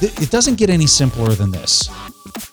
It 0.00 0.30
doesn't 0.30 0.56
get 0.56 0.68
any 0.68 0.86
simpler 0.86 1.30
than 1.30 1.52
this. 1.52 1.88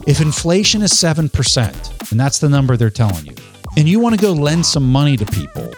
If 0.08 0.21
inflation 0.21 0.82
is 0.82 0.92
7%, 0.94 2.11
and 2.11 2.19
that's 2.19 2.40
the 2.40 2.50
number 2.50 2.77
they're 2.77 2.89
telling 2.89 3.25
you, 3.25 3.35
and 3.77 3.87
you 3.87 4.00
want 4.00 4.15
to 4.15 4.21
go 4.21 4.33
lend 4.33 4.65
some 4.65 4.92
money 4.92 5.17
to 5.17 5.25
people, 5.25 5.73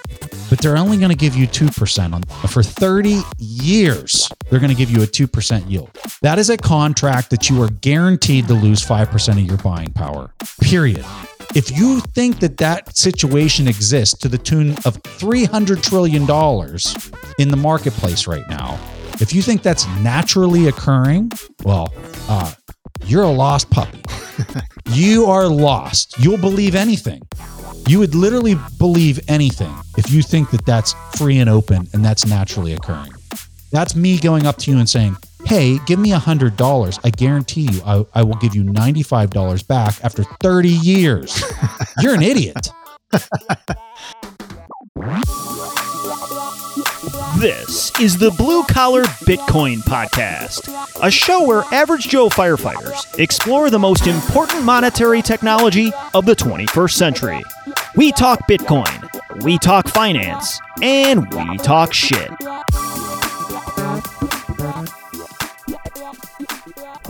but 0.49 0.59
they're 0.59 0.77
only 0.77 0.97
going 0.97 1.11
to 1.11 1.17
give 1.17 1.35
you 1.35 1.47
2% 1.47 2.13
on 2.13 2.23
for 2.49 2.61
30 2.61 3.21
years. 3.37 4.29
They're 4.49 4.59
going 4.59 4.71
to 4.71 4.75
give 4.75 4.91
you 4.91 5.01
a 5.01 5.07
2% 5.07 5.69
yield. 5.69 5.89
That 6.21 6.39
is 6.39 6.49
a 6.49 6.57
contract 6.57 7.29
that 7.29 7.49
you 7.49 7.61
are 7.61 7.69
guaranteed 7.69 8.47
to 8.47 8.53
lose 8.53 8.85
5% 8.85 9.31
of 9.31 9.39
your 9.39 9.57
buying 9.57 9.93
power. 9.93 10.33
Period. 10.61 11.05
If 11.53 11.77
you 11.77 11.99
think 11.99 12.39
that 12.39 12.55
that 12.57 12.95
situation 12.95 13.67
exists 13.67 14.17
to 14.19 14.29
the 14.29 14.37
tune 14.37 14.71
of 14.85 15.01
$300 15.03 15.83
trillion 15.83 16.21
in 17.39 17.49
the 17.49 17.57
marketplace 17.57 18.25
right 18.25 18.47
now, 18.49 18.79
if 19.19 19.33
you 19.33 19.41
think 19.41 19.61
that's 19.61 19.85
naturally 19.99 20.67
occurring, 20.67 21.29
well, 21.65 21.93
uh, 22.29 22.53
you're 23.03 23.23
a 23.23 23.31
lost 23.31 23.69
puppy. 23.69 24.01
you 24.91 25.25
are 25.25 25.47
lost. 25.47 26.15
You'll 26.19 26.37
believe 26.37 26.73
anything. 26.73 27.21
You 27.85 27.99
would 27.99 28.15
literally 28.15 28.55
believe 28.77 29.19
anything 29.27 29.75
if 29.97 30.09
you 30.09 30.21
think 30.21 30.51
that 30.51 30.65
that's 30.65 30.93
free 31.17 31.39
and 31.39 31.49
open 31.49 31.85
and 31.91 32.05
that's 32.05 32.25
naturally 32.25 32.73
occurring. 32.73 33.11
That's 33.71 33.93
me 33.93 34.19
going 34.19 34.45
up 34.45 34.57
to 34.59 34.71
you 34.71 34.77
and 34.77 34.89
saying, 34.89 35.17
Hey, 35.45 35.79
give 35.85 35.99
me 35.99 36.11
$100. 36.11 36.99
I 37.03 37.09
guarantee 37.09 37.69
you, 37.71 37.81
I, 37.85 38.05
I 38.13 38.23
will 38.23 38.35
give 38.35 38.55
you 38.55 38.63
$95 38.63 39.67
back 39.67 39.95
after 40.03 40.23
30 40.23 40.69
years. 40.69 41.41
You're 41.99 42.15
an 42.15 42.21
idiot. 42.23 42.69
This 47.37 47.91
is 47.99 48.17
the 48.17 48.31
Blue 48.37 48.63
Collar 48.63 49.03
Bitcoin 49.25 49.77
Podcast, 49.79 50.69
a 51.01 51.09
show 51.09 51.45
where 51.45 51.63
average 51.71 52.07
Joe 52.07 52.29
firefighters 52.29 53.17
explore 53.19 53.69
the 53.69 53.79
most 53.79 54.05
important 54.07 54.63
monetary 54.63 55.21
technology 55.21 55.91
of 56.13 56.25
the 56.25 56.35
21st 56.35 56.91
century. 56.91 57.41
We 57.95 58.11
talk 58.11 58.47
Bitcoin, 58.47 59.43
we 59.43 59.57
talk 59.57 59.87
finance, 59.87 60.59
and 60.81 61.27
we 61.33 61.57
talk 61.57 61.93
shit. 61.93 62.29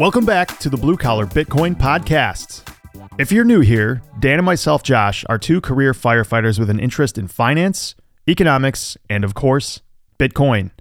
Welcome 0.01 0.25
back 0.25 0.57
to 0.57 0.67
the 0.67 0.77
Blue 0.77 0.97
Collar 0.97 1.27
Bitcoin 1.27 1.75
Podcast. 1.75 2.67
If 3.19 3.31
you're 3.31 3.45
new 3.45 3.59
here, 3.59 4.01
Dan 4.19 4.39
and 4.39 4.45
myself, 4.47 4.81
Josh, 4.81 5.23
are 5.29 5.37
two 5.37 5.61
career 5.61 5.93
firefighters 5.93 6.57
with 6.57 6.71
an 6.71 6.79
interest 6.79 7.19
in 7.19 7.27
finance, 7.27 7.93
economics, 8.27 8.97
and 9.11 9.23
of 9.23 9.35
course, 9.35 9.81
Bitcoin. 10.17 10.71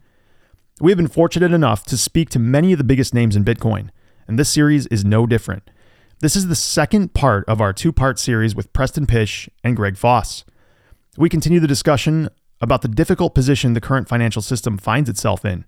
We 0.81 0.91
have 0.91 0.97
been 0.97 1.07
fortunate 1.07 1.53
enough 1.53 1.85
to 1.85 1.99
speak 1.99 2.31
to 2.31 2.39
many 2.39 2.73
of 2.73 2.79
the 2.79 2.85
biggest 2.85 3.13
names 3.13 3.37
in 3.37 3.45
Bitcoin, 3.45 3.91
and 4.27 4.39
this 4.39 4.49
series 4.49 4.87
is 4.87 5.05
no 5.05 5.27
different. 5.27 5.71
This 6.21 6.35
is 6.35 6.49
the 6.49 6.57
second 6.57 7.13
part 7.13 7.47
of 7.47 7.61
our 7.61 7.75
two 7.75 7.93
part 7.93 8.19
series 8.19 8.55
with 8.55 8.73
Preston 8.73 9.07
Pysh 9.07 9.51
and 9.63 9.77
Greg 9.77 9.99
Foss. 9.99 10.47
We 11.19 11.29
continue 11.29 11.61
the 11.61 11.67
discussion 11.67 12.31
about 12.63 12.81
the 12.81 12.89
difficult 12.89 13.35
position 13.35 13.75
the 13.75 13.83
current 13.83 14.09
financial 14.09 14.41
system 14.41 14.79
finds 14.79 15.11
itself 15.11 15.45
in. 15.45 15.67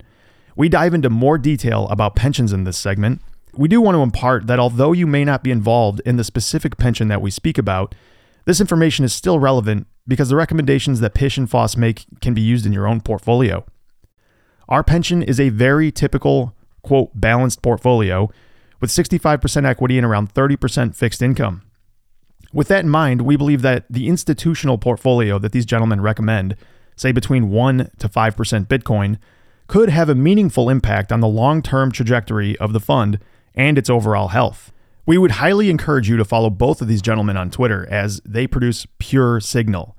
We 0.57 0.71
dive 0.71 0.95
into 0.95 1.11
more 1.11 1.37
detail 1.37 1.87
about 1.91 2.17
pensions 2.17 2.55
in 2.55 2.65
this 2.65 2.79
segment. 2.79 3.21
We 3.55 3.69
do 3.69 3.81
want 3.81 3.97
to 3.97 4.03
impart 4.03 4.47
that 4.47 4.59
although 4.59 4.93
you 4.93 5.07
may 5.07 5.25
not 5.25 5.43
be 5.43 5.51
involved 5.51 6.01
in 6.07 6.17
the 6.17 6.25
specific 6.25 6.79
pension 6.79 7.09
that 7.09 7.21
we 7.21 7.31
speak 7.31 7.59
about, 7.59 7.95
this 8.45 8.61
information 8.61 9.05
is 9.05 9.13
still 9.13 9.39
relevant 9.39 9.87
because 10.09 10.31
the 10.31 10.37
recommendations 10.37 11.01
that 11.01 11.15
Pysh 11.15 11.37
and 11.37 11.49
Foss 11.49 11.77
make 11.77 12.07
can 12.21 12.35
be 12.35 12.41
used 12.41 12.67
in 12.67 12.73
your 12.73 12.87
own 12.87 13.01
portfolio. 13.01 13.65
Our 14.69 14.83
pension 14.83 15.23
is 15.23 15.39
a 15.39 15.51
very 15.51 15.93
typical, 15.93 16.57
quote, 16.83 17.11
balanced 17.15 17.63
portfolio 17.63 18.31
with 18.81 18.91
65% 18.91 19.67
equity 19.67 19.99
and 19.99 20.07
around 20.07 20.33
30% 20.33 20.97
fixed 20.97 21.23
income. 21.23 21.63
With 22.53 22.69
that 22.69 22.85
in 22.85 22.91
mind, 22.91 23.23
we 23.23 23.37
believe 23.37 23.63
that 23.63 23.85
the 23.89 24.09
institutional 24.09 24.79
portfolio 24.79 25.39
that 25.39 25.53
these 25.53 25.67
gentlemen 25.67 26.01
recommend, 26.01 26.57
say 26.97 27.13
between 27.13 27.51
1 27.51 27.91
to 27.99 28.09
5% 28.09 28.67
Bitcoin, 28.67 29.19
could 29.69 29.89
have 29.89 30.09
a 30.09 30.15
meaningful 30.15 30.69
impact 30.69 31.13
on 31.13 31.21
the 31.21 31.29
long 31.29 31.63
term 31.63 31.93
trajectory 31.93 32.59
of 32.59 32.73
the 32.73 32.81
fund 32.81 33.19
and 33.55 33.79
its 33.79 33.91
overall 33.91 34.29
health. 34.29 34.73
We 35.05 35.19
would 35.19 35.33
highly 35.33 35.69
encourage 35.69 36.09
you 36.09 36.17
to 36.17 36.25
follow 36.25 36.51
both 36.51 36.81
of 36.81 36.89
these 36.89 37.03
gentlemen 37.03 37.37
on 37.37 37.51
Twitter 37.51 37.89
as 37.91 38.21
they 38.25 38.47
produce 38.47 38.87
pure 38.99 39.41
signal. 39.41 39.97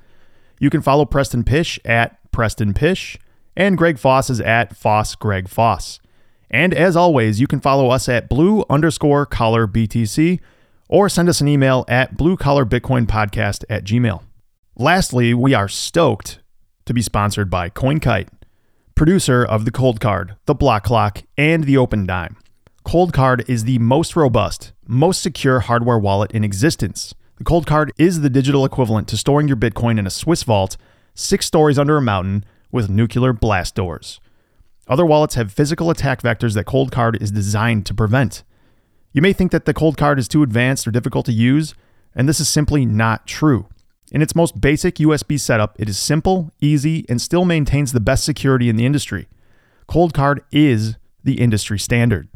You 0.59 0.69
can 0.69 0.81
follow 0.81 1.06
Preston 1.06 1.44
Pysh 1.44 1.80
at 1.84 2.18
Preston 2.31 2.74
Pysh 2.74 3.18
and 3.56 3.78
Greg 3.78 3.97
Foss 3.97 4.30
is 4.30 4.41
at 4.41 4.75
Foss 4.75 5.16
Greg 5.16 5.47
Foss. 5.47 6.00
And 6.50 6.74
as 6.74 6.96
always, 6.96 7.40
you 7.40 7.47
can 7.47 7.59
follow 7.59 7.90
us 7.90 8.08
at 8.08 8.30
blue 8.30 8.64
underscore 8.69 9.25
collar 9.25 9.68
BTC 9.68 10.40
or 10.88 11.09
send 11.09 11.30
us 11.30 11.41
an 11.41 11.47
email 11.47 11.85
at 11.88 12.16
blue 12.18 12.38
collar 12.38 12.66
Bitcoin 12.66 13.06
podcast 13.06 13.64
at 13.70 13.84
gmail. 13.84 14.24
Lastly, 14.75 15.34
we 15.34 15.53
are 15.53 15.68
stoked 15.68 16.40
to 16.85 16.94
be 16.94 17.02
sponsored 17.02 17.50
by 17.50 17.70
CoinKite, 17.70 18.30
producer 18.96 19.44
of 19.44 19.66
the 19.66 19.72
Coldcard, 19.72 20.35
the 20.46 20.56
Block 20.56 20.84
Clock, 20.84 21.24
and 21.38 21.64
the 21.64 21.78
Open 21.78 22.06
Dime. 22.06 22.38
Coldcard 22.85 23.49
is 23.49 23.63
the 23.63 23.79
most 23.79 24.16
robust, 24.16 24.73
most 24.85 25.23
secure 25.23 25.61
hardware 25.61 25.97
wallet 25.97 26.31
in 26.31 26.44
existence. 26.44 27.16
The 27.38 27.45
Coldcard 27.45 27.89
is 27.97 28.21
the 28.21 28.29
digital 28.29 28.66
equivalent 28.66 29.07
to 29.07 29.17
storing 29.17 29.47
your 29.47 29.57
Bitcoin 29.57 29.97
in 29.97 30.05
a 30.05 30.11
Swiss 30.11 30.44
vault, 30.44 30.75
six 31.16 31.45
stories 31.45 31.79
under 31.79 31.97
a 31.97 32.01
mountain, 32.01 32.43
with 32.72 32.89
nuclear 32.89 33.31
blast 33.31 33.73
doors. 33.73 34.19
Other 34.88 35.05
wallets 35.05 35.35
have 35.35 35.51
physical 35.51 35.89
attack 35.89 36.22
vectors 36.22 36.55
that 36.55 36.66
Coldcard 36.66 37.22
is 37.22 37.31
designed 37.31 37.85
to 37.85 37.93
prevent. 37.93 38.43
You 39.13 39.22
may 39.22 39.31
think 39.31 39.51
that 39.51 39.66
the 39.66 39.73
Coldcard 39.73 40.19
is 40.19 40.27
too 40.27 40.43
advanced 40.43 40.85
or 40.85 40.91
difficult 40.91 41.25
to 41.27 41.33
use, 41.33 41.73
and 42.13 42.27
this 42.27 42.41
is 42.41 42.49
simply 42.49 42.85
not 42.85 43.25
true. 43.25 43.67
In 44.11 44.22
its 44.22 44.35
most 44.35 44.59
basic 44.59 44.95
USB 44.95 45.39
setup, 45.39 45.75
it 45.79 45.88
is 45.88 45.97
simple, 45.97 46.51
easy, 46.59 47.05
and 47.07 47.22
still 47.22 47.45
maintains 47.45 47.93
the 47.93 48.01
best 48.01 48.25
security 48.25 48.67
in 48.67 48.75
the 48.75 48.85
industry. 48.85 49.27
Coldcard 49.88 50.41
is 50.51 50.97
the 51.23 51.39
industry 51.39 51.79
standard 51.79 52.27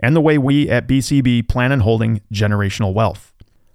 and 0.00 0.14
the 0.14 0.20
way 0.20 0.38
we 0.38 0.68
at 0.68 0.88
BCB 0.88 1.48
plan 1.48 1.72
on 1.72 1.80
holding 1.80 2.20
generational 2.32 2.92
wealth. 2.92 3.32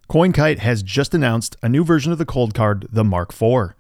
CoinKite 0.10 0.60
has 0.60 0.84
just 0.84 1.14
announced 1.14 1.56
a 1.64 1.70
new 1.70 1.84
version 1.84 2.12
of 2.12 2.18
the 2.18 2.26
Coldcard, 2.26 2.86
the 2.92 3.04
Mark 3.04 3.32
IV. 3.34 3.74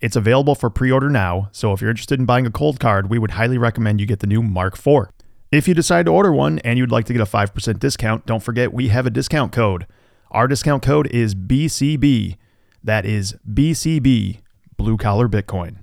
It's 0.00 0.16
available 0.16 0.54
for 0.54 0.70
pre 0.70 0.90
order 0.90 1.10
now, 1.10 1.48
so 1.52 1.72
if 1.72 1.80
you're 1.80 1.90
interested 1.90 2.18
in 2.18 2.26
buying 2.26 2.46
a 2.46 2.50
Coldcard, 2.50 3.08
we 3.08 3.18
would 3.18 3.32
highly 3.32 3.58
recommend 3.58 4.00
you 4.00 4.06
get 4.06 4.20
the 4.20 4.26
new 4.26 4.42
Mark 4.42 4.74
IV. 4.78 5.08
If 5.50 5.68
you 5.68 5.74
decide 5.74 6.06
to 6.06 6.12
order 6.12 6.32
one 6.32 6.58
and 6.60 6.78
you'd 6.78 6.90
like 6.90 7.04
to 7.06 7.12
get 7.12 7.22
a 7.22 7.26
5% 7.26 7.78
discount, 7.78 8.26
don't 8.26 8.42
forget 8.42 8.72
we 8.72 8.88
have 8.88 9.06
a 9.06 9.10
discount 9.10 9.52
code. 9.52 9.86
Our 10.30 10.48
discount 10.48 10.82
code 10.82 11.06
is 11.08 11.34
BCB. 11.34 12.36
That 12.82 13.06
is 13.06 13.36
BCB, 13.48 14.40
Blue 14.76 14.96
Collar 14.96 15.28
Bitcoin. 15.28 15.76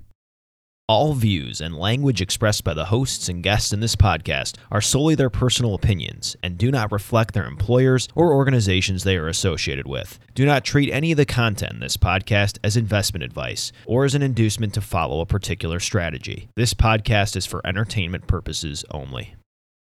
All 0.88 1.14
views 1.14 1.62
and 1.62 1.78
language 1.78 2.22
expressed 2.22 2.64
by 2.64 2.74
the 2.74 2.86
hosts 2.86 3.30
and 3.30 3.42
guests 3.42 3.72
in 3.72 3.80
this 3.80 3.96
podcast 3.96 4.58
are 4.72 4.82
solely 4.82 5.16
their 5.16 5.30
personal 5.30 5.74
opinions 5.74 6.36
and 6.44 6.58
do 6.58 6.70
not 6.70 6.92
reflect 6.92 7.34
their 7.34 7.46
employers 7.46 8.10
or 8.14 8.34
organizations 8.34 9.04
they 9.04 9.16
are 9.16 9.30
associated 9.30 9.88
with. 9.88 10.20
Do 10.36 10.46
not 10.46 10.66
treat 10.66 10.92
any 10.92 11.12
of 11.12 11.18
the 11.18 11.26
content 11.26 11.74
in 11.74 11.80
this 11.80 11.96
podcast 11.96 12.58
as 12.64 12.76
investment 12.76 13.24
advice 13.24 13.72
or 13.86 14.04
as 14.04 14.16
an 14.16 14.22
inducement 14.22 14.74
to 14.74 14.82
follow 14.82 15.22
a 15.22 15.26
particular 15.26 15.80
strategy. 15.80 16.50
This 16.58 16.74
podcast 16.74 17.38
is 17.38 17.46
for 17.46 17.66
entertainment 17.66 18.28
purposes 18.28 18.84
only. 18.92 19.36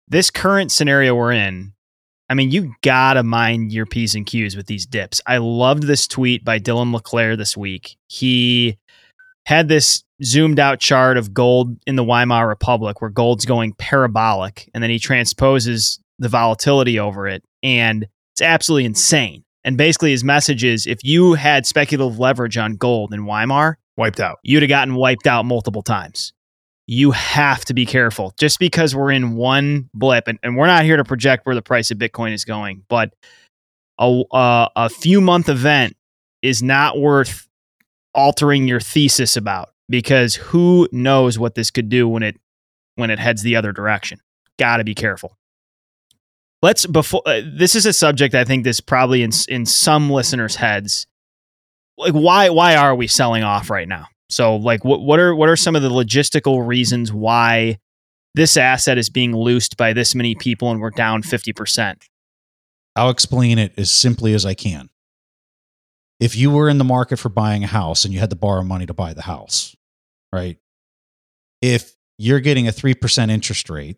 This 0.07 0.31
current 0.31 0.71
scenario 0.71 1.13
we're 1.13 1.33
in, 1.33 1.73
I 2.29 2.33
mean, 2.33 2.49
you 2.49 2.73
gotta 2.81 3.21
mind 3.21 3.71
your 3.71 3.85
P's 3.85 4.15
and 4.15 4.25
Q's 4.25 4.55
with 4.55 4.65
these 4.65 4.87
dips. 4.87 5.21
I 5.27 5.37
loved 5.37 5.83
this 5.83 6.07
tweet 6.07 6.43
by 6.43 6.57
Dylan 6.57 6.91
LeClaire 6.93 7.35
this 7.35 7.55
week. 7.55 7.97
He 8.07 8.79
had 9.45 9.67
this 9.67 10.03
zoomed 10.23 10.59
out 10.59 10.79
chart 10.79 11.17
of 11.17 11.33
gold 11.33 11.77
in 11.85 11.95
the 11.95 12.03
Weimar 12.03 12.47
Republic 12.47 13.01
where 13.01 13.09
gold's 13.09 13.45
going 13.45 13.73
parabolic 13.73 14.69
and 14.73 14.81
then 14.81 14.89
he 14.89 14.99
transposes 14.99 15.99
the 16.19 16.29
volatility 16.29 16.97
over 16.99 17.27
it 17.27 17.43
and 17.63 18.07
it's 18.33 18.41
absolutely 18.41 18.85
insane. 18.85 19.43
And 19.63 19.77
basically 19.77 20.11
his 20.11 20.23
message 20.23 20.63
is 20.63 20.85
if 20.85 21.03
you 21.03 21.33
had 21.33 21.65
speculative 21.65 22.19
leverage 22.19 22.57
on 22.57 22.75
gold 22.75 23.13
in 23.13 23.25
Weimar, 23.25 23.77
wiped 23.97 24.19
out. 24.19 24.39
You'd 24.43 24.61
have 24.61 24.69
gotten 24.69 24.95
wiped 24.95 25.27
out 25.27 25.45
multiple 25.45 25.81
times. 25.81 26.33
You 26.87 27.11
have 27.11 27.65
to 27.65 27.73
be 27.73 27.85
careful. 27.85 28.33
Just 28.37 28.59
because 28.59 28.95
we're 28.95 29.11
in 29.11 29.35
one 29.35 29.89
blip 29.93 30.27
and, 30.27 30.37
and 30.43 30.55
we're 30.55 30.67
not 30.67 30.83
here 30.83 30.97
to 30.97 31.03
project 31.03 31.45
where 31.45 31.55
the 31.55 31.61
price 31.61 31.91
of 31.91 31.97
Bitcoin 31.97 32.33
is 32.33 32.45
going, 32.45 32.83
but 32.89 33.13
a, 33.99 34.23
a, 34.31 34.69
a 34.75 34.89
few 34.89 35.21
month 35.21 35.49
event 35.49 35.95
is 36.41 36.61
not 36.61 36.99
worth 36.99 37.47
altering 38.13 38.67
your 38.67 38.79
thesis 38.79 39.35
about 39.35 39.69
because 39.89 40.35
who 40.35 40.87
knows 40.91 41.37
what 41.37 41.55
this 41.55 41.71
could 41.71 41.89
do 41.89 42.07
when 42.07 42.23
it 42.23 42.37
when 42.95 43.09
it 43.09 43.19
heads 43.19 43.41
the 43.41 43.55
other 43.55 43.71
direction. 43.71 44.19
Got 44.57 44.77
to 44.77 44.83
be 44.83 44.95
careful. 44.95 45.37
Let's 46.61 46.85
before 46.85 47.21
uh, 47.25 47.41
this 47.45 47.75
is 47.75 47.85
a 47.85 47.93
subject 47.93 48.33
I 48.33 48.43
think 48.43 48.63
this 48.63 48.79
probably 48.79 49.21
in 49.23 49.31
in 49.47 49.65
some 49.65 50.09
listeners' 50.09 50.55
heads. 50.55 51.05
Like 51.97 52.13
why 52.13 52.49
why 52.49 52.75
are 52.75 52.95
we 52.95 53.07
selling 53.07 53.43
off 53.43 53.69
right 53.69 53.87
now? 53.87 54.07
So 54.29 54.55
like 54.55 54.83
what 54.83 55.01
what 55.01 55.19
are 55.19 55.35
what 55.35 55.49
are 55.49 55.55
some 55.55 55.75
of 55.75 55.81
the 55.81 55.89
logistical 55.89 56.65
reasons 56.65 57.13
why 57.13 57.79
this 58.33 58.57
asset 58.57 58.97
is 58.97 59.09
being 59.09 59.35
loosed 59.35 59.77
by 59.77 59.93
this 59.93 60.15
many 60.15 60.35
people 60.35 60.71
and 60.71 60.81
we're 60.81 60.89
down 60.89 61.21
50%? 61.21 62.03
I'll 62.95 63.09
explain 63.09 63.59
it 63.59 63.73
as 63.77 63.91
simply 63.91 64.33
as 64.33 64.45
I 64.45 64.53
can. 64.53 64.89
If 66.19 66.35
you 66.35 66.49
were 66.49 66.69
in 66.69 66.77
the 66.77 66.83
market 66.83 67.17
for 67.17 67.29
buying 67.29 67.63
a 67.63 67.67
house 67.67 68.05
and 68.05 68.13
you 68.13 68.19
had 68.19 68.29
to 68.29 68.35
borrow 68.35 68.63
money 68.63 68.85
to 68.85 68.93
buy 68.93 69.13
the 69.13 69.23
house, 69.23 69.74
right? 70.35 70.57
If 71.61 71.95
you're 72.17 72.41
getting 72.41 72.67
a 72.67 72.71
3% 72.71 73.31
interest 73.31 73.69
rate, 73.69 73.97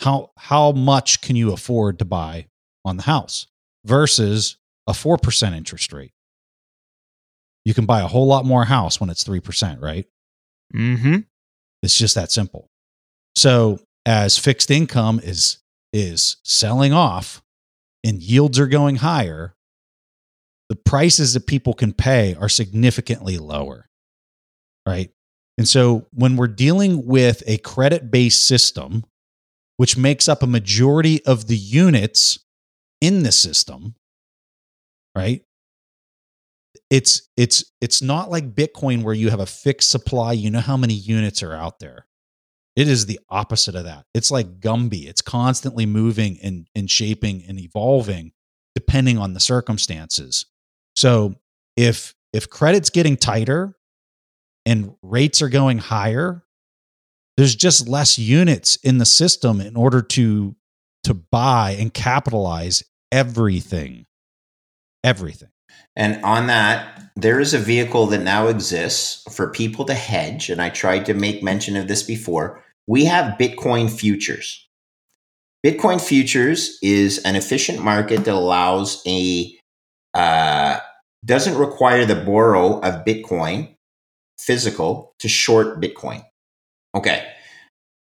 how 0.00 0.30
how 0.36 0.72
much 0.72 1.20
can 1.20 1.36
you 1.36 1.52
afford 1.52 1.98
to 1.98 2.04
buy 2.04 2.48
on 2.84 2.96
the 2.96 3.02
house 3.02 3.46
versus 3.84 4.56
a 4.86 4.92
4% 4.92 5.54
interest 5.56 5.92
rate? 5.92 6.12
You 7.64 7.74
can 7.74 7.86
buy 7.86 8.00
a 8.00 8.06
whole 8.08 8.26
lot 8.26 8.44
more 8.44 8.64
house 8.64 9.00
when 9.00 9.10
it's 9.10 9.24
3%, 9.24 9.80
right? 9.80 10.06
Mhm. 10.74 11.26
It's 11.82 11.96
just 11.98 12.14
that 12.14 12.30
simple. 12.30 12.70
So 13.36 13.80
as 14.06 14.38
fixed 14.38 14.70
income 14.70 15.20
is 15.22 15.58
is 15.92 16.38
selling 16.44 16.92
off 16.92 17.42
and 18.02 18.22
yields 18.22 18.58
are 18.58 18.66
going 18.66 18.96
higher, 18.96 19.54
the 20.68 20.76
prices 20.76 21.34
that 21.34 21.46
people 21.46 21.74
can 21.74 21.92
pay 21.92 22.34
are 22.34 22.48
significantly 22.48 23.36
lower. 23.38 23.88
Right? 24.86 25.12
And 25.58 25.68
so 25.68 26.06
when 26.12 26.36
we're 26.36 26.48
dealing 26.48 27.06
with 27.06 27.42
a 27.46 27.58
credit-based 27.58 28.44
system 28.44 29.04
which 29.76 29.96
makes 29.96 30.28
up 30.28 30.42
a 30.42 30.46
majority 30.46 31.24
of 31.24 31.48
the 31.48 31.56
units 31.56 32.38
in 33.00 33.24
the 33.24 33.32
system, 33.32 33.96
right? 35.16 35.42
It's 36.88 37.28
it's 37.36 37.64
it's 37.80 38.00
not 38.00 38.30
like 38.30 38.54
Bitcoin 38.54 39.02
where 39.02 39.14
you 39.14 39.30
have 39.30 39.40
a 39.40 39.46
fixed 39.46 39.90
supply, 39.90 40.34
you 40.34 40.50
know 40.50 40.60
how 40.60 40.76
many 40.76 40.94
units 40.94 41.42
are 41.42 41.54
out 41.54 41.80
there. 41.80 42.06
It 42.76 42.86
is 42.86 43.06
the 43.06 43.18
opposite 43.28 43.74
of 43.74 43.84
that. 43.84 44.04
It's 44.14 44.30
like 44.30 44.60
Gumby. 44.60 45.06
It's 45.06 45.20
constantly 45.20 45.84
moving 45.84 46.38
and, 46.42 46.68
and 46.74 46.90
shaping 46.90 47.42
and 47.46 47.58
evolving 47.58 48.32
depending 48.74 49.18
on 49.18 49.34
the 49.34 49.40
circumstances. 49.40 50.46
So 50.94 51.34
if 51.76 52.14
if 52.32 52.48
credit's 52.48 52.90
getting 52.90 53.16
tighter 53.16 53.76
and 54.64 54.94
rates 55.02 55.42
are 55.42 55.48
going 55.48 55.78
higher, 55.78 56.44
there's 57.36 57.54
just 57.54 57.88
less 57.88 58.18
units 58.18 58.76
in 58.76 58.98
the 58.98 59.06
system 59.06 59.60
in 59.60 59.76
order 59.76 60.02
to 60.02 60.54
to 61.04 61.14
buy 61.14 61.76
and 61.78 61.92
capitalize 61.92 62.84
everything. 63.10 64.06
Everything. 65.02 65.48
And 65.96 66.22
on 66.24 66.46
that, 66.46 67.10
there 67.16 67.40
is 67.40 67.54
a 67.54 67.58
vehicle 67.58 68.06
that 68.06 68.22
now 68.22 68.46
exists 68.46 69.24
for 69.34 69.50
people 69.50 69.84
to 69.86 69.94
hedge. 69.94 70.48
And 70.48 70.62
I 70.62 70.70
tried 70.70 71.06
to 71.06 71.14
make 71.14 71.42
mention 71.42 71.76
of 71.76 71.88
this 71.88 72.02
before. 72.02 72.62
We 72.86 73.04
have 73.06 73.38
Bitcoin 73.38 73.90
futures. 73.90 74.66
Bitcoin 75.64 76.00
futures 76.00 76.78
is 76.82 77.18
an 77.18 77.36
efficient 77.36 77.82
market 77.82 78.24
that 78.24 78.34
allows 78.34 79.02
a, 79.06 79.52
uh, 80.14 80.78
doesn't 81.24 81.58
require 81.58 82.04
the 82.04 82.16
borrow 82.16 82.80
of 82.80 83.04
Bitcoin 83.04 83.74
physical 84.38 85.14
to 85.18 85.28
short 85.28 85.80
Bitcoin. 85.80 86.24
Okay. 86.94 87.28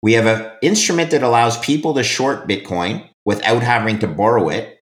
We 0.02 0.14
have 0.14 0.26
an 0.26 0.52
instrument 0.62 1.12
that 1.12 1.24
allows 1.24 1.58
people 1.60 1.94
to 1.94 2.04
short 2.04 2.48
Bitcoin 2.48 3.08
without 3.26 3.64
having 3.64 4.00
to 4.00 4.08
borrow 4.08 4.50
it 4.50 4.74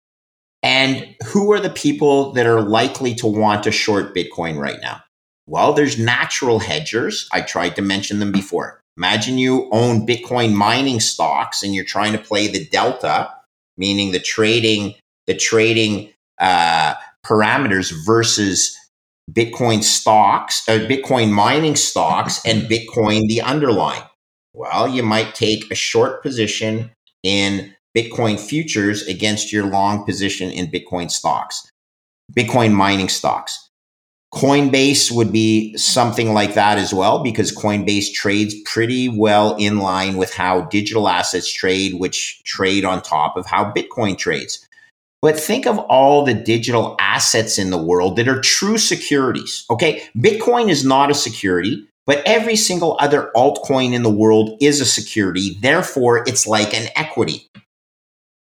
and 0.63 1.16
who 1.25 1.51
are 1.51 1.60
the 1.60 1.69
people 1.69 2.33
that 2.33 2.45
are 2.45 2.62
likely 2.62 3.16
to 3.16 3.28
want 3.28 3.63
to 3.63 3.72
short 3.72 4.16
Bitcoin 4.16 4.57
right 4.57 4.80
now? 4.81 5.01
Well, 5.48 5.74
there's 5.74 5.98
natural 5.98 6.60
hedgers. 6.60 7.28
I 7.34 7.42
tried 7.42 7.75
to 7.75 7.81
mention 7.81 8.19
them 8.19 8.31
before. 8.31 8.80
Imagine 8.98 9.38
you 9.38 9.68
own 9.72 10.06
Bitcoin 10.06 10.54
mining 10.54 11.00
stocks 11.00 11.63
and 11.63 11.74
you're 11.74 11.86
trying 11.86 12.13
to 12.13 12.19
play 12.19 12.48
the 12.48 12.66
delta, 12.68 13.31
meaning 13.77 14.12
the 14.12 14.19
trading, 14.19 14.95
the 15.25 15.36
trading 15.36 16.12
uh, 16.39 16.94
parameters 17.25 17.92
versus 18.06 18.77
Bitcoin 19.31 19.83
stocks, 19.83 20.68
uh, 20.68 20.80
Bitcoin 20.80 21.31
mining 21.31 21.75
stocks, 21.75 22.42
and 22.45 22.63
Bitcoin 22.69 23.28
the 23.28 23.42
underlying. 23.42 24.04
Well, 24.54 24.88
you 24.88 25.04
might 25.04 25.36
take 25.36 25.72
a 25.72 25.75
short 25.75 26.22
position 26.22 26.92
in 27.24 27.74
Bitcoin 27.95 28.39
futures 28.39 29.07
against 29.07 29.51
your 29.51 29.66
long 29.66 30.06
position 30.06 30.50
in 30.51 30.68
Bitcoin 30.68 31.10
stocks, 31.10 31.69
Bitcoin 32.36 32.74
mining 32.74 33.10
stocks. 33.10 33.69
Coinbase 34.33 35.12
would 35.12 35.34
be 35.34 35.75
something 35.75 36.34
like 36.34 36.54
that 36.54 36.77
as 36.77 36.94
well 36.94 37.22
because 37.22 37.54
Coinbase 37.54 38.13
trades 38.13 38.56
pretty 38.66 39.10
well 39.10 39.56
in 39.57 39.80
line 39.80 40.16
with 40.16 40.34
how 40.34 40.62
digital 40.62 41.10
assets 41.10 41.51
trade, 41.51 41.95
which 41.95 42.42
trade 42.45 42.86
on 42.86 43.01
top 43.01 43.36
of 43.36 43.45
how 43.45 43.74
Bitcoin 43.74 44.18
trades. 44.18 44.66
But 45.22 45.40
think 45.40 45.68
of 45.68 45.78
all 45.78 46.26
the 46.26 46.34
digital 46.34 46.96
assets 47.00 47.58
in 47.58 47.70
the 47.70 47.82
world 47.82 48.16
that 48.16 48.28
are 48.28 48.42
true 48.42 48.78
securities. 48.78 49.66
Okay. 49.70 50.04
Bitcoin 50.18 50.70
is 50.70 50.84
not 50.84 51.12
a 51.12 51.16
security, 51.16 51.88
but 52.08 52.24
every 52.26 52.56
single 52.56 52.98
other 53.00 53.30
altcoin 53.36 53.94
in 53.94 54.02
the 54.02 54.10
world 54.10 54.58
is 54.60 54.82
a 54.82 54.86
security. 54.86 55.58
Therefore, 55.62 56.24
it's 56.28 56.48
like 56.48 56.74
an 56.74 56.88
equity 56.96 57.52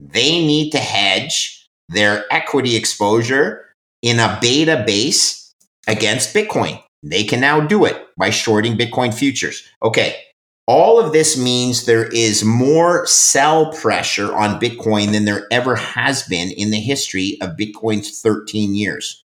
they 0.01 0.45
need 0.45 0.71
to 0.71 0.79
hedge 0.79 1.67
their 1.89 2.25
equity 2.31 2.77
exposure 2.77 3.73
in 4.03 4.19
a 4.19 4.39
beta 4.41 4.83
base 4.87 5.53
against 5.87 6.35
Bitcoin. 6.35 6.83
They 7.03 7.25
can 7.25 7.41
now 7.41 7.61
do 7.61 7.85
it 7.85 8.07
by 8.17 8.31
shorting 8.31 8.77
Bitcoin 8.77 9.15
futures. 9.15 9.63
Okay. 9.83 10.17
All 10.67 10.99
of 10.99 11.13
this 11.13 11.39
means 11.39 11.85
there 11.85 12.09
is 12.09 12.45
more 12.45 13.07
sell 13.07 13.73
pressure 13.73 14.35
on 14.35 14.59
Bitcoin 14.59 15.13
than 15.13 15.25
there 15.25 15.47
ever 15.53 15.77
has 15.77 16.25
been 16.25 16.51
in 16.51 16.73
the 16.73 16.81
history 16.81 17.39
of 17.41 17.57
Bitcoin's 17.57 18.21
13 18.21 18.75
years. 18.75 19.25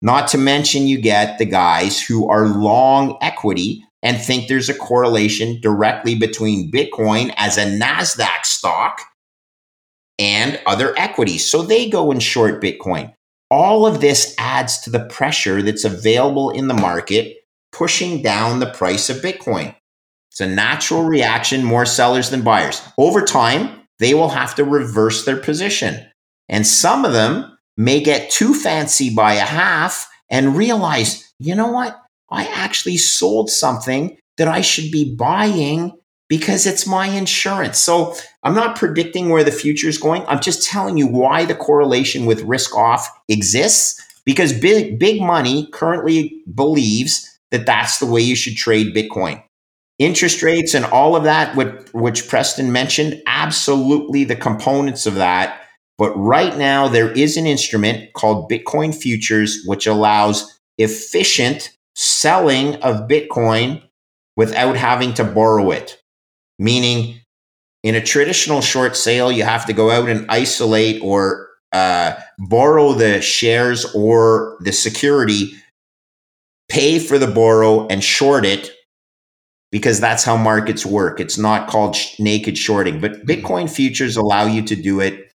Not 0.00 0.28
to 0.28 0.38
mention, 0.38 0.86
you 0.86 1.00
get 1.00 1.38
the 1.38 1.44
guys 1.44 2.00
who 2.00 2.28
are 2.28 2.46
long 2.46 3.18
equity 3.20 3.84
and 4.04 4.16
think 4.16 4.46
there's 4.46 4.68
a 4.68 4.74
correlation 4.74 5.60
directly 5.60 6.14
between 6.14 6.70
Bitcoin 6.70 7.34
as 7.36 7.58
a 7.58 7.64
NASDAQ 7.64 8.44
stock 8.44 9.00
and 10.16 10.60
other 10.66 10.96
equities. 10.96 11.50
So 11.50 11.62
they 11.62 11.88
go 11.88 12.12
and 12.12 12.22
short 12.22 12.62
Bitcoin. 12.62 13.12
All 13.50 13.84
of 13.84 14.00
this 14.00 14.34
adds 14.38 14.78
to 14.82 14.90
the 14.90 15.06
pressure 15.06 15.62
that's 15.62 15.84
available 15.84 16.50
in 16.50 16.68
the 16.68 16.74
market, 16.74 17.38
pushing 17.72 18.22
down 18.22 18.60
the 18.60 18.70
price 18.70 19.10
of 19.10 19.16
Bitcoin. 19.16 19.74
It's 20.38 20.48
a 20.48 20.54
natural 20.54 21.02
reaction, 21.02 21.64
more 21.64 21.84
sellers 21.84 22.30
than 22.30 22.42
buyers. 22.42 22.80
Over 22.96 23.22
time, 23.22 23.80
they 23.98 24.14
will 24.14 24.28
have 24.28 24.54
to 24.54 24.64
reverse 24.64 25.24
their 25.24 25.36
position. 25.36 26.06
And 26.48 26.64
some 26.64 27.04
of 27.04 27.12
them 27.12 27.58
may 27.76 28.00
get 28.00 28.30
too 28.30 28.54
fancy 28.54 29.12
by 29.12 29.32
a 29.32 29.40
half 29.40 30.08
and 30.30 30.56
realize, 30.56 31.28
you 31.40 31.56
know 31.56 31.66
what? 31.72 32.00
I 32.30 32.44
actually 32.46 32.98
sold 32.98 33.50
something 33.50 34.16
that 34.36 34.46
I 34.46 34.60
should 34.60 34.92
be 34.92 35.12
buying 35.16 35.98
because 36.28 36.66
it's 36.66 36.86
my 36.86 37.08
insurance. 37.08 37.78
So 37.78 38.14
I'm 38.44 38.54
not 38.54 38.76
predicting 38.76 39.30
where 39.30 39.42
the 39.42 39.50
future 39.50 39.88
is 39.88 39.98
going. 39.98 40.24
I'm 40.28 40.40
just 40.40 40.68
telling 40.68 40.96
you 40.98 41.08
why 41.08 41.46
the 41.46 41.56
correlation 41.56 42.26
with 42.26 42.42
risk 42.42 42.76
off 42.76 43.10
exists 43.28 44.00
because 44.24 44.52
big 44.52 45.00
big 45.00 45.20
money 45.20 45.68
currently 45.72 46.44
believes 46.54 47.40
that 47.50 47.66
that's 47.66 47.98
the 47.98 48.06
way 48.06 48.20
you 48.20 48.36
should 48.36 48.54
trade 48.54 48.94
Bitcoin. 48.94 49.42
Interest 49.98 50.42
rates 50.42 50.74
and 50.74 50.84
all 50.84 51.16
of 51.16 51.24
that 51.24 51.56
which 51.92 52.28
Preston 52.28 52.70
mentioned, 52.70 53.20
absolutely 53.26 54.24
the 54.24 54.36
components 54.36 55.06
of 55.06 55.16
that. 55.16 55.60
But 55.96 56.14
right 56.14 56.56
now 56.56 56.86
there 56.86 57.10
is 57.10 57.36
an 57.36 57.46
instrument 57.46 58.12
called 58.12 58.50
Bitcoin 58.50 58.94
futures 58.94 59.64
which 59.66 59.86
allows 59.86 60.60
efficient 60.78 61.76
selling 61.96 62.76
of 62.76 63.08
Bitcoin 63.08 63.82
without 64.36 64.76
having 64.76 65.14
to 65.14 65.24
borrow 65.24 65.72
it 65.72 66.00
meaning 66.58 67.20
in 67.82 67.94
a 67.94 68.00
traditional 68.00 68.60
short 68.60 68.96
sale, 68.96 69.30
you 69.30 69.44
have 69.44 69.66
to 69.66 69.72
go 69.72 69.90
out 69.90 70.08
and 70.08 70.26
isolate 70.28 71.00
or 71.02 71.48
uh, 71.72 72.14
borrow 72.38 72.92
the 72.92 73.20
shares 73.20 73.84
or 73.94 74.56
the 74.60 74.72
security, 74.72 75.52
pay 76.68 76.98
for 76.98 77.18
the 77.18 77.26
borrow 77.26 77.86
and 77.86 78.02
short 78.02 78.44
it 78.44 78.72
because 79.70 80.00
that's 80.00 80.24
how 80.24 80.36
markets 80.36 80.84
work. 80.84 81.20
It's 81.20 81.38
not 81.38 81.68
called 81.68 81.96
sh- 81.96 82.18
naked 82.18 82.56
shorting, 82.56 83.00
but 83.00 83.12
mm-hmm. 83.12 83.30
Bitcoin 83.30 83.70
futures 83.70 84.16
allow 84.16 84.46
you 84.46 84.62
to 84.62 84.76
do 84.76 85.00
it 85.00 85.30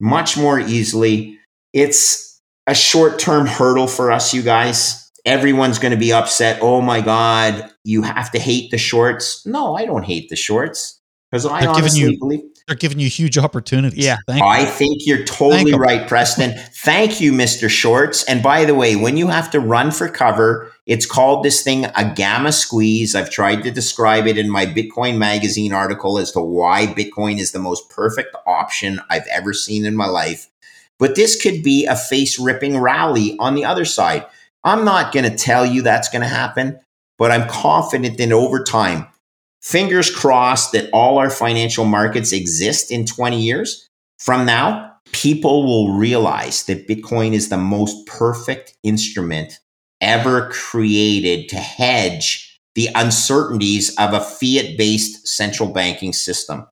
much 0.00 0.36
more 0.36 0.58
easily. 0.58 1.38
It's 1.72 2.40
a 2.66 2.74
short 2.74 3.18
term 3.18 3.46
hurdle 3.46 3.86
for 3.86 4.10
us, 4.10 4.32
you 4.32 4.42
guys 4.42 5.04
everyone's 5.24 5.78
going 5.78 5.92
to 5.92 5.98
be 5.98 6.12
upset. 6.12 6.58
Oh 6.62 6.80
my 6.80 7.00
God, 7.00 7.70
you 7.84 8.02
have 8.02 8.30
to 8.32 8.38
hate 8.38 8.70
the 8.70 8.78
shorts. 8.78 9.44
No, 9.46 9.74
I 9.76 9.86
don't 9.86 10.04
hate 10.04 10.28
the 10.28 10.36
shorts. 10.36 11.00
Because 11.34 11.46
I 11.46 11.62
They're 11.62 11.74
giving 11.74 11.82
honestly 11.82 12.00
you- 12.12 12.18
believe. 12.20 12.40
They're 12.68 12.76
giving 12.76 13.00
you 13.00 13.08
huge 13.08 13.36
opportunities. 13.36 14.04
Yeah. 14.06 14.18
Thank 14.28 14.38
you. 14.40 14.46
I 14.46 14.64
think 14.64 15.02
you're 15.04 15.24
totally 15.24 15.64
Thank 15.72 15.74
'em. 15.74 15.80
right, 15.80 16.06
Preston. 16.08 16.54
Thank 16.76 17.20
you, 17.20 17.32
Mr. 17.32 17.68
Shorts. 17.68 18.22
And 18.24 18.40
by 18.40 18.64
the 18.64 18.74
way, 18.74 18.94
when 18.94 19.16
you 19.16 19.26
have 19.26 19.50
to 19.50 19.58
run 19.60 19.90
for 19.90 20.08
cover, 20.08 20.70
it's 20.86 21.04
called 21.06 21.44
this 21.44 21.60
thing 21.62 21.86
a 21.96 22.04
gamma 22.14 22.52
squeeze. 22.52 23.16
I've 23.16 23.30
tried 23.30 23.64
to 23.64 23.72
describe 23.72 24.28
it 24.28 24.38
in 24.38 24.48
my 24.48 24.64
Bitcoin 24.64 25.18
magazine 25.18 25.72
article 25.74 26.18
as 26.18 26.30
to 26.32 26.40
why 26.40 26.86
Bitcoin 26.86 27.38
is 27.40 27.50
the 27.50 27.58
most 27.58 27.90
perfect 27.90 28.34
option 28.46 29.00
I've 29.10 29.26
ever 29.30 29.52
seen 29.52 29.84
in 29.84 29.96
my 29.96 30.06
life. 30.06 30.46
But 31.00 31.16
this 31.16 31.34
could 31.42 31.64
be 31.64 31.84
a 31.84 31.96
face 31.96 32.38
ripping 32.38 32.78
rally 32.78 33.36
on 33.40 33.56
the 33.56 33.64
other 33.64 33.84
side. 33.84 34.24
I'm 34.62 34.84
not 34.84 35.12
going 35.12 35.28
to 35.28 35.36
tell 35.36 35.66
you 35.66 35.82
that's 35.82 36.08
going 36.08 36.22
to 36.22 36.28
happen, 36.28 36.78
but 37.18 37.32
I'm 37.32 37.48
confident 37.48 38.16
that 38.18 38.30
over 38.32 38.62
time, 38.62 39.08
fingers 39.64 40.14
crossed 40.14 40.72
that 40.72 40.90
all 40.92 41.18
our 41.18 41.30
financial 41.30 41.86
markets 41.86 42.32
exist 42.32 42.92
in 42.92 43.06
20 43.06 43.40
years 43.40 43.88
from 44.18 44.44
now, 44.46 44.92
people 45.12 45.64
will 45.64 45.96
realize 45.96 46.64
that 46.64 46.86
Bitcoin 46.86 47.32
is 47.32 47.48
the 47.48 47.56
most 47.56 48.06
perfect 48.06 48.76
instrument 48.82 49.58
ever 50.00 50.50
created 50.50 51.48
to 51.48 51.56
hedge 51.56 52.60
the 52.74 52.88
uncertainties 52.94 53.96
of 53.96 54.12
a 54.12 54.20
fiat 54.20 54.76
based 54.76 55.26
central 55.26 55.70
banking 55.70 56.12
system. 56.12 56.66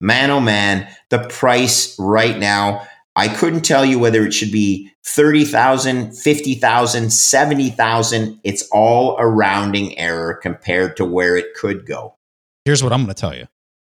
Man, 0.00 0.30
oh 0.30 0.40
man, 0.40 0.88
the 1.10 1.18
price 1.28 1.96
right 1.98 2.38
now, 2.38 2.86
I 3.16 3.28
couldn't 3.28 3.62
tell 3.62 3.84
you 3.84 3.98
whether 3.98 4.26
it 4.26 4.34
should 4.34 4.52
be 4.52 4.92
30,000, 5.04 6.12
50,000, 6.12 7.10
70,000. 7.10 8.40
It's 8.44 8.68
all 8.70 9.16
a 9.16 9.26
rounding 9.26 9.98
error 9.98 10.34
compared 10.34 10.98
to 10.98 11.04
where 11.06 11.34
it 11.36 11.54
could 11.54 11.86
go. 11.86 12.14
Here's 12.66 12.82
what 12.82 12.92
I'm 12.92 13.04
going 13.04 13.14
to 13.14 13.20
tell 13.20 13.34
you. 13.34 13.46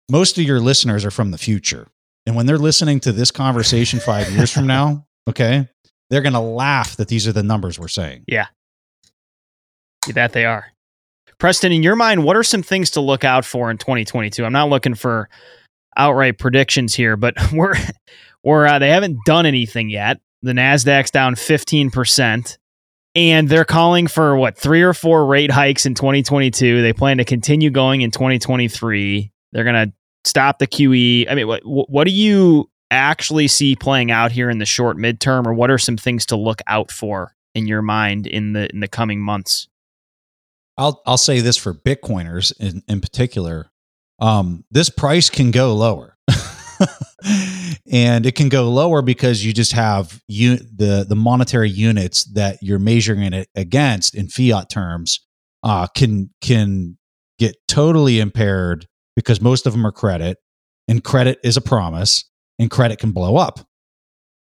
Most 0.09 0.37
of 0.37 0.43
your 0.43 0.59
listeners 0.59 1.03
are 1.03 1.11
from 1.11 1.31
the 1.31 1.37
future. 1.39 1.87
And 2.27 2.35
when 2.35 2.45
they're 2.45 2.59
listening 2.59 2.99
to 3.01 3.11
this 3.11 3.31
conversation 3.31 3.99
five 3.99 4.29
years 4.31 4.51
from 4.51 4.67
now, 4.67 5.07
okay, 5.29 5.67
they're 6.11 6.21
going 6.21 6.33
to 6.33 6.39
laugh 6.39 6.95
that 6.97 7.07
these 7.07 7.27
are 7.27 7.33
the 7.33 7.43
numbers 7.43 7.79
we're 7.79 7.87
saying. 7.87 8.23
Yeah. 8.27 8.47
That 10.13 10.33
they 10.33 10.45
are. 10.45 10.67
Preston, 11.39 11.71
in 11.71 11.83
your 11.83 11.95
mind, 11.95 12.23
what 12.23 12.35
are 12.35 12.43
some 12.43 12.63
things 12.63 12.91
to 12.91 13.01
look 13.01 13.23
out 13.23 13.45
for 13.45 13.71
in 13.71 13.77
2022? 13.77 14.45
I'm 14.45 14.53
not 14.53 14.69
looking 14.69 14.95
for 14.95 15.29
outright 15.95 16.37
predictions 16.37 16.93
here, 16.93 17.17
but 17.17 17.35
we're 17.53 17.75
we're 18.47 18.65
uh, 18.65 18.79
they 18.79 18.89
haven't 18.89 19.19
done 19.25 19.45
anything 19.45 19.89
yet. 19.89 20.21
The 20.41 20.53
Nasdaq's 20.53 21.11
down 21.11 21.35
15%, 21.35 22.57
and 23.13 23.49
they're 23.49 23.65
calling 23.65 24.07
for 24.07 24.37
what 24.37 24.57
three 24.57 24.81
or 24.81 24.93
four 24.93 25.25
rate 25.25 25.51
hikes 25.51 25.85
in 25.85 25.95
2022. 25.95 26.81
They 26.81 26.93
plan 26.93 27.17
to 27.17 27.25
continue 27.25 27.69
going 27.69 28.01
in 28.01 28.11
2023. 28.11 29.31
They're 29.51 29.63
gonna 29.65 29.91
stop 30.23 30.59
the 30.59 30.67
QE. 30.67 31.29
I 31.29 31.35
mean, 31.35 31.47
what 31.47 31.61
what 31.65 32.07
do 32.07 32.13
you 32.13 32.69
actually 32.89 33.49
see 33.49 33.75
playing 33.75 34.11
out 34.11 34.31
here 34.31 34.49
in 34.49 34.59
the 34.59 34.65
short 34.65 34.95
midterm, 34.95 35.45
or 35.45 35.53
what 35.53 35.69
are 35.69 35.77
some 35.77 35.97
things 35.97 36.25
to 36.27 36.37
look 36.37 36.61
out 36.67 36.89
for 36.89 37.35
in 37.53 37.67
your 37.67 37.81
mind 37.81 38.27
in 38.27 38.53
the 38.53 38.69
in 38.69 38.79
the 38.79 38.87
coming 38.87 39.19
months? 39.19 39.67
I'll 40.77 41.01
I'll 41.05 41.17
say 41.17 41.41
this 41.41 41.57
for 41.57 41.73
Bitcoiners 41.73 42.53
in, 42.61 42.81
in 42.87 43.01
particular. 43.01 43.71
Um, 44.19 44.63
this 44.71 44.89
price 44.89 45.29
can 45.29 45.51
go 45.51 45.75
lower. 45.75 46.16
And 47.91 48.25
it 48.25 48.35
can 48.35 48.49
go 48.49 48.69
lower 48.69 49.01
because 49.01 49.45
you 49.45 49.53
just 49.53 49.71
have 49.71 50.21
you 50.27 50.57
the 50.57 51.05
the 51.07 51.15
monetary 51.15 51.69
units 51.69 52.25
that 52.33 52.57
you're 52.61 52.79
measuring 52.79 53.33
it 53.33 53.49
against 53.55 54.15
in 54.15 54.27
fiat 54.27 54.69
terms 54.69 55.25
uh, 55.63 55.87
can 55.87 56.29
can 56.41 56.97
get 57.39 57.55
totally 57.67 58.19
impaired 58.19 58.87
because 59.15 59.41
most 59.41 59.65
of 59.65 59.73
them 59.73 59.85
are 59.85 59.91
credit 59.91 60.37
and 60.87 61.03
credit 61.03 61.39
is 61.43 61.57
a 61.57 61.61
promise 61.61 62.25
and 62.59 62.71
credit 62.71 62.99
can 62.99 63.11
blow 63.11 63.35
up. 63.37 63.59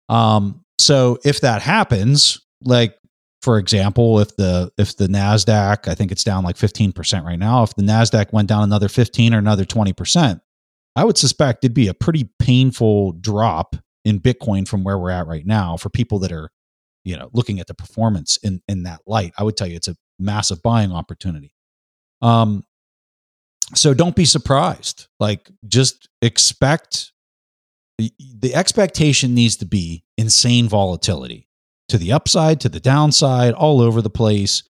Um, 0.08 0.64
so 0.78 1.18
if 1.24 1.40
that 1.40 1.62
happens, 1.62 2.40
like 2.62 2.96
for 3.42 3.58
example, 3.58 4.20
if 4.20 4.34
the 4.36 4.72
if 4.78 4.96
the 4.96 5.06
Nasdaq, 5.06 5.86
I 5.86 5.94
think 5.94 6.10
it's 6.10 6.24
down 6.24 6.44
like 6.44 6.56
15% 6.56 7.24
right 7.24 7.38
now, 7.38 7.62
if 7.62 7.74
the 7.74 7.82
Nasdaq 7.82 8.32
went 8.32 8.48
down 8.48 8.62
another 8.62 8.88
15 8.88 9.34
or 9.34 9.38
another 9.38 9.64
20%, 9.64 10.40
I 10.96 11.04
would 11.04 11.18
suspect 11.18 11.64
it'd 11.64 11.74
be 11.74 11.88
a 11.88 11.94
pretty 11.94 12.28
painful 12.38 13.12
drop 13.12 13.76
in 14.04 14.20
Bitcoin 14.20 14.68
from 14.68 14.84
where 14.84 14.98
we're 14.98 15.10
at 15.10 15.26
right 15.26 15.46
now 15.46 15.76
for 15.76 15.88
people 15.88 16.18
that 16.20 16.32
are, 16.32 16.50
you 17.04 17.16
know, 17.16 17.30
looking 17.32 17.58
at 17.60 17.66
the 17.66 17.74
performance 17.74 18.36
in 18.42 18.60
in 18.68 18.84
that 18.84 19.00
light. 19.06 19.32
I 19.38 19.42
would 19.42 19.56
tell 19.56 19.66
you 19.66 19.76
it's 19.76 19.88
a 19.88 19.96
massive 20.18 20.62
buying 20.62 20.92
opportunity. 20.92 21.54
Um 22.22 22.64
so 23.74 23.94
don't 23.94 24.14
be 24.14 24.26
surprised. 24.26 25.08
Like 25.18 25.50
just 25.66 26.08
expect 26.20 27.12
the, 27.98 28.12
the 28.38 28.54
expectation 28.54 29.34
needs 29.34 29.56
to 29.58 29.66
be 29.66 30.04
insane 30.18 30.68
volatility 30.68 31.48
to 31.88 31.98
the 31.98 32.12
upside, 32.12 32.60
to 32.60 32.68
the 32.68 32.80
downside, 32.80 33.54
all 33.54 33.80
over 33.80 34.02
the 34.02 34.10
place. 34.10 34.62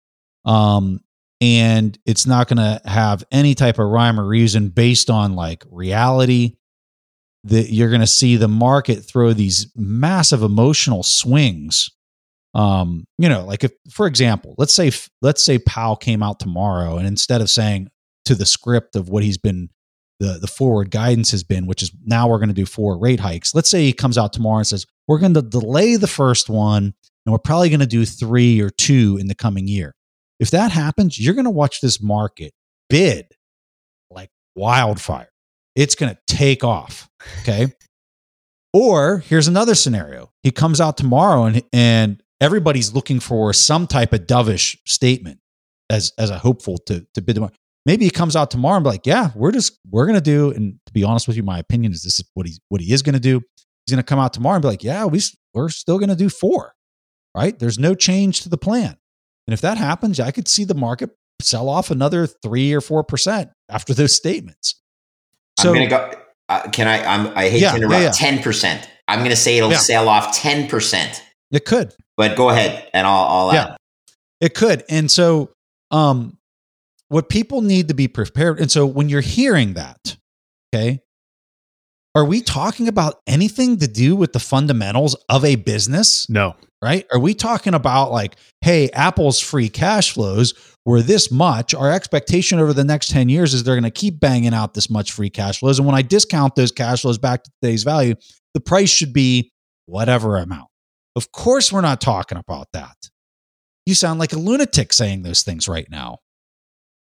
Um, 0.46 1.02
and 1.42 1.98
it's 2.06 2.26
not 2.26 2.48
going 2.48 2.58
to 2.58 2.82
have 2.90 3.24
any 3.32 3.56
type 3.56 3.80
of 3.80 3.88
rhyme 3.88 4.20
or 4.20 4.26
reason 4.26 4.70
based 4.70 5.10
on 5.10 5.36
like 5.36 5.64
reality. 5.70 6.56
That 7.46 7.74
you're 7.74 7.90
going 7.90 8.00
to 8.00 8.08
see 8.08 8.38
the 8.38 8.48
market 8.48 9.04
throw 9.04 9.34
these 9.34 9.70
massive 9.76 10.44
emotional 10.44 11.04
swings. 11.04 11.90
Um, 12.54 13.04
you 13.18 13.28
know, 13.28 13.44
like 13.44 13.66
if, 13.66 13.74
for 13.92 14.08
example, 14.08 14.56
let's 14.58 14.74
say 14.74 14.92
let's 15.22 15.44
say 15.44 15.60
Powell 15.60 15.98
came 15.98 16.24
out 16.24 16.40
tomorrow, 16.40 16.98
and 16.98 17.06
instead 17.06 17.42
of 17.42 17.50
saying 17.50 17.90
to 18.26 18.36
the 18.36 18.46
script 18.46 18.96
of 18.96 19.10
what 19.10 19.24
he's 19.24 19.38
been 19.38 19.70
the 20.20 20.40
the 20.40 20.48
forward 20.48 20.90
guidance 20.90 21.32
has 21.32 21.44
been, 21.44 21.68
which 21.68 21.84
is 21.84 21.92
now 22.06 22.30
we're 22.30 22.38
going 22.38 22.48
to 22.48 22.54
do 22.54 22.66
four 22.66 22.98
rate 22.98 23.20
hikes. 23.20 23.54
Let's 23.54 23.70
say 23.70 23.84
he 23.84 23.94
comes 23.94 24.18
out 24.18 24.32
tomorrow 24.32 24.60
and 24.60 24.68
says 24.68 24.86
we're 25.08 25.20
going 25.20 25.34
to 25.34 25.42
delay 25.42 25.98
the 25.98 26.08
first 26.08 26.50
one 26.50 26.94
and 27.26 27.32
we're 27.32 27.40
probably 27.40 27.70
going 27.70 27.80
to 27.80 27.86
do 27.86 28.06
three 28.06 28.62
or 28.62 28.70
two 28.70 29.18
in 29.20 29.28
the 29.28 29.36
coming 29.36 29.68
year. 29.68 29.96
If 30.40 30.52
that 30.52 30.72
happens, 30.72 31.20
you're 31.20 31.34
going 31.36 31.46
to 31.46 31.52
watch 31.52 31.82
this 31.82 32.02
market 32.02 32.54
bid 32.90 33.28
like 34.10 34.30
wildfire. 34.56 35.30
It's 35.76 35.96
going 35.96 36.14
to 36.14 36.20
take 36.28 36.64
off. 36.64 37.08
Okay. 37.42 37.68
or 38.74 39.20
here's 39.20 39.48
another 39.48 39.76
scenario. 39.76 40.32
He 40.44 40.52
comes 40.52 40.82
out 40.82 40.98
tomorrow 40.98 41.46
and 41.46 41.64
and 41.72 42.22
everybody's 42.42 42.94
looking 42.94 43.20
for 43.20 43.54
some 43.54 43.88
type 43.88 44.14
of 44.14 44.22
dovish 44.22 44.78
statement 44.86 45.40
as 45.90 46.12
as 46.18 46.30
a 46.30 46.38
hopeful 46.38 46.78
to 46.88 47.06
to 47.14 47.22
bid 47.22 47.36
tomorrow. 47.36 47.54
Maybe 47.86 48.06
he 48.06 48.12
comes 48.12 48.36
out 48.36 48.50
tomorrow 48.52 48.78
and 48.78 48.84
be 48.84 48.90
like, 48.90 49.06
yeah, 49.06 49.32
we're 49.36 49.52
just 49.52 49.80
we're 49.90 50.06
gonna 50.06 50.22
do. 50.22 50.52
And 50.52 50.80
to 50.86 50.94
be 50.94 51.04
honest 51.04 51.28
with 51.28 51.38
you, 51.38 51.44
my 51.44 51.60
opinion 51.60 51.92
is 51.94 52.04
this 52.04 52.20
is 52.20 52.26
what 52.34 52.46
he's 52.46 52.60
what 52.70 52.82
he 52.82 52.92
is 52.94 53.02
gonna 53.02 53.20
do. 53.20 53.42
He's 53.86 53.92
gonna 53.94 54.04
come 54.04 54.20
out 54.20 54.34
tomorrow 54.34 54.56
and 54.56 54.62
be 54.62 54.68
like, 54.70 54.84
yeah, 54.84 55.06
we 55.06 55.22
we're 55.54 55.70
still 55.70 56.00
gonna 56.00 56.16
do 56.16 56.30
four, 56.30 56.74
right? 57.36 57.58
There's 57.58 57.80
no 57.80 57.96
change 57.96 58.42
to 58.42 58.50
the 58.50 58.58
plan. 58.58 58.98
And 59.48 59.54
if 59.54 59.62
that 59.62 59.78
happens, 59.78 60.20
I 60.20 60.32
could 60.32 60.48
see 60.48 60.64
the 60.64 60.74
market 60.76 61.12
sell 61.42 61.68
off 61.70 61.92
another 61.92 62.28
three 62.28 62.74
or 62.74 62.82
four 62.82 63.04
percent 63.04 63.50
after 63.70 63.94
those 63.94 64.16
statements. 64.16 64.82
So 65.60 65.70
I'm 65.70 65.76
gonna 65.76 65.88
go. 65.90 66.12
Uh, 66.50 66.70
can 66.72 66.88
I? 66.88 67.04
I'm, 67.04 67.28
I 67.38 67.50
hate 67.50 67.62
Yeah, 67.62 67.72
to 67.74 67.78
yeah, 67.80 67.86
interrupt. 67.86 68.04
yeah. 68.04 68.12
Ten 68.12 68.42
percent. 68.42 68.90
I'm 69.08 69.20
gonna 69.20 69.36
say 69.36 69.58
it'll 69.58 69.72
Yeah. 69.72 69.78
sell 69.78 70.08
off 70.10 70.36
ten 70.36 70.68
percent. 70.70 71.22
it 71.52 71.66
could. 71.66 71.94
But 72.18 72.36
go 72.38 72.50
ahead, 72.50 72.90
and 72.94 73.06
I'll. 73.06 73.24
I'll 73.50 73.54
Yeah. 73.54 73.66
add. 73.72 73.78
It 74.42 74.54
could. 74.56 74.84
And 74.90 75.10
so 75.12 75.52
um 75.92 76.38
what 77.10 77.30
people 77.30 77.62
need 77.62 77.88
to 77.90 77.94
be 77.94 78.08
prepared 78.08 78.60
and 78.60 78.72
so 78.72 78.86
when 78.88 79.08
you're 79.08 79.22
hearing 79.22 79.76
that, 79.76 80.18
okay? 80.74 81.00
Are 82.16 82.26
we 82.26 82.42
talking 82.42 82.88
about 82.88 83.22
anything 83.26 83.78
to 83.78 83.88
do 83.88 84.16
with 84.16 84.34
the 84.34 84.40
fundamentals 84.40 85.16
of 85.30 85.44
a 85.44 85.56
business, 85.56 86.30
No. 86.30 86.56
right? 86.82 87.08
Are 87.12 87.20
we 87.20 87.34
talking 87.34 87.74
about 87.74 88.12
like, 88.12 88.36
hey, 88.62 88.90
Apple's 88.92 89.40
free 89.40 89.68
cash 89.68 90.12
flows 90.12 90.54
were 90.86 91.02
this 91.02 91.32
much? 91.32 91.74
Our 91.74 91.92
expectation 91.92 92.60
over 92.60 92.72
the 92.72 92.84
next 92.84 93.10
10 93.10 93.30
years 93.30 93.56
is 93.56 93.64
they're 93.64 93.74
going 93.76 93.84
to 93.84 93.90
keep 93.92 94.20
banging 94.20 94.54
out 94.54 94.76
this 94.76 94.92
much 94.92 95.12
free 95.12 95.32
cash 95.32 95.60
flows. 95.60 95.80
And 95.80 95.88
when 95.88 95.96
I 95.96 96.04
discount 96.04 96.54
those 96.56 96.72
cash 96.72 97.02
flows 97.02 97.18
back 97.18 97.44
to 97.44 97.52
today's 97.62 97.84
value, 97.84 98.14
the 98.54 98.60
price 98.62 98.92
should 98.92 99.12
be 99.14 99.52
whatever 99.88 100.38
amount. 100.38 100.68
Of 101.16 101.32
course, 101.32 101.72
we're 101.72 101.82
not 101.82 102.00
talking 102.00 102.38
about 102.38 102.68
that. 102.74 102.96
You 103.88 103.96
sound 103.96 104.20
like 104.20 104.34
a 104.34 104.38
lunatic 104.38 104.94
saying 104.94 105.24
those 105.24 105.42
things 105.42 105.68
right 105.68 105.88
now, 105.90 106.20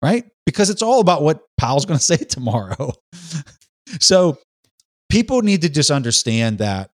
right? 0.02 0.26
Because 0.48 0.72
it's 0.72 0.82
all 0.82 1.02
about 1.02 1.22
what 1.22 1.42
Powell's 1.60 1.86
going 1.86 2.00
to 2.00 2.04
say 2.04 2.18
tomorrow. 2.18 2.94
so 4.00 4.40
people 5.10 5.42
need 5.42 5.62
to 5.62 5.70
just 5.70 5.92
understand 5.92 6.60
that 6.60 6.92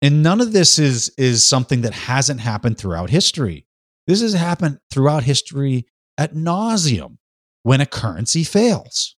and 0.00 0.22
none 0.22 0.40
of 0.40 0.52
this 0.52 0.78
is 0.78 1.10
is 1.18 1.42
something 1.42 1.82
that 1.82 1.92
hasn't 1.92 2.40
happened 2.40 2.78
throughout 2.78 3.10
history. 3.10 3.66
This 4.06 4.20
has 4.20 4.32
happened 4.32 4.78
throughout 4.90 5.24
history 5.24 5.86
at 6.16 6.34
nauseum 6.34 7.18
when 7.62 7.80
a 7.80 7.86
currency 7.86 8.44
fails, 8.44 9.16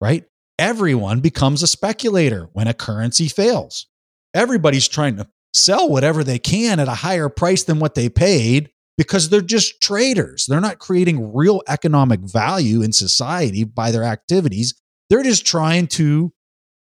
right? 0.00 0.24
Everyone 0.58 1.20
becomes 1.20 1.62
a 1.62 1.66
speculator 1.66 2.48
when 2.52 2.68
a 2.68 2.74
currency 2.74 3.28
fails. 3.28 3.86
Everybody's 4.32 4.88
trying 4.88 5.16
to 5.16 5.28
sell 5.52 5.88
whatever 5.88 6.24
they 6.24 6.38
can 6.38 6.80
at 6.80 6.88
a 6.88 6.94
higher 6.94 7.28
price 7.28 7.64
than 7.64 7.78
what 7.78 7.94
they 7.94 8.08
paid 8.08 8.70
because 8.96 9.28
they're 9.28 9.40
just 9.40 9.80
traders. 9.82 10.46
They're 10.46 10.60
not 10.60 10.78
creating 10.78 11.34
real 11.34 11.62
economic 11.68 12.20
value 12.20 12.82
in 12.82 12.92
society 12.92 13.64
by 13.64 13.90
their 13.90 14.04
activities. 14.04 14.74
They're 15.10 15.22
just 15.22 15.44
trying 15.44 15.88
to 15.88 16.32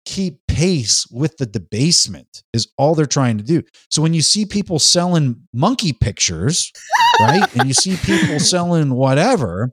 keep 0.06 0.45
pace 0.56 1.06
with 1.10 1.36
the 1.36 1.44
debasement 1.44 2.42
is 2.54 2.72
all 2.78 2.94
they're 2.94 3.04
trying 3.04 3.36
to 3.36 3.44
do. 3.44 3.62
So 3.90 4.00
when 4.00 4.14
you 4.14 4.22
see 4.22 4.46
people 4.46 4.78
selling 4.78 5.42
monkey 5.52 5.92
pictures, 5.92 6.72
right? 7.20 7.46
and 7.56 7.68
you 7.68 7.74
see 7.74 7.96
people 7.96 8.40
selling 8.40 8.94
whatever, 8.94 9.72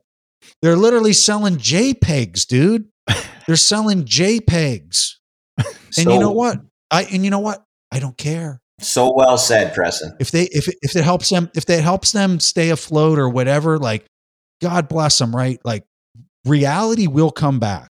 they're 0.60 0.76
literally 0.76 1.14
selling 1.14 1.56
JPEGs, 1.56 2.46
dude. 2.46 2.86
They're 3.46 3.56
selling 3.56 4.04
JPEGs. 4.04 5.12
And 5.58 5.66
So- 5.94 6.12
you 6.12 6.18
know 6.20 6.32
what? 6.32 6.58
I 6.90 7.04
and 7.04 7.24
you 7.24 7.30
know 7.30 7.38
what? 7.40 7.64
I 7.90 7.98
don't 7.98 8.16
care. 8.18 8.60
So 8.80 9.12
well 9.14 9.38
said, 9.38 9.72
Preston. 9.74 10.14
If 10.20 10.32
they 10.32 10.44
if 10.50 10.68
if 10.82 10.96
it 10.96 11.04
helps 11.04 11.30
them 11.30 11.50
if 11.54 11.68
it 11.70 11.82
helps 11.82 12.12
them 12.12 12.40
stay 12.40 12.70
afloat 12.70 13.18
or 13.18 13.28
whatever, 13.28 13.78
like 13.78 14.04
God 14.60 14.88
bless 14.88 15.18
them, 15.18 15.34
right? 15.34 15.58
Like 15.64 15.84
reality 16.44 17.06
will 17.06 17.30
come 17.30 17.58
back. 17.58 17.88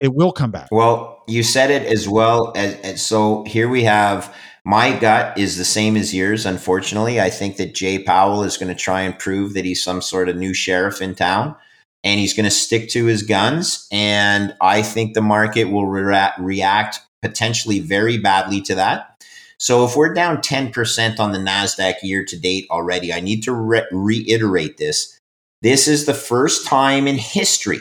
It 0.00 0.14
will 0.14 0.32
come 0.32 0.50
back. 0.50 0.68
Well, 0.70 1.17
you 1.28 1.42
said 1.42 1.70
it 1.70 1.84
as 1.84 2.08
well 2.08 2.52
as, 2.56 2.74
as 2.80 3.06
so 3.06 3.44
here 3.44 3.68
we 3.68 3.84
have 3.84 4.34
my 4.64 4.98
gut 4.98 5.38
is 5.38 5.56
the 5.56 5.64
same 5.64 5.96
as 5.96 6.14
yours 6.14 6.46
unfortunately. 6.46 7.20
I 7.20 7.30
think 7.30 7.56
that 7.58 7.74
Jay 7.74 8.02
Powell 8.02 8.42
is 8.42 8.56
going 8.56 8.74
to 8.74 8.80
try 8.80 9.02
and 9.02 9.18
prove 9.18 9.54
that 9.54 9.64
he's 9.64 9.84
some 9.84 10.02
sort 10.02 10.28
of 10.28 10.36
new 10.36 10.54
sheriff 10.54 11.00
in 11.00 11.14
town 11.14 11.54
and 12.02 12.18
he's 12.18 12.34
going 12.34 12.44
to 12.44 12.50
stick 12.50 12.88
to 12.90 13.04
his 13.04 13.22
guns 13.22 13.86
and 13.92 14.56
I 14.60 14.82
think 14.82 15.14
the 15.14 15.22
market 15.22 15.64
will 15.64 15.86
rea- 15.86 16.32
react 16.38 17.00
potentially 17.22 17.80
very 17.80 18.18
badly 18.18 18.60
to 18.62 18.74
that. 18.76 19.22
So 19.58 19.84
if 19.84 19.96
we're 19.96 20.14
down 20.14 20.38
10% 20.38 21.18
on 21.18 21.32
the 21.32 21.38
Nasdaq 21.38 21.94
year 22.02 22.24
to 22.24 22.38
date 22.38 22.66
already, 22.70 23.12
I 23.12 23.20
need 23.20 23.42
to 23.42 23.52
re- 23.52 23.86
reiterate 23.90 24.78
this. 24.78 25.18
This 25.62 25.88
is 25.88 26.06
the 26.06 26.14
first 26.14 26.64
time 26.64 27.08
in 27.08 27.18
history 27.18 27.80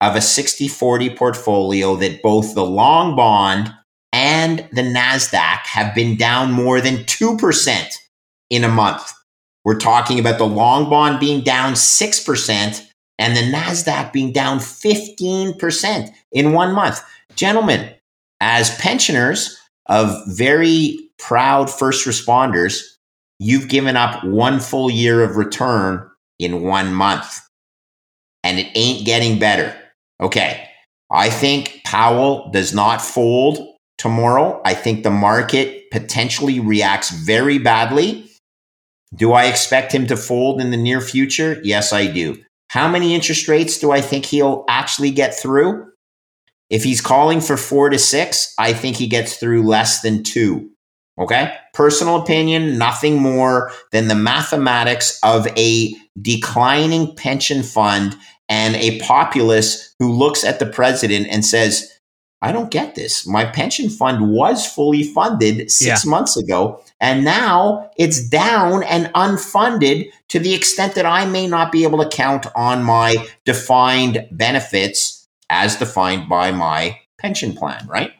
of 0.00 0.16
a 0.16 0.20
60 0.20 0.68
40 0.68 1.10
portfolio 1.10 1.96
that 1.96 2.22
both 2.22 2.54
the 2.54 2.64
long 2.64 3.14
bond 3.14 3.74
and 4.12 4.60
the 4.72 4.82
NASDAQ 4.82 5.66
have 5.66 5.94
been 5.94 6.16
down 6.16 6.52
more 6.52 6.80
than 6.80 6.96
2% 7.04 7.94
in 8.50 8.64
a 8.64 8.68
month. 8.68 9.12
We're 9.64 9.78
talking 9.78 10.18
about 10.18 10.38
the 10.38 10.46
long 10.46 10.88
bond 10.88 11.20
being 11.20 11.42
down 11.42 11.74
6% 11.74 12.86
and 13.18 13.36
the 13.36 13.40
NASDAQ 13.40 14.12
being 14.12 14.32
down 14.32 14.58
15% 14.58 16.10
in 16.32 16.52
one 16.52 16.74
month. 16.74 17.02
Gentlemen, 17.36 17.94
as 18.40 18.74
pensioners 18.76 19.58
of 19.86 20.14
very 20.26 20.98
proud 21.18 21.70
first 21.70 22.06
responders, 22.06 22.82
you've 23.38 23.68
given 23.68 23.96
up 23.96 24.24
one 24.24 24.58
full 24.58 24.90
year 24.90 25.22
of 25.22 25.36
return 25.36 26.08
in 26.38 26.62
one 26.62 26.94
month. 26.94 27.40
And 28.42 28.58
it 28.58 28.68
ain't 28.74 29.04
getting 29.04 29.38
better. 29.38 29.76
Okay. 30.20 30.66
I 31.10 31.30
think 31.30 31.80
Powell 31.84 32.50
does 32.50 32.72
not 32.74 33.02
fold 33.02 33.58
tomorrow. 33.98 34.60
I 34.64 34.74
think 34.74 35.02
the 35.02 35.10
market 35.10 35.90
potentially 35.90 36.60
reacts 36.60 37.10
very 37.10 37.58
badly. 37.58 38.30
Do 39.14 39.32
I 39.32 39.46
expect 39.46 39.92
him 39.92 40.06
to 40.06 40.16
fold 40.16 40.60
in 40.60 40.70
the 40.70 40.76
near 40.76 41.00
future? 41.00 41.60
Yes, 41.64 41.92
I 41.92 42.06
do. 42.06 42.36
How 42.68 42.86
many 42.86 43.14
interest 43.14 43.48
rates 43.48 43.78
do 43.78 43.90
I 43.90 44.00
think 44.00 44.24
he'll 44.24 44.64
actually 44.68 45.10
get 45.10 45.34
through? 45.34 45.90
If 46.68 46.84
he's 46.84 47.00
calling 47.00 47.40
for 47.40 47.56
four 47.56 47.90
to 47.90 47.98
six, 47.98 48.54
I 48.56 48.72
think 48.72 48.96
he 48.96 49.08
gets 49.08 49.36
through 49.36 49.64
less 49.64 50.02
than 50.02 50.22
two. 50.22 50.70
Okay. 51.18 51.52
Personal 51.74 52.22
opinion, 52.22 52.78
nothing 52.78 53.16
more 53.16 53.72
than 53.90 54.06
the 54.06 54.14
mathematics 54.14 55.18
of 55.24 55.48
a 55.58 55.94
declining 56.22 57.14
pension 57.16 57.64
fund 57.64 58.16
and 58.50 58.76
a 58.76 58.98
populace 59.00 59.94
who 59.98 60.12
looks 60.12 60.44
at 60.44 60.58
the 60.58 60.66
president 60.66 61.28
and 61.30 61.44
says, 61.44 61.96
I 62.42 62.52
don't 62.52 62.70
get 62.70 62.94
this. 62.94 63.26
My 63.26 63.44
pension 63.44 63.88
fund 63.88 64.32
was 64.32 64.66
fully 64.66 65.02
funded 65.02 65.70
six 65.70 66.06
months 66.06 66.36
ago, 66.36 66.82
and 66.98 67.24
now 67.24 67.90
it's 67.96 68.28
down 68.28 68.82
and 68.82 69.12
unfunded 69.14 70.10
to 70.28 70.38
the 70.38 70.54
extent 70.54 70.94
that 70.94 71.06
I 71.06 71.26
may 71.26 71.46
not 71.46 71.70
be 71.70 71.84
able 71.84 72.02
to 72.02 72.08
count 72.08 72.46
on 72.56 72.82
my 72.82 73.28
defined 73.44 74.26
benefits 74.32 75.26
as 75.50 75.76
defined 75.76 76.28
by 76.28 76.50
my 76.50 76.98
pension 77.18 77.54
plan, 77.54 77.86
right? 77.86 78.12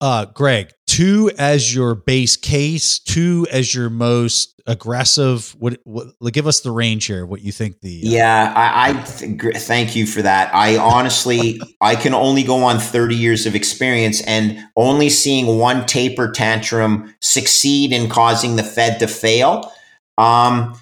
Uh, 0.00 0.26
Greg, 0.26 0.72
two 0.86 1.30
as 1.38 1.74
your 1.74 1.96
base 1.96 2.36
case, 2.36 3.00
two 3.00 3.46
as 3.50 3.74
your 3.74 3.90
most 3.90 4.60
aggressive. 4.64 5.56
What, 5.58 5.80
what 5.84 6.32
give 6.32 6.46
us 6.46 6.60
the 6.60 6.70
range 6.70 7.06
here? 7.06 7.26
What 7.26 7.40
you 7.40 7.50
think 7.50 7.80
the 7.80 8.02
uh, 8.06 8.10
Yeah, 8.10 8.52
I, 8.54 8.90
I 8.90 9.02
th- 9.02 9.38
gr- 9.38 9.52
thank 9.52 9.96
you 9.96 10.06
for 10.06 10.22
that. 10.22 10.54
I 10.54 10.76
honestly, 10.76 11.60
I 11.80 11.96
can 11.96 12.14
only 12.14 12.44
go 12.44 12.62
on 12.62 12.78
30 12.78 13.16
years 13.16 13.44
of 13.44 13.56
experience 13.56 14.22
and 14.22 14.58
only 14.76 15.10
seeing 15.10 15.58
one 15.58 15.84
taper 15.84 16.30
tantrum 16.30 17.12
succeed 17.20 17.92
in 17.92 18.08
causing 18.08 18.54
the 18.54 18.62
Fed 18.62 19.00
to 19.00 19.08
fail. 19.08 19.72
Um, 20.16 20.80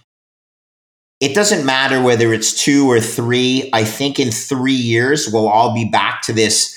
it 1.20 1.34
doesn't 1.34 1.64
matter 1.64 2.02
whether 2.02 2.34
it's 2.34 2.62
two 2.62 2.90
or 2.90 3.00
three. 3.00 3.70
I 3.72 3.84
think 3.84 4.20
in 4.20 4.30
three 4.30 4.72
years, 4.72 5.30
we'll 5.32 5.48
all 5.48 5.74
be 5.74 5.88
back 5.88 6.20
to 6.22 6.34
this 6.34 6.75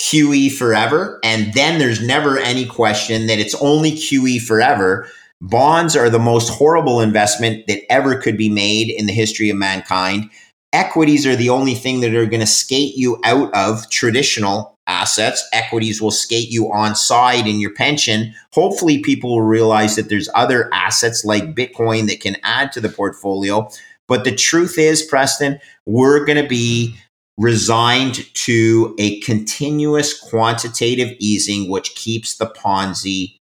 QE 0.00 0.52
forever. 0.52 1.18
And 1.22 1.52
then 1.54 1.78
there's 1.78 2.04
never 2.04 2.38
any 2.38 2.64
question 2.64 3.26
that 3.26 3.38
it's 3.38 3.54
only 3.56 3.92
QE 3.92 4.40
forever. 4.40 5.08
Bonds 5.40 5.96
are 5.96 6.10
the 6.10 6.18
most 6.18 6.48
horrible 6.48 7.00
investment 7.00 7.66
that 7.68 7.80
ever 7.90 8.16
could 8.20 8.36
be 8.36 8.48
made 8.48 8.90
in 8.90 9.06
the 9.06 9.12
history 9.12 9.50
of 9.50 9.56
mankind. 9.56 10.30
Equities 10.72 11.26
are 11.26 11.36
the 11.36 11.48
only 11.48 11.74
thing 11.74 12.00
that 12.00 12.14
are 12.14 12.26
going 12.26 12.40
to 12.40 12.46
skate 12.46 12.94
you 12.96 13.20
out 13.24 13.52
of 13.54 13.88
traditional 13.88 14.76
assets. 14.86 15.46
Equities 15.52 16.02
will 16.02 16.10
skate 16.10 16.50
you 16.50 16.70
on 16.72 16.94
side 16.94 17.46
in 17.46 17.60
your 17.60 17.72
pension. 17.72 18.34
Hopefully, 18.52 18.98
people 18.98 19.30
will 19.30 19.42
realize 19.42 19.96
that 19.96 20.08
there's 20.08 20.28
other 20.34 20.68
assets 20.74 21.24
like 21.24 21.54
Bitcoin 21.54 22.08
that 22.08 22.20
can 22.20 22.36
add 22.42 22.72
to 22.72 22.80
the 22.80 22.88
portfolio. 22.88 23.68
But 24.08 24.24
the 24.24 24.34
truth 24.34 24.78
is, 24.78 25.02
Preston, 25.02 25.60
we're 25.86 26.24
going 26.24 26.42
to 26.42 26.48
be 26.48 26.96
resigned 27.38 28.34
to 28.34 28.94
a 28.98 29.20
continuous 29.20 30.18
quantitative 30.18 31.16
easing, 31.20 31.70
which 31.70 31.94
keeps 31.94 32.36
the 32.36 32.46
Ponzi 32.46 33.36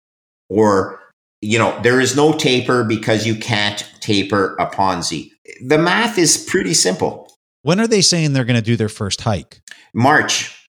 or 0.49 1.01
you 1.41 1.59
know, 1.59 1.79
there 1.83 2.01
is 2.01 2.15
no 2.15 2.33
taper 2.33 2.83
because 2.83 3.27
you 3.27 3.35
can't 3.35 3.87
taper 3.99 4.55
a 4.59 4.65
Ponzi. 4.65 5.29
The 5.63 5.77
math 5.77 6.17
is 6.17 6.37
pretty 6.37 6.73
simple. 6.73 7.31
When 7.61 7.79
are 7.79 7.87
they 7.87 8.01
saying 8.01 8.33
they're 8.33 8.45
going 8.45 8.55
to 8.55 8.61
do 8.61 8.75
their 8.75 8.89
first 8.89 9.21
hike? 9.21 9.61
March. 9.93 10.67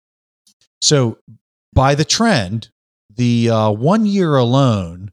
So 0.83 1.19
by 1.73 1.95
the 1.95 2.05
trend, 2.05 2.69
the 3.15 3.51
uh, 3.51 3.71
one 3.71 4.05
year 4.05 4.37
alone 4.37 5.11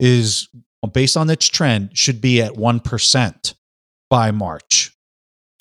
is 0.00 0.48
based 0.92 1.16
on 1.16 1.28
its 1.30 1.46
trend 1.46 1.96
should 1.96 2.20
be 2.20 2.40
at 2.40 2.56
one 2.56 2.80
percent 2.80 3.54
by 4.08 4.30
March. 4.30 4.93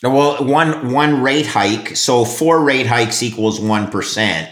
Well, 0.03 0.43
one 0.45 0.91
one 0.91 1.21
rate 1.21 1.47
hike. 1.47 1.95
So 1.95 2.25
four 2.25 2.63
rate 2.63 2.87
hikes 2.87 3.23
equals 3.23 3.59
one 3.59 3.89
percent. 3.89 4.49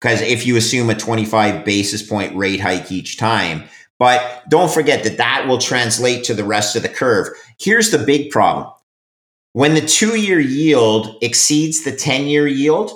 Because 0.00 0.20
if 0.20 0.46
you 0.46 0.56
assume 0.56 0.90
a 0.90 0.94
25 0.94 1.64
basis 1.64 2.02
point 2.02 2.36
rate 2.36 2.60
hike 2.60 2.92
each 2.92 3.16
time, 3.16 3.64
but 3.98 4.42
don't 4.50 4.70
forget 4.70 5.02
that 5.04 5.16
that 5.16 5.46
will 5.48 5.58
translate 5.58 6.24
to 6.24 6.34
the 6.34 6.44
rest 6.44 6.76
of 6.76 6.82
the 6.82 6.90
curve. 6.90 7.28
Here's 7.58 7.90
the 7.90 7.98
big 7.98 8.30
problem. 8.30 8.70
When 9.52 9.74
the 9.74 9.80
two 9.80 10.18
year 10.20 10.40
yield 10.40 11.16
exceeds 11.22 11.84
the 11.84 11.92
10 11.94 12.26
year 12.26 12.46
yield, 12.46 12.90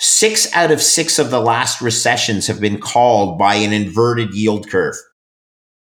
six 0.00 0.52
out 0.54 0.70
of 0.70 0.80
six 0.80 1.18
of 1.18 1.30
the 1.30 1.40
last 1.40 1.80
recessions 1.80 2.46
have 2.46 2.60
been 2.60 2.80
called 2.80 3.38
by 3.38 3.54
an 3.54 3.72
inverted 3.72 4.34
yield 4.34 4.68
curve. 4.68 4.96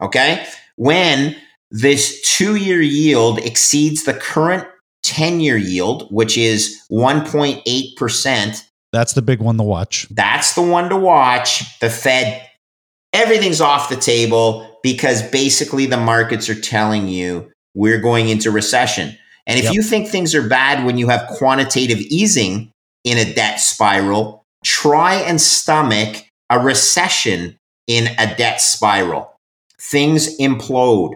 Okay. 0.01 0.45
When 0.75 1.35
this 1.71 2.21
two 2.35 2.55
year 2.55 2.81
yield 2.81 3.39
exceeds 3.39 4.03
the 4.03 4.13
current 4.13 4.67
10 5.03 5.39
year 5.39 5.57
yield, 5.57 6.07
which 6.11 6.37
is 6.37 6.77
1.8%, 6.91 8.63
That's 8.91 9.13
the 9.13 9.21
big 9.21 9.39
one 9.41 9.57
to 9.57 9.63
watch. 9.63 10.07
that's 10.11 10.53
the 10.55 10.61
one 10.61 10.89
to 10.89 10.95
watch. 10.97 11.79
The 11.79 11.89
Fed, 11.89 12.41
everything's 13.13 13.61
off 13.61 13.89
the 13.89 13.95
table 13.95 14.79
because 14.83 15.21
basically 15.29 15.85
the 15.85 15.97
markets 15.97 16.49
are 16.49 16.59
telling 16.59 17.07
you 17.07 17.51
we're 17.75 17.99
going 18.01 18.29
into 18.29 18.49
recession. 18.51 19.17
And 19.45 19.57
if 19.59 19.65
Yep. 19.65 19.73
you 19.73 19.81
think 19.83 20.09
things 20.09 20.33
are 20.35 20.47
bad 20.47 20.85
when 20.85 20.97
you 20.97 21.07
have 21.09 21.27
quantitative 21.27 21.99
easing 21.99 22.71
in 23.03 23.17
a 23.17 23.33
debt 23.33 23.59
spiral, 23.59 24.43
try 24.63 25.15
and 25.15 25.39
stomach 25.39 26.25
a 26.49 26.59
recession 26.59 27.57
in 27.87 28.07
a 28.17 28.35
debt 28.35 28.59
spiral. 28.61 29.31
Things 29.79 30.37
implode. 30.37 31.13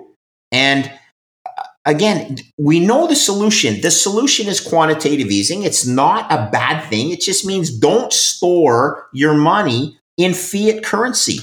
And 0.51 0.89
again, 1.85 2.37
we 2.57 2.79
know 2.79 3.07
the 3.07 3.15
solution. 3.15 3.81
The 3.81 3.91
solution 3.91 4.47
is 4.47 4.59
quantitative 4.59 5.27
easing. 5.27 5.63
It's 5.63 5.85
not 5.85 6.31
a 6.31 6.49
bad 6.51 6.87
thing. 6.89 7.11
It 7.11 7.21
just 7.21 7.45
means 7.45 7.77
don't 7.77 8.13
store 8.13 9.07
your 9.13 9.33
money 9.33 9.97
in 10.17 10.33
fiat 10.33 10.83
currency. 10.83 11.39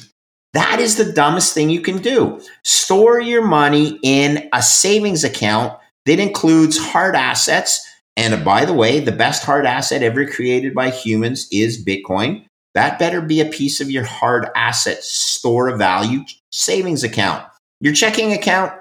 That 0.54 0.80
is 0.80 0.96
the 0.96 1.12
dumbest 1.12 1.54
thing 1.54 1.70
you 1.70 1.80
can 1.80 1.98
do. 1.98 2.40
Store 2.64 3.20
your 3.20 3.44
money 3.44 3.98
in 4.02 4.48
a 4.52 4.62
savings 4.62 5.24
account 5.24 5.78
that 6.06 6.18
includes 6.18 6.78
hard 6.78 7.14
assets 7.14 7.84
And 8.18 8.44
by 8.44 8.64
the 8.64 8.74
way, 8.74 8.98
the 8.98 9.12
best 9.12 9.44
hard 9.44 9.64
asset 9.64 10.02
ever 10.02 10.26
created 10.26 10.74
by 10.74 10.90
humans 10.90 11.46
is 11.52 11.82
Bitcoin. 11.82 12.44
That 12.74 12.98
better 12.98 13.20
be 13.20 13.40
a 13.40 13.44
piece 13.44 13.80
of 13.80 13.92
your 13.92 14.04
hard 14.04 14.48
asset 14.56 15.04
store 15.04 15.68
of 15.68 15.78
value 15.78 16.24
savings 16.50 17.04
account. 17.04 17.46
Your 17.80 17.94
checking 17.94 18.32
account, 18.32 18.72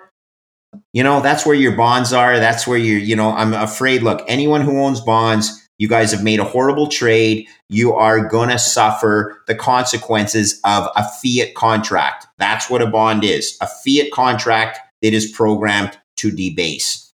you 0.93 1.03
know, 1.03 1.21
that's 1.21 1.45
where 1.45 1.55
your 1.55 1.75
bonds 1.75 2.13
are. 2.13 2.39
That's 2.39 2.67
where 2.67 2.77
you're, 2.77 2.99
you 2.99 3.15
know, 3.15 3.31
I'm 3.31 3.53
afraid, 3.53 4.03
look, 4.03 4.23
anyone 4.27 4.61
who 4.61 4.81
owns 4.81 5.01
bonds, 5.01 5.67
you 5.77 5.87
guys 5.87 6.11
have 6.11 6.23
made 6.23 6.39
a 6.39 6.43
horrible 6.43 6.87
trade. 6.87 7.47
You 7.69 7.93
are 7.93 8.27
going 8.27 8.49
to 8.49 8.59
suffer 8.59 9.43
the 9.47 9.55
consequences 9.55 10.59
of 10.63 10.87
a 10.95 11.03
fiat 11.03 11.53
contract. 11.53 12.25
That's 12.37 12.69
what 12.69 12.81
a 12.81 12.87
bond 12.87 13.23
is 13.23 13.57
a 13.61 13.67
fiat 13.67 14.11
contract 14.11 14.79
that 15.01 15.13
is 15.13 15.31
programmed 15.31 15.97
to 16.17 16.31
debase. 16.31 17.13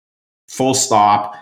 Full 0.48 0.74
stop. 0.74 1.36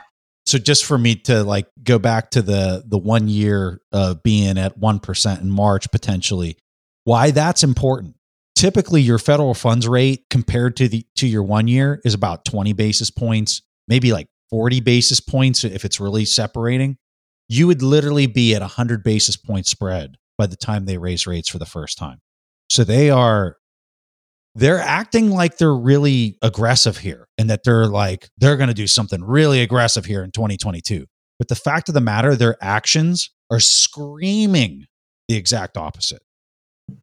So 0.46 0.58
just 0.58 0.86
for 0.86 0.98
me 0.98 1.16
to 1.16 1.44
like 1.44 1.68
go 1.84 1.98
back 1.98 2.32
to 2.32 2.42
the 2.42 2.84
the 2.86 2.98
one 2.98 3.28
year 3.28 3.82
of 3.92 4.22
being 4.22 4.58
at 4.58 4.80
1% 4.80 5.42
in 5.42 5.50
March 5.50 5.90
potentially, 5.92 6.58
why 7.04 7.32
that's 7.32 7.64
important. 7.64 8.15
Typically 8.56 9.02
your 9.02 9.20
federal 9.20 9.54
funds 9.54 9.88
rate 9.88 10.26
compared 10.30 10.78
to 10.78 10.88
the 10.88 11.06
to 11.18 11.28
your 11.28 11.44
one 11.44 11.68
year 11.68 12.02
is 12.06 12.14
about 12.14 12.46
20 12.46 12.74
basis 12.74 13.12
points, 13.12 13.62
maybe 13.88 14.12
like 14.14 14.28
40 14.50 14.80
basis 14.80 15.20
points 15.20 15.64
if 15.64 15.84
it's 15.84 16.00
really 16.00 16.26
separating 16.26 16.98
you 17.48 17.68
would 17.68 17.82
literally 17.82 18.28
be 18.28 18.56
at 18.56 18.62
a 18.62 18.66
100 18.66 19.04
basis 19.04 19.38
point 19.38 19.68
spread 19.68 20.18
by 20.38 20.48
the 20.48 20.56
time 20.56 20.86
they 20.86 20.98
raise 20.98 21.28
rates 21.28 21.50
for 21.50 21.60
the 21.60 21.66
first 21.66 21.98
time. 21.98 22.20
So 22.70 22.84
they 22.84 23.10
are 23.10 23.58
they're 24.56 24.80
acting 24.80 25.32
like 25.32 25.58
they're 25.58 25.76
really 25.76 26.38
aggressive 26.42 26.98
here 26.98 27.28
and 27.38 27.50
that 27.50 27.64
they're 27.64 27.88
like 27.88 28.30
they're 28.38 28.58
going 28.58 28.70
to 28.70 28.74
do 28.74 28.88
something 28.88 29.24
really 29.24 29.62
aggressive 29.62 30.06
here 30.06 30.24
in 30.24 30.32
2022. 30.32 31.06
But 31.38 31.50
the 31.50 31.56
fact 31.56 31.90
of 31.90 31.94
the 31.94 32.02
matter 32.02 32.36
their 32.36 32.58
actions 32.62 33.30
are 33.52 33.60
screaming 33.60 34.86
the 35.28 35.36
exact 35.36 35.78
opposite. 35.78 36.22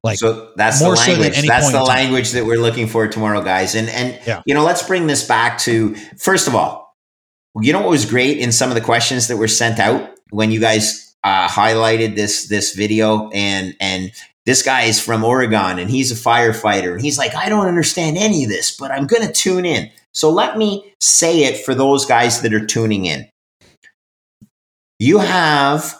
Like 0.02 0.18
so 0.18 0.52
that's 0.56 0.80
the 0.80 0.88
language. 0.88 1.34
So 1.34 1.46
that's 1.46 1.72
the 1.72 1.82
language 1.82 2.32
that 2.32 2.44
we're 2.44 2.60
looking 2.60 2.86
for 2.86 3.08
tomorrow, 3.08 3.42
guys. 3.42 3.74
And 3.74 3.88
and 3.88 4.20
yeah. 4.26 4.42
you 4.46 4.54
know, 4.54 4.64
let's 4.64 4.82
bring 4.82 5.06
this 5.06 5.26
back 5.26 5.58
to 5.58 5.94
first 6.18 6.48
of 6.48 6.54
all, 6.54 6.96
you 7.60 7.72
know 7.72 7.80
what 7.80 7.90
was 7.90 8.06
great 8.06 8.38
in 8.38 8.52
some 8.52 8.70
of 8.70 8.74
the 8.74 8.80
questions 8.80 9.28
that 9.28 9.36
were 9.36 9.48
sent 9.48 9.78
out 9.78 10.10
when 10.30 10.50
you 10.50 10.60
guys 10.60 11.14
uh, 11.24 11.48
highlighted 11.48 12.16
this 12.16 12.48
this 12.48 12.74
video 12.74 13.30
and 13.30 13.76
and 13.80 14.12
this 14.44 14.62
guy 14.62 14.82
is 14.82 15.00
from 15.00 15.22
Oregon 15.22 15.78
and 15.78 15.90
he's 15.90 16.10
a 16.10 16.16
firefighter 16.16 16.92
and 16.92 17.02
he's 17.02 17.18
like 17.18 17.34
I 17.34 17.48
don't 17.48 17.66
understand 17.66 18.16
any 18.18 18.44
of 18.44 18.50
this 18.50 18.76
but 18.76 18.90
I'm 18.90 19.06
going 19.06 19.26
to 19.26 19.32
tune 19.32 19.64
in. 19.64 19.90
So 20.12 20.30
let 20.30 20.58
me 20.58 20.94
say 21.00 21.44
it 21.44 21.64
for 21.64 21.74
those 21.74 22.06
guys 22.06 22.42
that 22.42 22.52
are 22.52 22.64
tuning 22.64 23.06
in. 23.06 23.28
You 24.98 25.18
have 25.18 25.98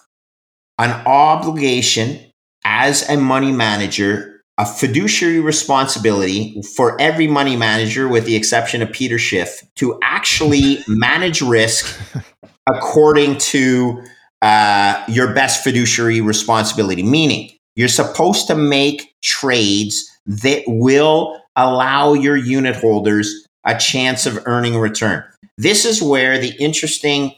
an 0.79 0.91
obligation 1.07 2.32
as 2.65 3.09
a 3.09 3.17
money 3.17 3.53
manager, 3.53 4.43
a 4.59 4.67
fiduciary 4.67 5.41
responsibility 5.41 6.63
for 6.77 7.01
every 7.01 7.27
money 7.27 7.57
manager, 7.57 8.09
with 8.09 8.25
the 8.27 8.37
exception 8.37 8.83
of 8.83 8.93
Peter 8.93 9.19
Schiff, 9.19 9.63
to 9.77 9.99
actually 10.03 10.79
manage 10.87 11.41
risk 11.41 12.01
according 12.69 13.39
to 13.39 14.03
uh, 14.43 15.03
your 15.09 15.33
best 15.35 15.65
fiduciary 15.65 16.21
responsibility, 16.21 17.03
meaning 17.03 17.51
you're 17.77 17.89
supposed 17.89 18.47
to 18.49 18.55
make 18.55 19.15
trades 19.23 20.09
that 20.27 20.63
will 20.67 21.41
allow 21.57 22.13
your 22.13 22.37
unit 22.37 22.77
holders 22.77 23.47
a 23.65 23.77
chance 23.79 24.27
of 24.27 24.39
earning 24.47 24.75
a 24.75 24.81
return. 24.81 25.25
This 25.57 25.85
is 25.85 26.03
where 26.03 26.39
the 26.39 26.55
interesting 26.59 27.33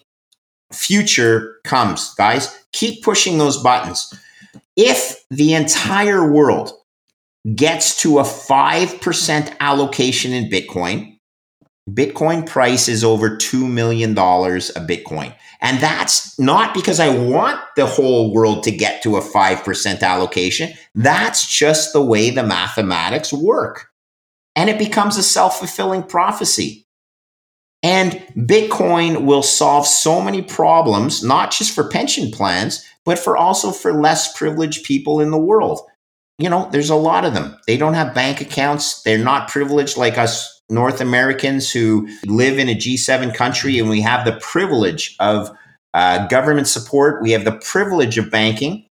future 0.73 1.57
comes, 1.65 2.15
guys. 2.15 2.59
Keep 2.73 3.03
pushing 3.03 3.39
those 3.39 3.63
buttons. 3.63 4.13
If 4.77 5.25
the 5.31 5.55
entire 5.55 6.31
world 6.31 6.73
gets 7.55 8.01
to 8.03 8.19
a 8.19 8.23
5% 8.23 9.57
allocation 9.61 10.33
in 10.33 10.51
Bitcoin, 10.51 11.19
Bitcoin 11.89 12.47
price 12.47 12.89
is 12.89 13.05
over 13.05 13.37
$2 13.37 13.71
million 13.71 14.13
a 14.13 14.15
Bitcoin. 14.15 15.35
And 15.61 15.79
that's 15.81 16.39
not 16.39 16.73
because 16.73 16.99
I 16.99 17.15
want 17.17 17.61
the 17.77 17.87
whole 17.87 18.33
world 18.33 18.63
to 18.65 18.71
get 18.71 19.03
to 19.03 19.17
a 19.17 19.21
5% 19.21 20.03
allocation. 20.03 20.73
That's 20.95 21.47
just 21.47 21.93
the 21.93 22.03
way 22.03 22.31
the 22.31 22.43
mathematics 22.43 23.33
work. 23.33 23.89
And 24.57 24.71
it 24.71 24.79
becomes 24.79 25.17
a 25.17 25.23
self 25.23 25.59
fulfilling 25.59 26.05
prophecy. 26.05 26.84
And 27.85 28.13
Bitcoin 28.35 29.27
will 29.27 29.43
solve 29.43 29.87
so 29.87 30.23
many 30.23 30.41
problems, 30.41 31.23
not 31.23 31.51
just 31.51 31.75
for 31.75 31.87
pension 31.87 32.31
plans, 32.31 32.83
but 33.05 33.19
for 33.19 33.37
also 33.37 33.73
for 33.73 33.93
less 33.93 34.35
privileged 34.37 34.87
people 34.87 35.21
in 35.21 35.31
the 35.31 35.39
world. 35.39 35.83
You 36.39 36.49
know, 36.49 36.67
there's 36.73 36.89
a 36.89 36.97
lot 36.97 37.27
of 37.27 37.35
them. 37.35 37.57
They 37.67 37.77
don't 37.77 37.93
have 37.93 38.15
bank 38.15 38.41
accounts. 38.41 39.03
They're 39.03 39.19
not 39.19 39.49
privileged 39.49 39.99
like 39.99 40.17
us 40.17 40.63
North 40.71 41.03
Americans 41.03 41.71
who 41.71 42.09
live 42.25 42.59
in 42.59 42.71
a 42.71 42.75
G7 42.75 43.35
country 43.35 43.79
and 43.79 43.91
we 43.91 44.01
have 44.01 44.25
the 44.25 44.39
privilege 44.41 45.15
of 45.21 45.51
uh, 45.93 46.27
government 46.29 46.67
support, 46.67 47.23
we 47.23 47.33
have 47.33 47.45
the 47.45 47.53
privilege 47.53 48.17
of 48.19 48.31
banking. 48.31 48.87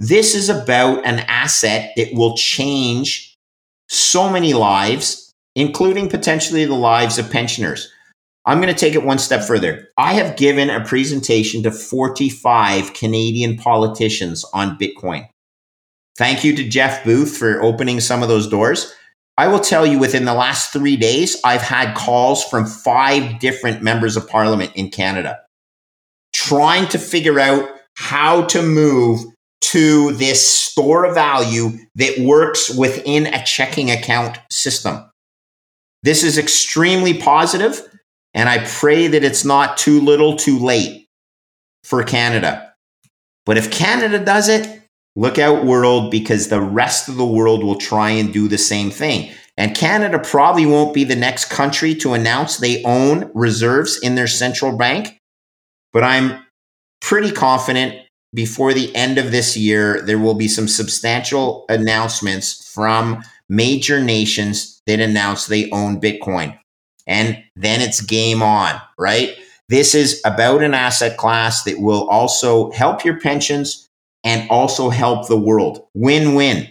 This 0.00 0.34
is 0.34 0.48
about 0.48 1.06
an 1.06 1.20
asset 1.20 1.92
that 1.96 2.12
will 2.12 2.36
change 2.36 3.34
so 3.88 4.28
many 4.28 4.54
lives, 4.54 5.32
including 5.54 6.10
potentially 6.10 6.64
the 6.64 6.74
lives 6.74 7.16
of 7.16 7.30
pensioners. 7.30 7.90
I'm 8.46 8.60
going 8.60 8.72
to 8.72 8.78
take 8.78 8.94
it 8.94 9.04
one 9.04 9.18
step 9.18 9.42
further. 9.42 9.88
I 9.96 10.14
have 10.14 10.36
given 10.36 10.70
a 10.70 10.84
presentation 10.84 11.62
to 11.62 11.70
45 11.70 12.92
Canadian 12.92 13.56
politicians 13.56 14.44
on 14.52 14.78
Bitcoin. 14.78 15.28
Thank 16.16 16.44
you 16.44 16.54
to 16.56 16.68
Jeff 16.68 17.04
Booth 17.04 17.36
for 17.36 17.62
opening 17.62 18.00
some 18.00 18.22
of 18.22 18.28
those 18.28 18.46
doors. 18.46 18.94
I 19.36 19.48
will 19.48 19.60
tell 19.60 19.84
you 19.86 19.98
within 19.98 20.26
the 20.26 20.34
last 20.34 20.72
three 20.72 20.96
days, 20.96 21.36
I've 21.42 21.62
had 21.62 21.96
calls 21.96 22.44
from 22.44 22.66
five 22.66 23.40
different 23.40 23.82
members 23.82 24.16
of 24.16 24.28
parliament 24.28 24.72
in 24.74 24.90
Canada 24.90 25.40
trying 26.34 26.86
to 26.88 26.98
figure 26.98 27.40
out 27.40 27.68
how 27.96 28.42
to 28.42 28.60
move 28.60 29.20
to 29.60 30.12
this 30.12 30.46
store 30.46 31.06
of 31.06 31.14
value 31.14 31.70
that 31.94 32.18
works 32.18 32.68
within 32.74 33.26
a 33.26 33.42
checking 33.44 33.90
account 33.90 34.38
system. 34.50 35.10
This 36.02 36.22
is 36.22 36.36
extremely 36.36 37.14
positive, 37.14 37.80
and 38.34 38.48
I 38.48 38.64
pray 38.64 39.06
that 39.06 39.24
it's 39.24 39.44
not 39.44 39.78
too 39.78 40.00
little 40.00 40.36
too 40.36 40.58
late 40.58 41.08
for 41.84 42.02
Canada. 42.02 42.74
But 43.46 43.58
if 43.58 43.70
Canada 43.70 44.18
does 44.24 44.48
it, 44.48 44.84
Look 45.16 45.38
out, 45.38 45.64
world, 45.64 46.10
because 46.10 46.48
the 46.48 46.60
rest 46.60 47.08
of 47.08 47.16
the 47.16 47.26
world 47.26 47.62
will 47.62 47.76
try 47.76 48.10
and 48.10 48.32
do 48.32 48.48
the 48.48 48.58
same 48.58 48.90
thing. 48.90 49.32
And 49.56 49.76
Canada 49.76 50.18
probably 50.18 50.66
won't 50.66 50.92
be 50.92 51.04
the 51.04 51.14
next 51.14 51.50
country 51.50 51.94
to 51.96 52.14
announce 52.14 52.56
they 52.56 52.82
own 52.82 53.30
reserves 53.32 53.98
in 54.02 54.16
their 54.16 54.26
central 54.26 54.76
bank. 54.76 55.20
But 55.92 56.02
I'm 56.02 56.44
pretty 57.00 57.30
confident 57.30 58.00
before 58.32 58.74
the 58.74 58.94
end 58.96 59.16
of 59.16 59.30
this 59.30 59.56
year, 59.56 60.02
there 60.02 60.18
will 60.18 60.34
be 60.34 60.48
some 60.48 60.66
substantial 60.66 61.64
announcements 61.68 62.68
from 62.74 63.22
major 63.48 64.02
nations 64.02 64.82
that 64.88 64.98
announce 64.98 65.46
they 65.46 65.70
own 65.70 66.00
Bitcoin. 66.00 66.58
And 67.06 67.42
then 67.56 67.80
it's 67.80 68.00
game 68.00 68.42
on, 68.42 68.80
right? 68.98 69.36
This 69.68 69.94
is 69.94 70.20
about 70.24 70.62
an 70.62 70.74
asset 70.74 71.16
class 71.16 71.64
that 71.64 71.78
will 71.78 72.08
also 72.08 72.70
help 72.72 73.04
your 73.04 73.18
pensions 73.20 73.88
and 74.22 74.48
also 74.50 74.90
help 74.90 75.28
the 75.28 75.38
world. 75.38 75.86
Win 75.94 76.34
win. 76.34 76.68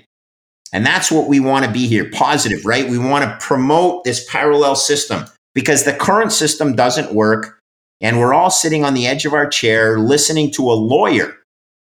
And 0.72 0.86
that's 0.86 1.12
what 1.12 1.28
we 1.28 1.40
want 1.40 1.66
to 1.66 1.72
be 1.72 1.88
here 1.88 2.10
positive, 2.12 2.66
right? 2.66 2.90
We 2.90 2.98
want 2.98 3.24
to 3.24 3.46
promote 3.46 4.04
this 4.04 4.28
parallel 4.30 4.76
system 4.76 5.26
because 5.54 5.84
the 5.84 5.94
current 5.94 6.32
system 6.32 6.76
doesn't 6.76 7.14
work. 7.14 7.60
And 8.02 8.20
we're 8.20 8.34
all 8.34 8.50
sitting 8.50 8.84
on 8.84 8.96
the 8.96 9.08
edge 9.08 9.26
of 9.26 9.34
our 9.34 9.48
chair 9.48 10.00
listening 10.00 10.52
to 10.54 10.64
a 10.64 10.74
lawyer. 10.74 11.38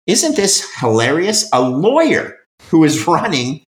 Isn't 0.06 0.36
this 0.36 0.68
hilarious? 0.80 1.48
A 1.52 1.62
lawyer 1.62 2.36
who 2.70 2.84
is 2.84 3.06
running 3.06 3.62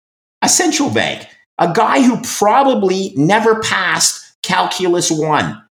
a 0.42 0.48
central 0.48 0.90
bank, 0.90 1.26
a 1.58 1.72
guy 1.72 2.02
who 2.02 2.20
probably 2.22 3.12
never 3.16 3.60
passed 3.60 4.23
Calculus 4.44 5.10
1. 5.10 5.62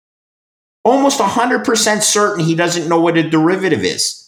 Almost 0.85 1.21
100% 1.21 2.03
certain 2.03 2.45
he 2.45 2.55
doesn't 2.55 2.89
know 2.89 3.01
what 3.01 3.17
a 3.17 3.29
derivative 3.29 3.85
is 3.85 4.19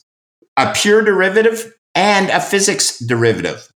a 0.56 0.72
pure 0.72 1.02
derivative 1.02 1.74
and 1.96 2.30
a 2.30 2.40
physics 2.40 2.98
derivative. 3.00 3.68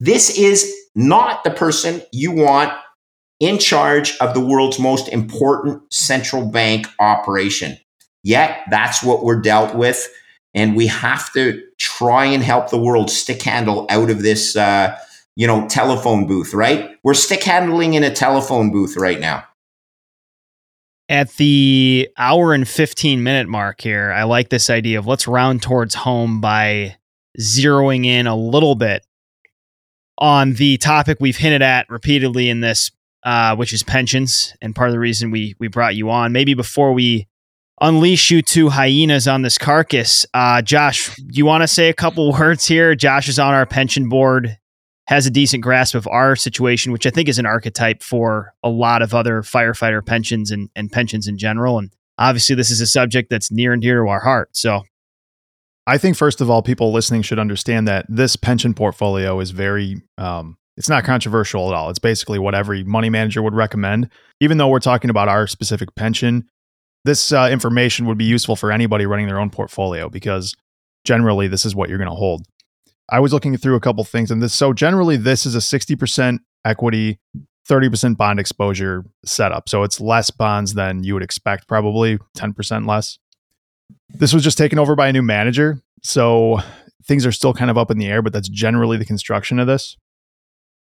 This 0.00 0.36
is 0.36 0.70
not 0.94 1.44
the 1.44 1.50
person 1.50 2.02
you 2.12 2.32
want 2.32 2.72
in 3.40 3.58
charge 3.58 4.16
of 4.18 4.34
the 4.34 4.44
world's 4.44 4.78
most 4.78 5.08
important 5.08 5.82
central 5.92 6.46
bank 6.46 6.86
operation. 6.98 7.78
Yet, 8.22 8.60
that's 8.70 9.02
what 9.02 9.24
we're 9.24 9.40
dealt 9.40 9.74
with. 9.74 10.08
And 10.54 10.74
we 10.74 10.86
have 10.88 11.32
to 11.34 11.62
try 11.78 12.26
and 12.26 12.42
help 12.42 12.70
the 12.70 12.80
world 12.80 13.10
stick 13.10 13.42
handle 13.42 13.86
out 13.88 14.10
of 14.10 14.22
this, 14.22 14.56
uh, 14.56 14.96
you 15.36 15.46
know, 15.46 15.68
telephone 15.68 16.26
booth, 16.26 16.52
right? 16.54 16.96
We're 17.02 17.14
stick 17.14 17.44
handling 17.44 17.94
in 17.94 18.04
a 18.04 18.10
telephone 18.10 18.72
booth 18.72 18.96
right 18.96 19.20
now. 19.20 19.44
At 21.08 21.30
the 21.34 22.08
hour 22.18 22.52
and 22.52 22.66
15 22.66 23.22
minute 23.22 23.48
mark 23.48 23.80
here, 23.80 24.10
I 24.10 24.24
like 24.24 24.48
this 24.48 24.68
idea 24.68 24.98
of 24.98 25.06
let's 25.06 25.28
round 25.28 25.62
towards 25.62 25.94
home 25.94 26.40
by 26.40 26.96
zeroing 27.38 28.04
in 28.04 28.26
a 28.26 28.34
little 28.34 28.74
bit 28.74 29.06
on 30.18 30.54
the 30.54 30.78
topic 30.78 31.18
we've 31.20 31.36
hinted 31.36 31.62
at 31.62 31.88
repeatedly 31.88 32.48
in 32.48 32.60
this, 32.60 32.90
uh, 33.22 33.54
which 33.54 33.72
is 33.72 33.82
pensions, 33.84 34.54
and 34.60 34.74
part 34.74 34.88
of 34.88 34.92
the 34.92 34.98
reason 34.98 35.30
we 35.30 35.54
we 35.60 35.68
brought 35.68 35.94
you 35.94 36.10
on. 36.10 36.32
Maybe 36.32 36.54
before 36.54 36.92
we 36.92 37.28
unleash 37.80 38.30
you 38.30 38.42
two 38.42 38.70
hyenas 38.70 39.28
on 39.28 39.42
this 39.42 39.58
carcass, 39.58 40.26
uh, 40.34 40.60
Josh, 40.60 41.16
you 41.18 41.46
want 41.46 41.62
to 41.62 41.68
say 41.68 41.88
a 41.88 41.94
couple 41.94 42.32
words 42.38 42.66
here? 42.66 42.96
Josh 42.96 43.28
is 43.28 43.38
on 43.38 43.54
our 43.54 43.66
pension 43.66 44.08
board 44.08 44.58
has 45.06 45.26
a 45.26 45.30
decent 45.30 45.62
grasp 45.62 45.94
of 45.94 46.06
our 46.08 46.34
situation, 46.34 46.92
which 46.92 47.06
I 47.06 47.10
think 47.10 47.28
is 47.28 47.38
an 47.38 47.46
archetype 47.46 48.02
for 48.02 48.54
a 48.62 48.68
lot 48.68 49.02
of 49.02 49.14
other 49.14 49.42
firefighter 49.42 50.04
pensions 50.04 50.50
and, 50.50 50.68
and 50.74 50.90
pensions 50.90 51.28
in 51.28 51.38
general. 51.38 51.78
And 51.78 51.92
obviously, 52.18 52.56
this 52.56 52.70
is 52.70 52.80
a 52.80 52.86
subject 52.86 53.30
that's 53.30 53.50
near 53.50 53.72
and 53.72 53.80
dear 53.80 54.02
to 54.02 54.08
our 54.08 54.20
heart. 54.20 54.56
So, 54.56 54.82
I 55.86 55.98
think 55.98 56.16
first 56.16 56.40
of 56.40 56.50
all, 56.50 56.62
people 56.62 56.92
listening 56.92 57.22
should 57.22 57.38
understand 57.38 57.86
that 57.86 58.06
this 58.08 58.34
pension 58.34 58.74
portfolio 58.74 59.38
is 59.38 59.52
very, 59.52 60.02
um, 60.18 60.56
it's 60.76 60.88
not 60.88 61.04
controversial 61.04 61.68
at 61.68 61.74
all. 61.74 61.90
It's 61.90 62.00
basically 62.00 62.40
what 62.40 62.56
every 62.56 62.82
money 62.82 63.08
manager 63.08 63.40
would 63.40 63.54
recommend. 63.54 64.10
Even 64.40 64.58
though 64.58 64.66
we're 64.66 64.80
talking 64.80 65.10
about 65.10 65.28
our 65.28 65.46
specific 65.46 65.94
pension, 65.94 66.48
this 67.04 67.30
uh, 67.30 67.48
information 67.52 68.06
would 68.06 68.18
be 68.18 68.24
useful 68.24 68.56
for 68.56 68.72
anybody 68.72 69.06
running 69.06 69.28
their 69.28 69.38
own 69.38 69.48
portfolio 69.48 70.08
because 70.08 70.56
generally 71.04 71.46
this 71.46 71.64
is 71.64 71.76
what 71.76 71.88
you're 71.88 71.98
going 71.98 72.10
to 72.10 72.16
hold. 72.16 72.44
I 73.08 73.20
was 73.20 73.32
looking 73.32 73.56
through 73.56 73.76
a 73.76 73.80
couple 73.80 74.02
things, 74.04 74.30
and 74.30 74.42
this 74.42 74.54
so 74.54 74.72
generally 74.72 75.16
this 75.16 75.46
is 75.46 75.54
a 75.54 75.58
60% 75.58 76.38
equity, 76.64 77.20
30% 77.68 78.16
bond 78.16 78.40
exposure 78.40 79.04
setup. 79.24 79.68
So 79.68 79.82
it's 79.82 80.00
less 80.00 80.30
bonds 80.30 80.74
than 80.74 81.04
you 81.04 81.14
would 81.14 81.22
expect, 81.22 81.68
probably 81.68 82.18
10% 82.36 82.86
less. 82.88 83.18
This 84.08 84.32
was 84.32 84.42
just 84.42 84.58
taken 84.58 84.78
over 84.78 84.96
by 84.96 85.08
a 85.08 85.12
new 85.12 85.22
manager. 85.22 85.80
So 86.02 86.60
things 87.04 87.24
are 87.24 87.32
still 87.32 87.54
kind 87.54 87.70
of 87.70 87.78
up 87.78 87.90
in 87.90 87.98
the 87.98 88.06
air, 88.06 88.22
but 88.22 88.32
that's 88.32 88.48
generally 88.48 88.96
the 88.96 89.04
construction 89.04 89.58
of 89.58 89.66
this. 89.66 89.96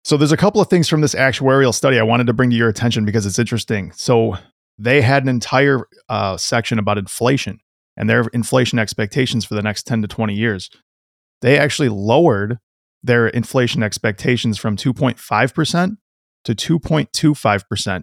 So 0.04 0.16
there's 0.16 0.32
a 0.32 0.36
couple 0.36 0.60
of 0.60 0.68
things 0.68 0.88
from 0.88 1.02
this 1.02 1.14
actuarial 1.14 1.74
study 1.74 1.98
I 1.98 2.02
wanted 2.02 2.26
to 2.26 2.32
bring 2.32 2.50
to 2.50 2.56
your 2.56 2.68
attention 2.68 3.04
because 3.04 3.26
it's 3.26 3.38
interesting. 3.38 3.92
So 3.92 4.36
they 4.78 5.02
had 5.02 5.22
an 5.22 5.28
entire 5.28 5.86
uh, 6.08 6.36
section 6.36 6.78
about 6.78 6.96
inflation 6.96 7.60
and 7.96 8.08
their 8.08 8.22
inflation 8.32 8.78
expectations 8.78 9.44
for 9.44 9.54
the 9.54 9.62
next 9.62 9.86
10 9.86 10.02
to 10.02 10.08
20 10.08 10.34
years 10.34 10.70
they 11.42 11.58
actually 11.58 11.88
lowered 11.88 12.58
their 13.02 13.28
inflation 13.28 13.82
expectations 13.82 14.58
from 14.58 14.76
2.5% 14.76 15.96
to 16.44 16.54
2.25%, 16.54 18.02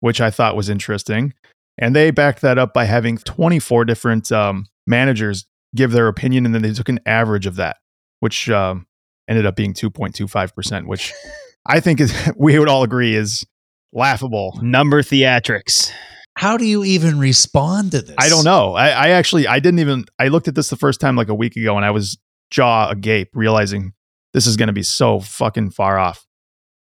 which 0.00 0.20
I 0.20 0.30
thought 0.30 0.56
was 0.56 0.68
interesting. 0.68 1.34
And 1.78 1.94
they 1.94 2.10
backed 2.10 2.40
that 2.42 2.58
up 2.58 2.72
by 2.72 2.84
having 2.84 3.18
24 3.18 3.84
different 3.84 4.30
um, 4.30 4.66
managers 4.86 5.46
give 5.74 5.90
their 5.90 6.08
opinion, 6.08 6.46
and 6.46 6.54
then 6.54 6.62
they 6.62 6.72
took 6.72 6.88
an 6.88 7.00
average 7.04 7.46
of 7.46 7.56
that, 7.56 7.78
which 8.20 8.48
um, 8.48 8.86
ended 9.28 9.44
up 9.44 9.56
being 9.56 9.74
2.25%, 9.74 10.86
which 10.86 11.12
I 11.66 11.80
think 11.80 12.00
is, 12.00 12.14
we 12.36 12.58
would 12.58 12.68
all 12.68 12.82
agree 12.82 13.14
is 13.14 13.44
laughable. 13.92 14.58
Number 14.62 15.02
theatrics. 15.02 15.90
How 16.36 16.56
do 16.56 16.64
you 16.64 16.84
even 16.84 17.18
respond 17.18 17.92
to 17.92 18.02
this? 18.02 18.16
I 18.18 18.28
don't 18.28 18.44
know. 18.44 18.74
I, 18.74 18.88
I 18.88 19.08
actually 19.10 19.46
I 19.46 19.60
didn't 19.60 19.78
even 19.78 20.04
I 20.18 20.28
looked 20.28 20.48
at 20.48 20.56
this 20.56 20.68
the 20.68 20.76
first 20.76 21.00
time 21.00 21.14
like 21.14 21.28
a 21.28 21.34
week 21.34 21.54
ago, 21.54 21.76
and 21.76 21.84
I 21.84 21.92
was 21.92 22.18
jaw 22.54 22.88
agape, 22.88 23.30
realizing 23.34 23.92
this 24.32 24.46
is 24.46 24.56
going 24.56 24.68
to 24.68 24.72
be 24.72 24.82
so 24.82 25.20
fucking 25.20 25.70
far 25.70 25.98
off. 25.98 26.26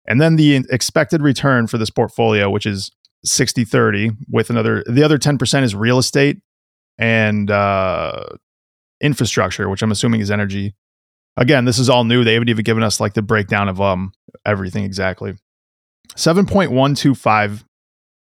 And 0.05 0.19
then 0.19 0.35
the 0.35 0.65
expected 0.69 1.21
return 1.21 1.67
for 1.67 1.77
this 1.77 1.89
portfolio, 1.89 2.49
which 2.49 2.65
is 2.65 2.91
60 3.23 3.63
30, 3.63 4.11
with 4.29 4.49
another, 4.49 4.83
the 4.87 5.03
other 5.03 5.17
10% 5.17 5.63
is 5.63 5.73
real 5.73 5.97
estate 5.97 6.39
and 6.97 7.49
uh, 7.49 8.25
infrastructure, 8.99 9.69
which 9.69 9.81
I'm 9.81 9.91
assuming 9.91 10.19
is 10.19 10.29
energy. 10.29 10.75
Again, 11.37 11.63
this 11.63 11.79
is 11.79 11.89
all 11.89 12.03
new. 12.03 12.23
They 12.25 12.33
haven't 12.33 12.49
even 12.49 12.63
given 12.63 12.83
us 12.83 12.99
like 12.99 13.13
the 13.13 13.21
breakdown 13.21 13.69
of 13.69 13.79
um 13.79 14.11
everything 14.45 14.83
exactly. 14.83 15.35
7.125 16.15 17.63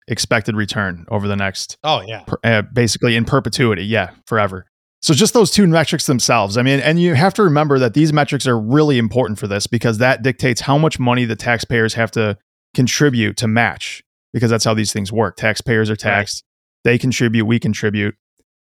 expected 0.07 0.55
return 0.55 1.05
over 1.09 1.27
the 1.27 1.35
next 1.35 1.77
oh 1.83 2.01
yeah 2.01 2.23
per, 2.25 2.38
uh, 2.43 2.62
basically 2.73 3.15
in 3.15 3.25
perpetuity 3.25 3.83
yeah 3.83 4.09
forever 4.25 4.65
so 5.01 5.13
just 5.13 5.33
those 5.33 5.51
two 5.51 5.65
metrics 5.65 6.07
themselves. 6.07 6.57
I 6.57 6.62
mean, 6.62 6.79
and 6.79 6.99
you 7.01 7.13
have 7.15 7.33
to 7.35 7.43
remember 7.43 7.79
that 7.79 7.93
these 7.93 8.12
metrics 8.12 8.45
are 8.45 8.59
really 8.59 8.97
important 8.97 9.39
for 9.39 9.47
this 9.47 9.65
because 9.65 9.97
that 9.99 10.23
dictates 10.23 10.62
how 10.62 10.77
much 10.77 10.99
money 10.99 11.25
the 11.25 11.35
taxpayers 11.35 11.93
have 11.93 12.12
to 12.12 12.38
contribute 12.73 13.38
to 13.38 13.47
match 13.47 14.03
because 14.33 14.49
that's 14.49 14.65
how 14.65 14.73
these 14.73 14.91
things 14.91 15.12
work. 15.12 15.38
Taxpayers 15.38 15.89
are 15.89 15.95
taxed. 15.95 16.43
Right. 16.85 16.91
They 16.91 16.97
contribute, 16.97 17.45
we 17.45 17.59
contribute. 17.59 18.15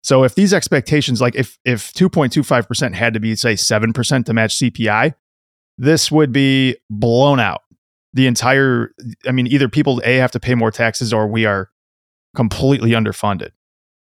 So 0.01 0.23
if 0.23 0.35
these 0.35 0.53
expectations 0.53 1.21
like 1.21 1.35
if 1.35 1.57
if 1.63 1.93
2.25% 1.93 2.93
had 2.93 3.13
to 3.13 3.19
be 3.19 3.35
say 3.35 3.53
7% 3.53 4.25
to 4.25 4.33
match 4.33 4.57
CPI, 4.57 5.13
this 5.77 6.11
would 6.11 6.31
be 6.31 6.77
blown 6.89 7.39
out. 7.39 7.61
The 8.13 8.27
entire 8.27 8.93
I 9.25 9.31
mean 9.31 9.47
either 9.47 9.69
people 9.69 10.01
A 10.03 10.17
have 10.17 10.31
to 10.31 10.39
pay 10.39 10.55
more 10.55 10.71
taxes 10.71 11.13
or 11.13 11.27
we 11.27 11.45
are 11.45 11.69
completely 12.35 12.91
underfunded. 12.91 13.51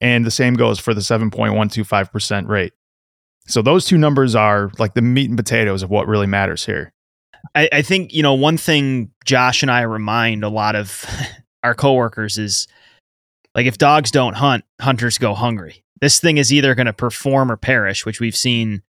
And 0.00 0.24
the 0.24 0.30
same 0.30 0.54
goes 0.54 0.78
for 0.78 0.92
the 0.92 1.00
7.125% 1.00 2.48
rate. 2.48 2.72
So 3.46 3.62
those 3.62 3.86
two 3.86 3.96
numbers 3.96 4.34
are 4.34 4.70
like 4.78 4.94
the 4.94 5.02
meat 5.02 5.28
and 5.28 5.38
potatoes 5.38 5.82
of 5.82 5.90
what 5.90 6.08
really 6.08 6.26
matters 6.26 6.66
here. 6.66 6.92
I, 7.54 7.68
I 7.72 7.82
think, 7.82 8.12
you 8.12 8.22
know, 8.22 8.34
one 8.34 8.56
thing 8.56 9.12
Josh 9.24 9.62
and 9.62 9.70
I 9.70 9.82
remind 9.82 10.44
a 10.44 10.48
lot 10.48 10.74
of 10.74 11.06
our 11.62 11.74
coworkers 11.74 12.38
is 12.38 12.66
like 13.54 13.66
if 13.66 13.78
dogs 13.78 14.10
don't 14.10 14.34
hunt, 14.34 14.64
hunters 14.80 15.18
go 15.18 15.34
hungry. 15.34 15.84
This 16.00 16.20
thing 16.20 16.36
is 16.36 16.52
either 16.52 16.74
going 16.74 16.86
to 16.86 16.92
perform 16.92 17.50
or 17.50 17.56
perish, 17.56 18.04
which 18.04 18.20
we've 18.20 18.36
seen 18.36 18.82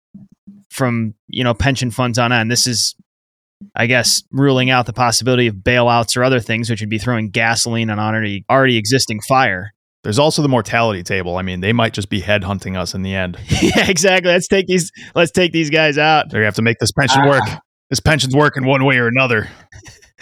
from, 0.70 1.13
you 1.28 1.43
know, 1.43 1.54
pension 1.54 1.91
funds 1.91 2.20
on 2.20 2.34
end. 2.34 2.52
This 2.52 2.67
is 2.67 2.96
I 3.76 3.88
guess 3.88 4.24
ruling 4.32 4.70
out 4.70 4.86
the 4.86 4.93
possibility 4.93 5.48
of 5.48 5.56
bailouts 5.56 6.15
or 6.15 6.24
other 6.24 6.39
things, 6.39 6.70
which 6.70 6.82
would 6.82 6.89
be 6.89 7.00
throwing 7.00 7.30
gasoline 7.30 7.89
on 7.89 8.00
already 8.00 8.46
already 8.50 8.78
existing 8.78 9.22
fire. 9.22 9.74
There's 10.08 10.20
also 10.20 10.41
the 10.41 10.48
mortality 10.48 11.04
table. 11.04 11.36
I 11.36 11.41
mean, 11.41 11.60
they 11.60 11.74
might 11.74 11.91
just 11.91 12.08
be 12.08 12.22
headhunting 12.22 12.78
us 12.78 12.96
in 12.96 13.02
the 13.02 13.13
end. 13.13 13.38
yeah, 13.62 13.89
exactly. 13.89 14.32
Let's 14.32 14.48
take 14.48 14.65
these. 14.65 14.89
Let's 15.15 15.32
take 15.32 15.52
these 15.52 15.70
guys 15.70 15.98
out. 15.98 16.30
They're 16.30 16.39
gonna 16.39 16.46
have 16.46 16.56
to 16.56 16.62
make 16.62 16.80
this 16.80 16.93
pension 16.93 17.26
work. 17.26 17.41
Ah. 17.46 17.60
This 17.89 18.00
pension's 18.00 18.34
working 18.34 18.65
one 18.65 18.86
way 18.86 19.00
or 19.00 19.08
another. 19.08 19.50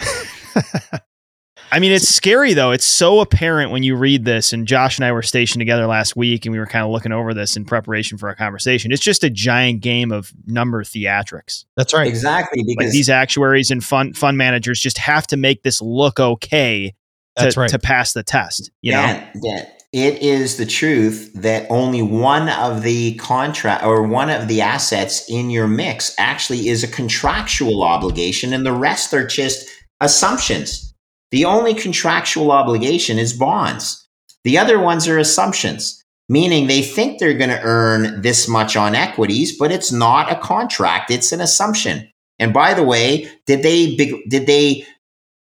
I 1.70 1.78
mean, 1.78 1.92
it's 1.92 2.08
scary 2.08 2.52
though. 2.52 2.72
It's 2.72 2.84
so 2.84 3.20
apparent 3.20 3.70
when 3.70 3.84
you 3.84 3.94
read 3.94 4.24
this. 4.24 4.52
And 4.52 4.66
Josh 4.66 4.98
and 4.98 5.04
I 5.04 5.12
were 5.12 5.22
stationed 5.22 5.60
together 5.60 5.86
last 5.86 6.16
week, 6.16 6.46
and 6.46 6.52
we 6.52 6.58
were 6.58 6.66
kind 6.66 6.84
of 6.84 6.90
looking 6.90 7.12
over 7.12 7.32
this 7.32 7.56
in 7.56 7.64
preparation 7.64 8.18
for 8.18 8.28
our 8.28 8.34
conversation. 8.34 8.90
It's 8.90 9.00
just 9.00 9.22
a 9.22 9.30
giant 9.30 9.82
game 9.82 10.10
of 10.10 10.32
number 10.46 10.82
theatrics. 10.82 11.64
That's 11.76 11.94
right. 11.94 12.08
Exactly. 12.08 12.64
Because 12.66 12.86
like 12.86 12.92
these 12.92 13.08
actuaries 13.08 13.70
and 13.70 13.84
fund 13.84 14.16
fund 14.16 14.36
managers 14.36 14.80
just 14.80 14.98
have 14.98 15.28
to 15.28 15.36
make 15.36 15.62
this 15.62 15.80
look 15.80 16.18
okay 16.18 16.92
to, 17.36 17.52
right. 17.56 17.70
to 17.70 17.78
pass 17.78 18.14
the 18.14 18.24
test. 18.24 18.72
You 18.82 18.92
Dan, 18.92 19.30
know, 19.34 19.40
Dan, 19.42 19.66
it 19.92 20.20
is 20.22 20.56
the 20.56 20.66
truth 20.66 21.32
that 21.34 21.66
only 21.70 22.02
one 22.02 22.48
of 22.48 22.82
the 22.82 23.14
contract 23.14 23.84
or 23.84 24.02
one 24.02 24.30
of 24.30 24.48
the 24.48 24.60
assets 24.60 25.28
in 25.28 25.50
your 25.50 25.68
mix 25.68 26.14
actually 26.18 26.68
is 26.68 26.82
a 26.82 26.88
contractual 26.88 27.82
obligation, 27.82 28.52
and 28.52 28.66
the 28.66 28.72
rest 28.72 29.14
are 29.14 29.26
just 29.26 29.66
assumptions. 30.00 30.94
The 31.30 31.44
only 31.44 31.74
contractual 31.74 32.52
obligation 32.52 33.18
is 33.18 33.32
bonds. 33.32 34.06
The 34.44 34.58
other 34.58 34.78
ones 34.78 35.08
are 35.08 35.18
assumptions, 35.18 36.02
meaning 36.28 36.66
they 36.66 36.82
think 36.82 37.18
they're 37.18 37.34
going 37.34 37.50
to 37.50 37.62
earn 37.62 38.22
this 38.22 38.48
much 38.48 38.76
on 38.76 38.94
equities, 38.94 39.56
but 39.56 39.72
it's 39.72 39.92
not 39.92 40.30
a 40.30 40.36
contract; 40.36 41.10
it's 41.10 41.32
an 41.32 41.40
assumption. 41.40 42.08
And 42.38 42.52
by 42.52 42.74
the 42.74 42.84
way, 42.84 43.30
did 43.46 43.62
they 43.62 43.96
did 43.96 44.46
they 44.46 44.86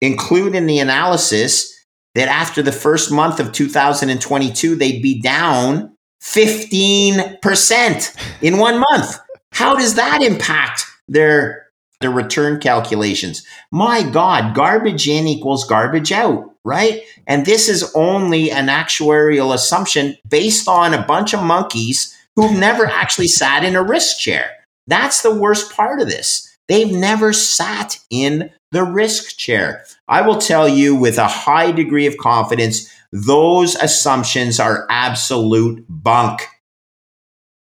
include 0.00 0.54
in 0.54 0.66
the 0.66 0.78
analysis 0.78 1.73
that 2.14 2.28
after 2.28 2.62
the 2.62 2.72
first 2.72 3.10
month 3.10 3.40
of 3.40 3.52
2022, 3.52 4.76
they'd 4.76 5.02
be 5.02 5.20
down 5.20 5.96
15% 6.22 8.16
in 8.42 8.58
one 8.58 8.82
month. 8.90 9.18
How 9.52 9.74
does 9.76 9.94
that 9.94 10.22
impact 10.22 10.86
their, 11.06 11.68
their 12.00 12.10
return 12.10 12.60
calculations? 12.60 13.44
My 13.70 14.02
God, 14.02 14.54
garbage 14.54 15.08
in 15.08 15.26
equals 15.26 15.66
garbage 15.66 16.12
out, 16.12 16.54
right? 16.64 17.02
And 17.26 17.44
this 17.44 17.68
is 17.68 17.92
only 17.94 18.50
an 18.50 18.68
actuarial 18.68 19.52
assumption 19.54 20.16
based 20.28 20.66
on 20.68 20.94
a 20.94 21.02
bunch 21.04 21.34
of 21.34 21.42
monkeys 21.42 22.16
who've 22.36 22.56
never 22.58 22.86
actually 22.86 23.28
sat 23.28 23.64
in 23.64 23.76
a 23.76 23.82
risk 23.82 24.18
chair. 24.18 24.50
That's 24.86 25.22
the 25.22 25.34
worst 25.34 25.72
part 25.72 26.00
of 26.00 26.08
this. 26.08 26.53
They've 26.68 26.92
never 26.92 27.32
sat 27.32 27.98
in 28.10 28.50
the 28.72 28.84
risk 28.84 29.36
chair. 29.36 29.84
I 30.08 30.22
will 30.22 30.38
tell 30.38 30.68
you 30.68 30.96
with 30.96 31.18
a 31.18 31.28
high 31.28 31.70
degree 31.70 32.06
of 32.06 32.16
confidence, 32.18 32.90
those 33.12 33.76
assumptions 33.76 34.58
are 34.58 34.86
absolute 34.90 35.84
bunk. 35.88 36.42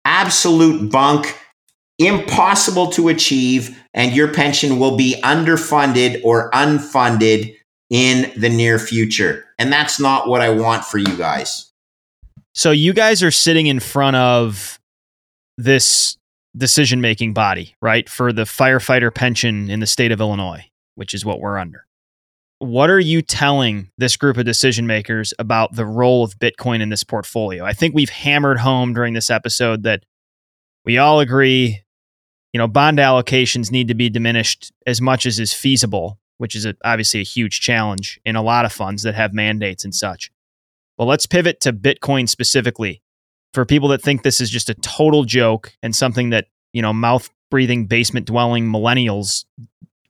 Absolute 0.04 0.90
bunk, 0.90 1.38
impossible 1.98 2.88
to 2.88 3.08
achieve, 3.08 3.78
and 3.94 4.12
your 4.12 4.32
pension 4.32 4.78
will 4.78 4.96
be 4.96 5.20
underfunded 5.22 6.20
or 6.24 6.50
unfunded 6.50 7.56
in 7.90 8.32
the 8.36 8.48
near 8.48 8.78
future. 8.78 9.44
And 9.58 9.72
that's 9.72 10.00
not 10.00 10.28
what 10.28 10.40
I 10.40 10.50
want 10.50 10.84
for 10.84 10.98
you 10.98 11.16
guys. 11.16 11.72
So 12.54 12.70
you 12.70 12.92
guys 12.92 13.22
are 13.22 13.30
sitting 13.30 13.66
in 13.66 13.80
front 13.80 14.16
of 14.16 14.78
this 15.56 16.16
decision 16.56 17.00
making 17.00 17.32
body, 17.32 17.74
right? 17.80 18.08
For 18.08 18.32
the 18.32 18.42
firefighter 18.42 19.14
pension 19.14 19.70
in 19.70 19.80
the 19.80 19.86
state 19.86 20.12
of 20.12 20.20
Illinois, 20.20 20.64
which 20.94 21.14
is 21.14 21.24
what 21.24 21.40
we're 21.40 21.58
under. 21.58 21.86
What 22.58 22.90
are 22.90 23.00
you 23.00 23.22
telling 23.22 23.90
this 23.98 24.16
group 24.16 24.36
of 24.36 24.44
decision 24.44 24.86
makers 24.86 25.34
about 25.38 25.74
the 25.74 25.86
role 25.86 26.22
of 26.22 26.38
Bitcoin 26.38 26.80
in 26.80 26.90
this 26.90 27.02
portfolio? 27.02 27.64
I 27.64 27.72
think 27.72 27.94
we've 27.94 28.10
hammered 28.10 28.58
home 28.58 28.94
during 28.94 29.14
this 29.14 29.30
episode 29.30 29.82
that 29.82 30.04
we 30.84 30.98
all 30.98 31.20
agree, 31.20 31.80
you 32.52 32.58
know, 32.58 32.68
bond 32.68 32.98
allocations 32.98 33.72
need 33.72 33.88
to 33.88 33.94
be 33.94 34.08
diminished 34.08 34.72
as 34.86 35.00
much 35.00 35.26
as 35.26 35.40
is 35.40 35.52
feasible, 35.52 36.20
which 36.38 36.54
is 36.54 36.64
a, 36.64 36.76
obviously 36.84 37.20
a 37.20 37.24
huge 37.24 37.60
challenge 37.60 38.20
in 38.24 38.36
a 38.36 38.42
lot 38.42 38.64
of 38.64 38.72
funds 38.72 39.02
that 39.02 39.14
have 39.14 39.32
mandates 39.32 39.84
and 39.84 39.94
such. 39.94 40.30
But 40.96 41.06
let's 41.06 41.26
pivot 41.26 41.60
to 41.60 41.72
Bitcoin 41.72 42.28
specifically 42.28 43.01
for 43.54 43.64
people 43.64 43.88
that 43.88 44.02
think 44.02 44.22
this 44.22 44.40
is 44.40 44.50
just 44.50 44.70
a 44.70 44.74
total 44.74 45.24
joke 45.24 45.76
and 45.82 45.94
something 45.94 46.30
that, 46.30 46.46
you 46.72 46.82
know, 46.82 46.92
mouth 46.92 47.28
breathing, 47.50 47.86
basement 47.86 48.26
dwelling 48.26 48.66
millennials 48.66 49.44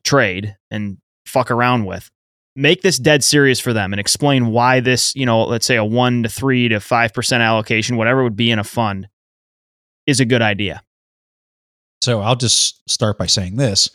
trade 0.04 0.56
and 0.70 0.98
fuck 1.26 1.50
around 1.50 1.86
with. 1.86 2.10
Make 2.54 2.82
this 2.82 2.98
dead 2.98 3.24
serious 3.24 3.58
for 3.58 3.72
them 3.72 3.92
and 3.92 3.98
explain 4.00 4.48
why 4.48 4.80
this, 4.80 5.14
you 5.16 5.24
know, 5.24 5.42
let's 5.44 5.66
say 5.66 5.76
a 5.76 5.84
one 5.84 6.22
to 6.22 6.28
three 6.28 6.68
to 6.68 6.76
5% 6.76 7.40
allocation, 7.40 7.96
whatever 7.96 8.22
would 8.22 8.36
be 8.36 8.50
in 8.50 8.58
a 8.58 8.64
fund, 8.64 9.08
is 10.06 10.20
a 10.20 10.24
good 10.24 10.42
idea. 10.42 10.82
So 12.02 12.20
I'll 12.20 12.36
just 12.36 12.88
start 12.90 13.16
by 13.16 13.26
saying 13.26 13.56
this. 13.56 13.88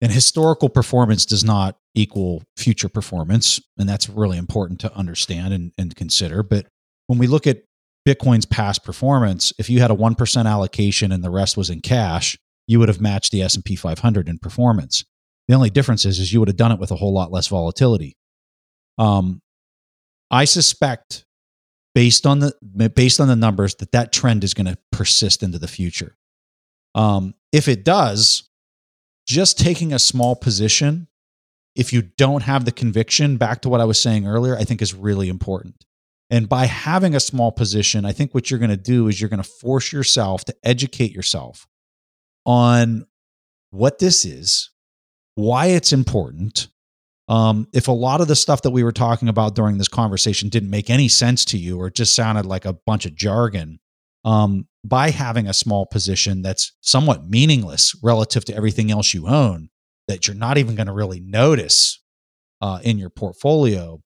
And 0.00 0.12
historical 0.12 0.68
performance 0.68 1.24
does 1.24 1.44
not 1.44 1.76
equal 1.94 2.42
future 2.56 2.88
performance. 2.88 3.60
And 3.78 3.88
that's 3.88 4.08
really 4.08 4.36
important 4.36 4.80
to 4.80 4.94
understand 4.94 5.54
and, 5.54 5.72
and 5.78 5.96
consider. 5.96 6.42
But 6.42 6.66
when 7.06 7.18
we 7.18 7.26
look 7.26 7.46
at 7.46 7.62
Bitcoin's 8.06 8.44
past 8.44 8.84
performance, 8.84 9.52
if 9.58 9.70
you 9.70 9.80
had 9.80 9.90
a 9.90 9.96
1% 9.96 10.46
allocation 10.46 11.12
and 11.12 11.24
the 11.24 11.30
rest 11.30 11.56
was 11.56 11.70
in 11.70 11.80
cash, 11.80 12.38
you 12.66 12.78
would 12.78 12.88
have 12.88 13.00
matched 13.00 13.32
the 13.32 13.42
S&P 13.42 13.76
500 13.76 14.28
in 14.28 14.38
performance. 14.38 15.04
The 15.48 15.54
only 15.54 15.70
difference 15.70 16.04
is, 16.04 16.18
is 16.18 16.32
you 16.32 16.40
would 16.40 16.48
have 16.48 16.56
done 16.56 16.72
it 16.72 16.78
with 16.78 16.90
a 16.90 16.96
whole 16.96 17.12
lot 17.12 17.32
less 17.32 17.48
volatility. 17.48 18.16
Um, 18.98 19.42
I 20.30 20.44
suspect, 20.44 21.24
based 21.94 22.26
on 22.26 22.40
the 22.40 22.54
based 22.94 23.20
on 23.20 23.28
the 23.28 23.36
numbers, 23.36 23.74
that 23.76 23.92
that 23.92 24.12
trend 24.12 24.44
is 24.44 24.54
going 24.54 24.66
to 24.66 24.78
persist 24.90 25.42
into 25.42 25.58
the 25.58 25.68
future. 25.68 26.16
Um, 26.94 27.34
if 27.52 27.68
it 27.68 27.84
does, 27.84 28.48
just 29.26 29.58
taking 29.58 29.92
a 29.92 29.98
small 29.98 30.34
position, 30.34 31.08
if 31.74 31.92
you 31.92 32.02
don't 32.02 32.42
have 32.42 32.64
the 32.64 32.72
conviction, 32.72 33.36
back 33.36 33.62
to 33.62 33.68
what 33.68 33.80
I 33.80 33.84
was 33.84 34.00
saying 34.00 34.26
earlier, 34.26 34.56
I 34.56 34.64
think 34.64 34.80
is 34.80 34.94
really 34.94 35.28
important. 35.28 35.84
And 36.30 36.48
by 36.48 36.66
having 36.66 37.14
a 37.14 37.20
small 37.20 37.52
position, 37.52 38.04
I 38.04 38.12
think 38.12 38.34
what 38.34 38.50
you're 38.50 38.60
going 38.60 38.70
to 38.70 38.76
do 38.76 39.08
is 39.08 39.20
you're 39.20 39.30
going 39.30 39.42
to 39.42 39.48
force 39.48 39.92
yourself 39.92 40.44
to 40.46 40.54
educate 40.64 41.12
yourself 41.12 41.66
on 42.46 43.06
what 43.70 43.98
this 43.98 44.24
is, 44.24 44.70
why 45.34 45.66
it's 45.66 45.92
important. 45.92 46.68
Um, 47.28 47.68
if 47.72 47.88
a 47.88 47.92
lot 47.92 48.20
of 48.20 48.28
the 48.28 48.36
stuff 48.36 48.62
that 48.62 48.70
we 48.70 48.84
were 48.84 48.92
talking 48.92 49.28
about 49.28 49.54
during 49.54 49.78
this 49.78 49.88
conversation 49.88 50.48
didn't 50.48 50.70
make 50.70 50.90
any 50.90 51.08
sense 51.08 51.44
to 51.46 51.58
you 51.58 51.80
or 51.80 51.90
just 51.90 52.14
sounded 52.14 52.46
like 52.46 52.64
a 52.64 52.76
bunch 52.86 53.06
of 53.06 53.14
jargon, 53.14 53.80
um, 54.24 54.66
by 54.84 55.10
having 55.10 55.46
a 55.46 55.54
small 55.54 55.86
position 55.86 56.42
that's 56.42 56.72
somewhat 56.80 57.28
meaningless 57.28 57.94
relative 58.02 58.44
to 58.46 58.54
everything 58.54 58.90
else 58.90 59.14
you 59.14 59.28
own, 59.28 59.68
that 60.08 60.26
you're 60.26 60.36
not 60.36 60.58
even 60.58 60.74
going 60.74 60.86
to 60.86 60.92
really 60.92 61.20
notice 61.20 62.02
uh, 62.60 62.78
in 62.82 62.98
your 62.98 63.10
portfolio, 63.10 64.00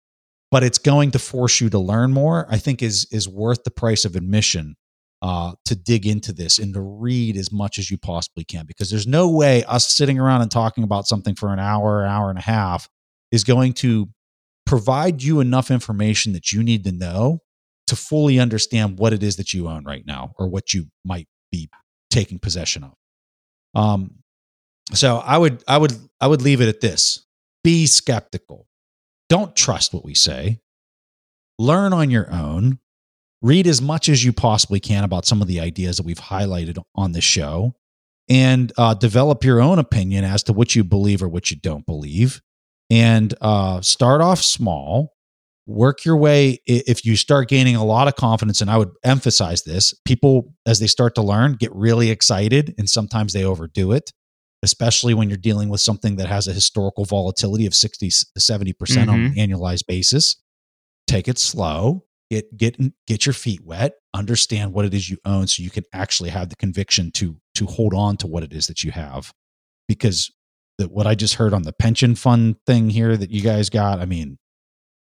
but 0.56 0.64
it's 0.64 0.78
going 0.78 1.12
to 1.12 1.20
force 1.20 1.60
you 1.60 1.70
to 1.70 1.78
learn 1.78 2.14
more. 2.14 2.48
I 2.50 2.58
think 2.60 2.82
is 2.82 3.10
is 3.12 3.28
worth 3.28 3.66
the 3.66 3.72
price 3.72 4.06
of 4.06 4.16
admission 4.16 4.78
uh, 5.22 5.52
to 5.66 5.76
dig 5.76 6.08
into 6.08 6.32
this 6.32 6.60
and 6.60 6.74
to 6.74 6.80
read 6.80 7.36
as 7.36 7.52
much 7.52 7.78
as 7.78 7.92
you 7.92 7.98
possibly 7.98 8.46
can, 8.46 8.66
because 8.66 8.90
there's 8.90 9.06
no 9.06 9.30
way 9.30 9.66
us 9.66 9.94
sitting 9.94 10.18
around 10.18 10.44
and 10.44 10.50
talking 10.50 10.86
about 10.86 11.08
something 11.08 11.36
for 11.36 11.52
an 11.52 11.60
hour, 11.60 12.06
hour 12.06 12.30
and 12.30 12.40
a 12.40 12.42
half 12.42 12.88
is 13.34 13.44
going 13.44 13.74
to 13.74 14.08
provide 14.66 15.22
you 15.22 15.42
enough 15.42 15.72
information 15.72 16.32
that 16.32 16.54
you 16.54 16.64
need 16.64 16.86
to 16.86 16.94
know 16.94 17.40
to 17.88 17.98
fully 17.98 18.40
understand 18.40 18.98
what 18.98 19.12
it 19.12 19.24
is 19.24 19.36
that 19.36 19.54
you 19.54 19.68
own 19.68 19.84
right 19.84 20.06
now 20.06 20.32
or 20.40 20.48
what 20.48 20.74
you 20.74 20.86
might 21.04 21.28
be 21.52 21.68
taking 22.12 22.40
possession 22.40 22.86
of. 22.86 22.94
Um, 23.76 24.20
so 24.94 25.18
I 25.18 25.38
would 25.38 25.66
I 25.68 25.78
would 25.78 25.92
I 26.22 26.28
would 26.28 26.42
leave 26.42 26.62
it 26.62 26.70
at 26.70 26.80
this. 26.80 27.26
Be 27.62 27.88
skeptical. 27.88 28.68
Don't 29.30 29.56
trust 29.56 29.94
what 29.94 30.06
we 30.06 30.14
say. 30.14 30.60
Learn 31.58 31.94
on 31.94 32.10
your 32.12 32.32
own. 32.32 32.80
Read 33.42 33.68
as 33.68 33.82
much 33.82 34.10
as 34.10 34.24
you 34.24 34.34
possibly 34.34 34.80
can 34.80 35.04
about 35.04 35.26
some 35.26 35.42
of 35.42 35.48
the 35.48 35.60
ideas 35.60 35.98
that 35.98 36.06
we've 36.06 36.20
highlighted 36.20 36.82
on 36.96 37.12
the 37.12 37.22
show 37.22 37.76
and 38.28 38.72
uh, 38.78 38.94
develop 38.94 39.44
your 39.44 39.62
own 39.62 39.78
opinion 39.78 40.24
as 40.24 40.44
to 40.44 40.54
what 40.54 40.76
you 40.76 40.84
believe 40.84 41.22
or 41.22 41.30
what 41.30 41.52
you 41.52 41.58
don't 41.58 41.86
believe. 41.86 42.42
And 42.90 43.34
uh, 43.42 43.82
start 43.82 44.22
off 44.22 44.42
small 44.42 45.16
work 45.68 46.06
your 46.06 46.18
way 46.18 46.60
if 46.68 47.06
you 47.06 47.16
start 47.16 47.50
gaining 47.50 47.76
a 47.76 47.84
lot 47.84 48.08
of 48.08 48.16
confidence 48.16 48.62
and 48.62 48.70
i 48.70 48.78
would 48.78 48.92
emphasize 49.04 49.64
this 49.64 49.94
people 50.06 50.54
as 50.66 50.80
they 50.80 50.88
start 50.88 51.16
to 51.16 51.24
learn 51.24 51.54
get 51.54 51.74
really 51.74 52.12
excited 52.12 52.74
and 52.78 52.90
sometimes 52.90 53.34
they 53.34 53.44
overdo 53.44 53.92
it 53.92 54.12
especially 54.64 55.14
when 55.14 55.30
you're 55.30 55.38
dealing 55.38 55.70
with 55.70 55.82
something 55.82 56.16
that 56.16 56.28
has 56.28 56.48
a 56.48 56.54
historical 56.54 57.06
volatility 57.06 57.66
of 57.66 57.74
60 57.74 58.10
to 58.10 58.40
70% 58.40 58.74
mm-hmm. 58.74 59.10
on 59.10 59.20
an 59.20 59.34
annualized 59.36 59.86
basis 59.88 60.38
take 61.08 61.28
it 61.28 61.38
slow 61.38 62.04
get 62.32 62.56
get 62.58 62.78
get 63.06 63.26
your 63.26 63.34
feet 63.34 63.64
wet 63.64 63.94
understand 64.14 64.74
what 64.74 64.86
it 64.86 64.94
is 64.94 65.10
you 65.10 65.18
own 65.26 65.46
so 65.46 65.62
you 65.62 65.70
can 65.70 65.84
actually 65.94 66.30
have 66.30 66.50
the 66.50 66.56
conviction 66.56 67.12
to 67.12 67.38
to 67.54 67.66
hold 67.66 67.94
on 67.94 68.18
to 68.18 68.26
what 68.26 68.44
it 68.44 68.52
is 68.52 68.68
that 68.68 68.84
you 68.84 68.92
have 68.92 69.32
because 69.88 70.32
that 70.80 70.92
what 70.92 71.06
i 71.06 71.14
just 71.14 71.36
heard 71.36 71.54
on 71.54 71.62
the 71.62 71.74
pension 71.74 72.16
fund 72.16 72.56
thing 72.66 72.90
here 72.90 73.16
that 73.16 73.30
you 73.30 73.42
guys 73.42 73.70
got 73.70 74.00
i 74.00 74.06
mean 74.06 74.40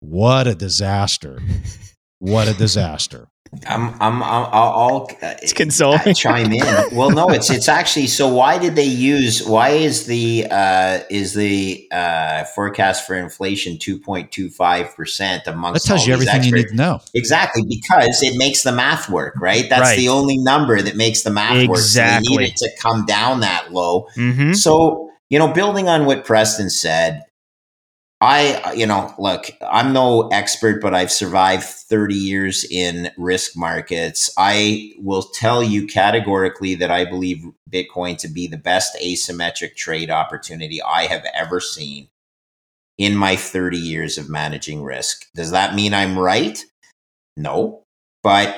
what 0.01 0.47
a 0.47 0.55
disaster. 0.55 1.41
what 2.19 2.49
a 2.49 2.55
disaster. 2.55 3.29
I'm, 3.67 3.95
I'm, 4.01 4.23
I'll, 4.23 4.51
I'll 4.53 5.09
uh, 5.23 5.35
it's 5.43 5.53
consoling. 5.53 6.01
chime 6.15 6.53
in. 6.53 6.97
Well, 6.97 7.11
no, 7.11 7.31
it's, 7.31 7.51
it's 7.51 7.69
actually, 7.69 8.07
so 8.07 8.29
why 8.29 8.59
did 8.59 8.77
they 8.77 8.85
use, 8.85 9.47
why 9.47 9.71
is 9.71 10.07
the, 10.07 10.47
uh, 10.51 11.01
is 11.11 11.35
the, 11.35 11.89
uh, 11.91 12.45
forecast 12.45 13.07
for 13.07 13.15
inflation 13.17 13.79
2.25% 13.79 15.47
amongst 15.47 15.83
That 15.83 15.89
tells 15.89 16.07
you 16.07 16.13
everything 16.13 16.35
experts? 16.37 16.47
you 16.47 16.55
need 16.57 16.69
to 16.69 16.75
know. 16.77 17.01
Exactly. 17.15 17.63
Because 17.67 18.23
it 18.23 18.37
makes 18.37 18.63
the 18.63 18.73
math 18.73 19.09
work, 19.09 19.35
right? 19.41 19.69
That's 19.69 19.81
right. 19.81 19.97
the 19.97 20.11
only 20.11 20.37
number 20.37 20.83
that 20.83 20.97
makes 20.97 21.23
the 21.23 21.31
math 21.31 21.57
exactly. 21.57 21.69
work. 21.69 21.79
So 21.79 22.01
they 22.01 22.37
need 22.37 22.51
it 22.51 22.57
to 22.57 22.71
come 22.81 23.07
down 23.07 23.41
that 23.41 23.73
low. 23.73 24.09
Mm-hmm. 24.17 24.53
So, 24.53 25.11
you 25.31 25.39
know, 25.39 25.49
building 25.53 25.89
on 25.89 26.05
what 26.05 26.25
Preston 26.25 26.69
said, 26.69 27.25
I, 28.21 28.73
you 28.73 28.87
know, 28.87 29.15
look, 29.19 29.51
I'm 29.63 29.93
no 29.93 30.27
expert, 30.29 30.83
but 30.83 30.93
I've 30.93 31.13
survived 31.13 31.63
30 31.63 32.15
years 32.17 32.65
in 32.69 33.11
risk 33.17 33.57
markets. 33.57 34.29
I 34.37 34.93
will 34.99 35.23
tell 35.23 35.63
you 35.63 35.87
categorically 35.87 36.75
that 36.77 36.91
I 36.91 37.05
believe 37.05 37.45
Bitcoin 37.71 38.19
to 38.19 38.29
be 38.29 38.49
the 38.49 38.57
best 38.57 38.97
asymmetric 39.01 39.77
trade 39.77 40.11
opportunity 40.11 40.83
I 40.83 41.05
have 41.05 41.25
ever 41.33 41.61
seen 41.61 42.09
in 42.99 43.15
my 43.15 43.37
30 43.37 43.79
years 43.79 44.19
of 44.19 44.29
managing 44.29 44.83
risk. 44.83 45.27
Does 45.37 45.53
that 45.53 45.77
mean 45.77 45.95
I'm 45.95 46.19
right? 46.19 46.65
No. 47.37 47.85
But 48.25 48.57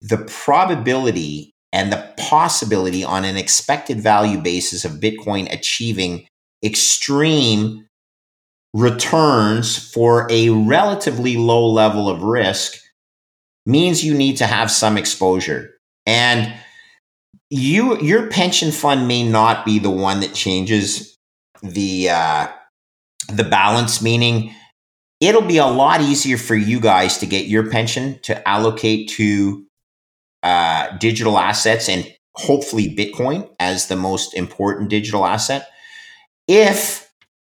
the 0.00 0.18
probability 0.18 1.52
and 1.70 1.92
the 1.92 2.08
possibility 2.16 3.04
on 3.04 3.26
an 3.26 3.36
expected 3.36 4.00
value 4.00 4.38
basis 4.40 4.86
of 4.86 4.92
Bitcoin 4.92 5.52
achieving 5.52 6.26
extreme 6.64 7.85
returns 8.74 9.90
for 9.92 10.26
a 10.30 10.50
relatively 10.50 11.36
low 11.36 11.66
level 11.66 12.08
of 12.08 12.22
risk 12.22 12.74
means 13.64 14.04
you 14.04 14.14
need 14.14 14.36
to 14.36 14.46
have 14.46 14.70
some 14.70 14.96
exposure. 14.96 15.74
And 16.04 16.54
you 17.50 18.00
your 18.00 18.28
pension 18.28 18.72
fund 18.72 19.08
may 19.08 19.28
not 19.28 19.64
be 19.64 19.78
the 19.78 19.90
one 19.90 20.20
that 20.20 20.34
changes 20.34 21.16
the 21.62 22.10
uh, 22.10 22.48
the 23.28 23.44
balance, 23.44 24.02
meaning 24.02 24.54
it'll 25.20 25.42
be 25.42 25.58
a 25.58 25.66
lot 25.66 26.00
easier 26.00 26.36
for 26.36 26.54
you 26.54 26.80
guys 26.80 27.18
to 27.18 27.26
get 27.26 27.46
your 27.46 27.70
pension 27.70 28.18
to 28.22 28.46
allocate 28.48 29.08
to 29.10 29.64
uh, 30.42 30.96
digital 30.98 31.38
assets 31.38 31.88
and 31.88 32.12
hopefully 32.34 32.94
Bitcoin 32.94 33.48
as 33.58 33.86
the 33.86 33.96
most 33.96 34.34
important 34.34 34.90
digital 34.90 35.24
asset 35.24 35.68
if 36.46 37.05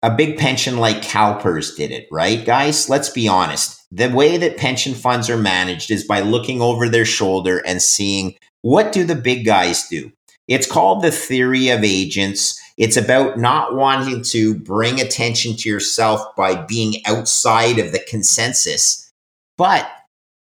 a 0.03 0.11
big 0.11 0.37
pension 0.37 0.79
like 0.79 1.03
CalPERS 1.03 1.77
did 1.77 1.91
it, 1.91 2.09
right, 2.11 2.45
guys? 2.45 2.89
Let's 2.89 3.09
be 3.09 3.29
honest. 3.29 3.81
The 3.93 4.09
way 4.09 4.37
that 4.37 4.57
pension 4.57 4.95
funds 4.95 5.31
are 5.31 5.37
managed 5.37 5.91
is 5.91 6.05
by 6.05 6.21
looking 6.21 6.61
over 6.61 6.89
their 6.89 7.05
shoulder 7.05 7.63
and 7.67 7.81
seeing 7.81 8.35
what 8.63 8.93
do 8.93 9.05
the 9.05 9.15
big 9.15 9.45
guys 9.45 9.87
do. 9.89 10.11
It's 10.49 10.71
called 10.71 11.03
the 11.03 11.11
theory 11.11 11.69
of 11.69 11.85
agents. 11.85 12.61
It's 12.77 12.97
about 12.97 13.39
not 13.39 13.75
wanting 13.77 14.23
to 14.25 14.55
bring 14.55 15.01
attention 15.01 15.57
to 15.59 15.69
yourself 15.69 16.35
by 16.37 16.57
being 16.57 16.97
outside 17.07 17.79
of 17.79 17.93
the 17.93 18.01
consensus. 18.09 19.11
But 19.57 19.89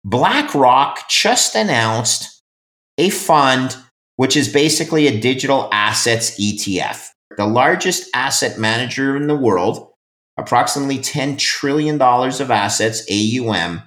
BlackRock 0.04 1.08
just 1.08 1.56
announced 1.56 2.42
a 2.98 3.10
fund 3.10 3.78
which 4.18 4.38
is 4.38 4.52
basically 4.52 5.08
a 5.08 5.20
digital 5.20 5.70
assets 5.72 6.40
ETF. 6.40 7.10
The 7.38 7.46
largest 7.46 8.10
asset 8.14 8.58
manager 8.58 9.16
in 9.16 9.28
the 9.28 9.36
world, 9.36 9.92
approximately 10.38 11.00
$10 11.00 11.38
trillion 11.38 12.02
of 12.02 12.52
assets, 12.52 13.06
AUM, 13.12 13.82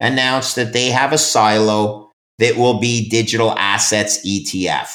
announced 0.00 0.56
that 0.56 0.72
they 0.72 0.86
have 0.86 1.12
a 1.12 1.18
silo 1.18 2.10
that 2.38 2.56
will 2.56 2.80
be 2.80 3.08
digital 3.08 3.52
assets 3.58 4.26
ETF. 4.26 4.90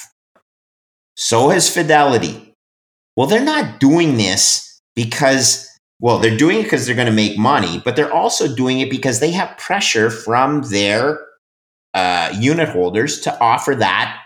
So 1.15 1.49
has 1.49 1.69
Fidelity. 1.69 2.53
Well, 3.15 3.27
they're 3.27 3.43
not 3.43 3.79
doing 3.79 4.17
this 4.17 4.81
because, 4.95 5.69
well, 5.99 6.19
they're 6.19 6.35
doing 6.35 6.59
it 6.59 6.63
because 6.63 6.85
they're 6.85 6.95
going 6.95 7.05
to 7.05 7.13
make 7.13 7.37
money, 7.37 7.81
but 7.85 7.95
they're 7.95 8.11
also 8.11 8.53
doing 8.53 8.79
it 8.79 8.89
because 8.89 9.19
they 9.19 9.31
have 9.31 9.57
pressure 9.57 10.09
from 10.09 10.63
their 10.63 11.19
uh, 11.93 12.33
unit 12.37 12.67
holders 12.67 13.21
to 13.21 13.39
offer 13.39 13.73
that 13.75 14.21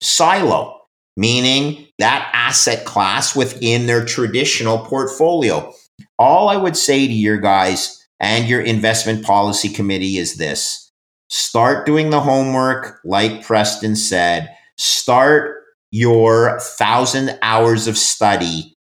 silo, 0.00 0.80
meaning 1.16 1.88
that 1.98 2.30
asset 2.32 2.84
class 2.84 3.36
within 3.36 3.86
their 3.86 4.04
traditional 4.04 4.78
portfolio. 4.78 5.72
All 6.18 6.48
I 6.48 6.56
would 6.56 6.76
say 6.76 7.06
to 7.06 7.12
your 7.12 7.38
guys 7.38 8.06
and 8.20 8.48
your 8.48 8.60
investment 8.60 9.24
policy 9.24 9.68
committee 9.68 10.16
is 10.16 10.36
this 10.36 10.90
start 11.28 11.86
doing 11.86 12.10
the 12.10 12.20
homework, 12.20 13.00
like 13.04 13.42
Preston 13.44 13.96
said, 13.96 14.54
start 14.76 15.62
your 15.90 16.58
thousand 16.60 17.38
hours 17.42 17.86
of 17.86 17.96
study 17.96 18.76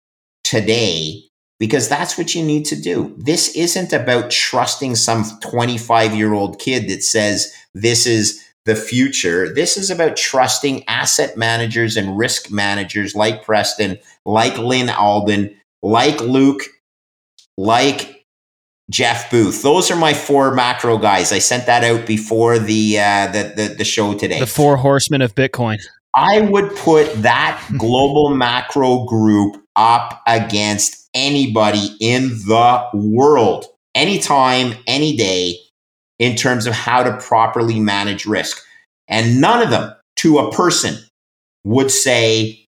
today 0.45 1.23
because 1.59 1.89
that's 1.89 2.17
what 2.17 2.35
you 2.35 2.43
need 2.45 2.65
to 2.67 2.81
do. 2.81 3.15
This 3.19 3.55
isn't 3.57 3.93
about 3.93 4.31
trusting 4.31 4.95
some 4.95 5.25
25 5.41 6.15
year 6.15 6.33
old 6.33 6.59
kid 6.59 6.89
that 6.89 7.03
says 7.03 7.53
this 7.75 8.07
is 8.07 8.43
the 8.69 8.77
future. 8.77 9.53
This 9.53 9.79
is 9.79 9.91
about 9.91 10.17
trusting 10.17 10.85
asset 10.89 11.39
managers 11.39 11.97
and 11.97 12.19
risk 12.19 12.51
managers 12.51 13.15
like 13.15 13.43
Preston, 13.43 13.99
like 14.27 14.59
Lyn 14.59 14.91
Alden, 14.91 15.57
like 15.83 16.21
Luke, 16.21 16.63
like 17.57 18.27
Jeff 18.91 19.31
Booth. 19.31 19.63
Those 19.63 19.91
are 19.91 19.97
my 19.97 20.13
four 20.13 20.55
macro 20.55 20.99
guys. 20.99 21.33
I 21.33 21.39
sent 21.39 21.65
that 21.65 21.83
out 21.83 22.07
before 22.07 22.59
the 22.59 22.99
uh, 22.99 23.27
the, 23.29 23.53
the 23.57 23.75
the 23.79 23.85
show 23.85 24.13
today. 24.13 24.39
The 24.39 24.47
four 24.47 24.77
horsemen 24.77 25.23
of 25.23 25.35
Bitcoin. 25.35 25.79
I 26.15 26.43
would 26.43 26.75
put 26.77 27.11
that 27.23 27.63
global 27.79 28.35
macro 28.35 29.05
group 29.05 29.57
up 29.77 30.23
against 30.27 31.09
anybody 31.15 31.97
in 32.01 32.29
the 32.47 32.85
world, 32.93 33.65
anytime, 33.95 34.75
any 34.87 35.17
day 35.17 35.57
in 36.19 36.37
terms 36.37 36.67
of 36.67 36.75
how 36.75 37.03
to 37.03 37.17
properly 37.19 37.81
manage 37.81 38.27
risk. 38.27 38.63
And 39.09 39.41
none 39.41 39.63
of 39.63 39.71
them 39.71 39.95
to 40.17 40.39
a 40.39 40.53
person 40.53 40.97
would 41.65 41.91
say, 41.91 42.65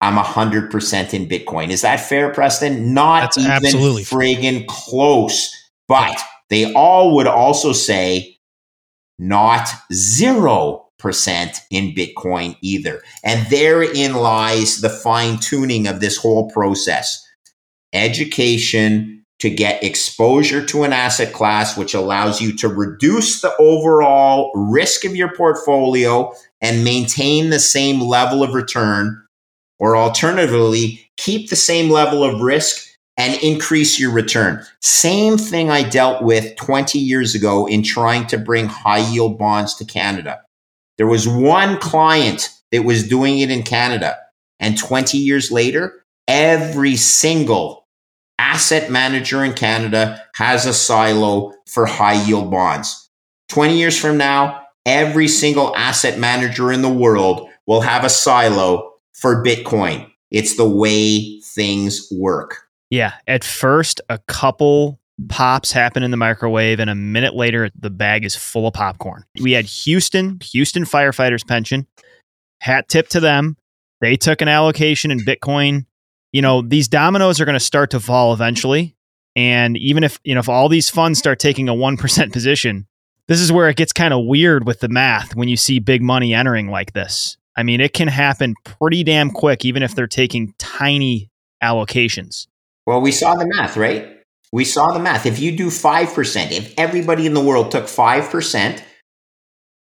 I'm 0.00 0.16
100% 0.16 1.14
in 1.14 1.26
Bitcoin. 1.26 1.70
Is 1.70 1.82
that 1.82 2.00
fair, 2.00 2.32
Preston? 2.32 2.92
Not 2.92 3.20
That's 3.22 3.38
even 3.38 3.50
absolutely 3.50 4.02
friggin' 4.02 4.66
close. 4.66 5.50
But 5.88 6.18
they 6.50 6.72
all 6.72 7.14
would 7.14 7.26
also 7.26 7.72
say, 7.72 8.38
not 9.18 9.68
0% 9.92 10.80
in 11.70 11.94
Bitcoin 11.94 12.56
either. 12.60 13.02
And 13.22 13.46
therein 13.48 14.14
lies 14.14 14.80
the 14.80 14.90
fine 14.90 15.38
tuning 15.38 15.86
of 15.86 16.00
this 16.00 16.16
whole 16.16 16.50
process. 16.50 17.22
Education, 17.92 19.13
to 19.40 19.50
get 19.50 19.82
exposure 19.82 20.64
to 20.64 20.84
an 20.84 20.92
asset 20.92 21.32
class, 21.32 21.76
which 21.76 21.94
allows 21.94 22.40
you 22.40 22.54
to 22.56 22.68
reduce 22.68 23.40
the 23.40 23.54
overall 23.58 24.52
risk 24.54 25.04
of 25.04 25.16
your 25.16 25.34
portfolio 25.34 26.32
and 26.60 26.84
maintain 26.84 27.50
the 27.50 27.58
same 27.58 28.00
level 28.00 28.42
of 28.42 28.54
return, 28.54 29.22
or 29.78 29.96
alternatively, 29.96 31.10
keep 31.16 31.50
the 31.50 31.56
same 31.56 31.90
level 31.90 32.24
of 32.24 32.40
risk 32.40 32.88
and 33.16 33.40
increase 33.42 34.00
your 34.00 34.10
return. 34.10 34.64
Same 34.80 35.36
thing 35.36 35.70
I 35.70 35.88
dealt 35.88 36.22
with 36.22 36.56
20 36.56 36.98
years 36.98 37.34
ago 37.34 37.66
in 37.66 37.82
trying 37.82 38.26
to 38.28 38.38
bring 38.38 38.66
high 38.66 39.08
yield 39.10 39.38
bonds 39.38 39.74
to 39.76 39.84
Canada. 39.84 40.40
There 40.96 41.06
was 41.06 41.28
one 41.28 41.78
client 41.78 42.50
that 42.72 42.84
was 42.84 43.06
doing 43.06 43.38
it 43.38 43.50
in 43.50 43.62
Canada. 43.62 44.16
And 44.58 44.78
20 44.78 45.18
years 45.18 45.50
later, 45.50 46.04
every 46.26 46.96
single 46.96 47.83
asset 48.38 48.90
manager 48.90 49.44
in 49.44 49.52
Canada 49.52 50.22
has 50.34 50.66
a 50.66 50.74
silo 50.74 51.54
for 51.66 51.86
high 51.86 52.22
yield 52.24 52.50
bonds. 52.50 53.10
20 53.48 53.76
years 53.78 53.98
from 53.98 54.16
now, 54.16 54.62
every 54.86 55.28
single 55.28 55.74
asset 55.76 56.18
manager 56.18 56.72
in 56.72 56.82
the 56.82 56.88
world 56.88 57.48
will 57.66 57.80
have 57.80 58.04
a 58.04 58.10
silo 58.10 58.92
for 59.12 59.44
Bitcoin. 59.44 60.10
It's 60.30 60.56
the 60.56 60.68
way 60.68 61.40
things 61.40 62.08
work. 62.10 62.68
Yeah. 62.90 63.14
At 63.26 63.44
first, 63.44 64.00
a 64.08 64.18
couple 64.26 65.00
pops 65.28 65.72
happen 65.72 66.02
in 66.02 66.10
the 66.10 66.16
microwave, 66.16 66.80
and 66.80 66.90
a 66.90 66.94
minute 66.94 67.34
later, 67.34 67.70
the 67.78 67.90
bag 67.90 68.24
is 68.24 68.34
full 68.34 68.66
of 68.66 68.74
popcorn. 68.74 69.24
We 69.40 69.52
had 69.52 69.64
Houston, 69.64 70.38
Houston 70.52 70.84
firefighters 70.84 71.46
pension. 71.46 71.86
Hat 72.60 72.88
tip 72.88 73.08
to 73.10 73.20
them. 73.20 73.56
They 74.00 74.16
took 74.16 74.42
an 74.42 74.48
allocation 74.48 75.10
in 75.10 75.20
Bitcoin 75.20 75.86
you 76.34 76.42
know, 76.42 76.62
these 76.62 76.88
dominoes 76.88 77.40
are 77.40 77.44
going 77.44 77.54
to 77.54 77.60
start 77.60 77.92
to 77.92 78.00
fall 78.00 78.32
eventually. 78.32 78.96
And 79.36 79.76
even 79.76 80.02
if, 80.02 80.18
you 80.24 80.34
know, 80.34 80.40
if 80.40 80.48
all 80.48 80.68
these 80.68 80.90
funds 80.90 81.20
start 81.20 81.38
taking 81.38 81.68
a 81.68 81.74
1% 81.74 82.32
position, 82.32 82.88
this 83.28 83.40
is 83.40 83.52
where 83.52 83.68
it 83.68 83.76
gets 83.76 83.92
kind 83.92 84.12
of 84.12 84.26
weird 84.26 84.66
with 84.66 84.80
the 84.80 84.88
math 84.88 85.36
when 85.36 85.46
you 85.46 85.56
see 85.56 85.78
big 85.78 86.02
money 86.02 86.34
entering 86.34 86.66
like 86.66 86.92
this. 86.92 87.36
I 87.56 87.62
mean, 87.62 87.80
it 87.80 87.92
can 87.92 88.08
happen 88.08 88.56
pretty 88.64 89.04
damn 89.04 89.30
quick, 89.30 89.64
even 89.64 89.84
if 89.84 89.94
they're 89.94 90.08
taking 90.08 90.54
tiny 90.58 91.30
allocations. 91.62 92.48
Well, 92.84 93.00
we 93.00 93.12
saw 93.12 93.36
the 93.36 93.46
math, 93.46 93.76
right? 93.76 94.08
We 94.52 94.64
saw 94.64 94.92
the 94.92 94.98
math. 94.98 95.26
If 95.26 95.38
you 95.38 95.56
do 95.56 95.68
5%, 95.68 96.50
if 96.50 96.74
everybody 96.76 97.26
in 97.26 97.34
the 97.34 97.44
world 97.44 97.70
took 97.70 97.84
5%, 97.84 98.82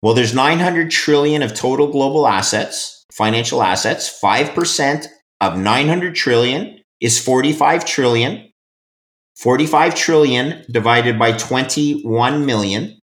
well, 0.00 0.14
there's 0.14 0.34
900 0.34 0.90
trillion 0.90 1.42
of 1.42 1.52
total 1.52 1.92
global 1.92 2.26
assets, 2.26 3.04
financial 3.12 3.62
assets. 3.62 4.18
5% 4.24 5.06
of 5.40 5.58
900 5.58 6.14
trillion 6.14 6.80
is 7.00 7.22
45 7.22 7.84
trillion. 7.84 8.52
45 9.36 9.94
trillion 9.94 10.64
divided 10.70 11.18
by 11.18 11.32
21 11.32 12.44
million 12.44 12.98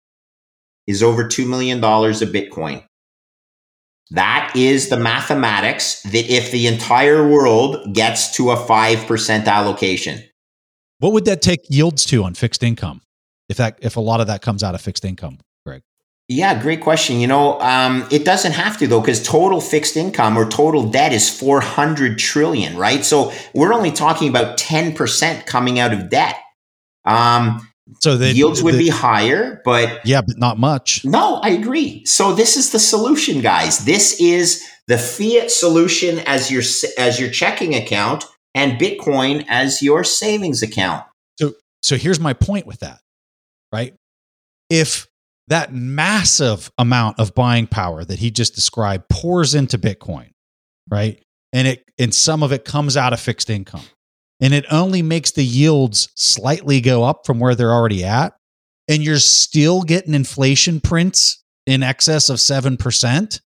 is 0.87 1.03
over 1.03 1.25
$2 1.25 1.47
million 1.47 1.79
of 1.79 1.85
Bitcoin. 1.85 2.83
That 4.11 4.53
is 4.55 4.89
the 4.89 4.97
mathematics 4.97 6.03
that 6.03 6.31
if 6.31 6.51
the 6.51 6.67
entire 6.67 7.27
world 7.27 7.95
gets 7.95 8.37
to 8.37 8.51
a 8.51 8.57
5% 8.57 9.47
allocation. 9.47 10.23
What 10.99 11.13
would 11.13 11.25
that 11.25 11.43
take 11.43 11.61
yields 11.69 12.05
to 12.07 12.25
on 12.25 12.35
fixed 12.35 12.63
income? 12.63 13.01
If 13.49 13.57
that 13.57 13.79
if 13.83 13.97
a 13.97 14.01
lot 14.01 14.21
of 14.21 14.27
that 14.29 14.41
comes 14.43 14.63
out 14.63 14.75
of 14.75 14.81
fixed 14.81 15.05
income? 15.05 15.39
Yeah, 16.33 16.61
great 16.61 16.81
question. 16.81 17.21
You 17.21 17.27
know, 17.27 17.61
um, 17.61 18.07
it 18.11 18.25
doesn't 18.25 18.53
have 18.53 18.79
to 18.79 18.87
though, 18.87 19.01
because 19.01 19.23
total 19.23 19.61
fixed 19.61 19.97
income 19.97 20.39
or 20.39 20.49
total 20.49 20.89
debt 20.89 21.13
is 21.13 21.29
400 21.29 22.19
trillion, 22.19 22.77
right? 22.77 23.05
So 23.05 23.33
we're 23.55 23.75
only 23.75 23.93
talking 23.93 24.29
about 24.29 24.57
10% 24.57 25.45
coming 25.47 25.79
out 25.79 25.93
of 25.93 26.09
debt. 26.09 26.37
Um, 27.05 27.69
so 28.01 28.17
the 28.17 28.33
yields 28.33 28.63
would 28.63 28.79
be 28.79 28.89
higher, 28.89 29.61
but 29.65 30.01
yeah, 30.07 30.23
but 30.23 30.39
not 30.39 30.59
much. 30.59 31.05
No, 31.05 31.37
I 31.37 31.51
agree. 31.51 32.05
So 32.07 32.33
this 32.33 32.57
is 32.57 32.73
the 32.73 32.79
solution, 32.79 33.43
guys. 33.43 33.85
This 33.85 34.19
is 34.21 34.67
the 34.87 34.97
fiat 34.97 35.51
solution 35.51 36.21
as 36.21 36.51
your 36.51 36.63
as 36.97 37.21
your 37.21 37.29
checking 37.29 37.75
account 37.75 38.25
and 38.55 38.81
Bitcoin 38.81 39.45
as 39.49 39.83
your 39.83 40.05
savings 40.05 40.63
account. 40.63 41.05
So 41.39 41.55
so 41.83 41.97
here's 41.97 42.21
my 42.21 42.33
point 42.33 42.67
with 42.67 42.81
that, 42.81 43.01
right? 43.73 43.95
If 44.71 45.07
that 45.49 45.73
massive 45.73 46.71
amount 46.79 47.19
of 47.19 47.35
buying 47.35 47.67
power 47.67 48.05
that 48.05 48.19
he 48.19 48.31
just 48.31 48.55
described 48.55 49.09
pours 49.09 49.55
into 49.55 49.79
Bitcoin, 49.79 50.31
right? 50.91 51.23
And 51.53 51.69
it 51.69 51.85
and 51.99 52.15
some 52.15 52.43
of 52.43 52.53
it 52.53 52.65
comes 52.65 52.97
out 52.97 53.13
of 53.13 53.21
fixed 53.21 53.51
income. 53.51 53.85
And 54.41 54.53
it 54.53 54.65
only 54.71 55.03
makes 55.03 55.31
the 55.31 55.45
yields 55.45 56.09
slightly 56.17 56.81
go 56.81 57.05
up 57.05 57.27
from 57.27 57.39
where 57.39 57.55
they're 57.55 57.73
already 57.73 58.05
at. 58.05 58.35
And 58.89 59.03
you're 59.03 59.19
still 59.19 59.83
getting 59.83 60.15
inflation 60.15 60.81
prints 60.81 61.45
in 61.65 61.85
excess 61.85 62.29
of 62.29 62.39
7%, 62.39 63.41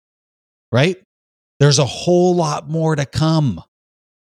right? 0.70 0.96
There's 1.60 1.78
a 1.78 1.86
whole 1.86 2.36
lot 2.36 2.68
more 2.68 2.94
to 2.94 3.06
come. 3.06 3.62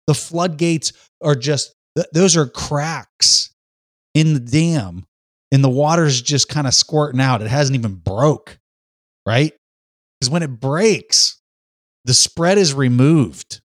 The 0.07 0.15
floodgates 0.15 0.91
are 1.23 1.35
just, 1.35 1.75
those 2.13 2.35
are 2.35 2.47
cracks 2.47 3.53
in 4.15 4.33
the 4.33 4.39
dam 4.39 5.05
and 5.55 5.63
the 5.63 5.69
water's 5.69 6.21
just 6.21 6.49
kind 6.49 6.67
of 6.67 6.73
squirting 6.73 7.21
out. 7.21 7.41
It 7.41 7.47
hasn't 7.47 7.77
even 7.77 7.95
broke, 7.95 8.59
right? 9.25 9.53
Because 10.19 10.29
when 10.29 10.43
it 10.43 10.59
breaks, 10.59 11.41
the 12.03 12.13
spread 12.13 12.57
is 12.57 12.73
removed. 12.73 13.61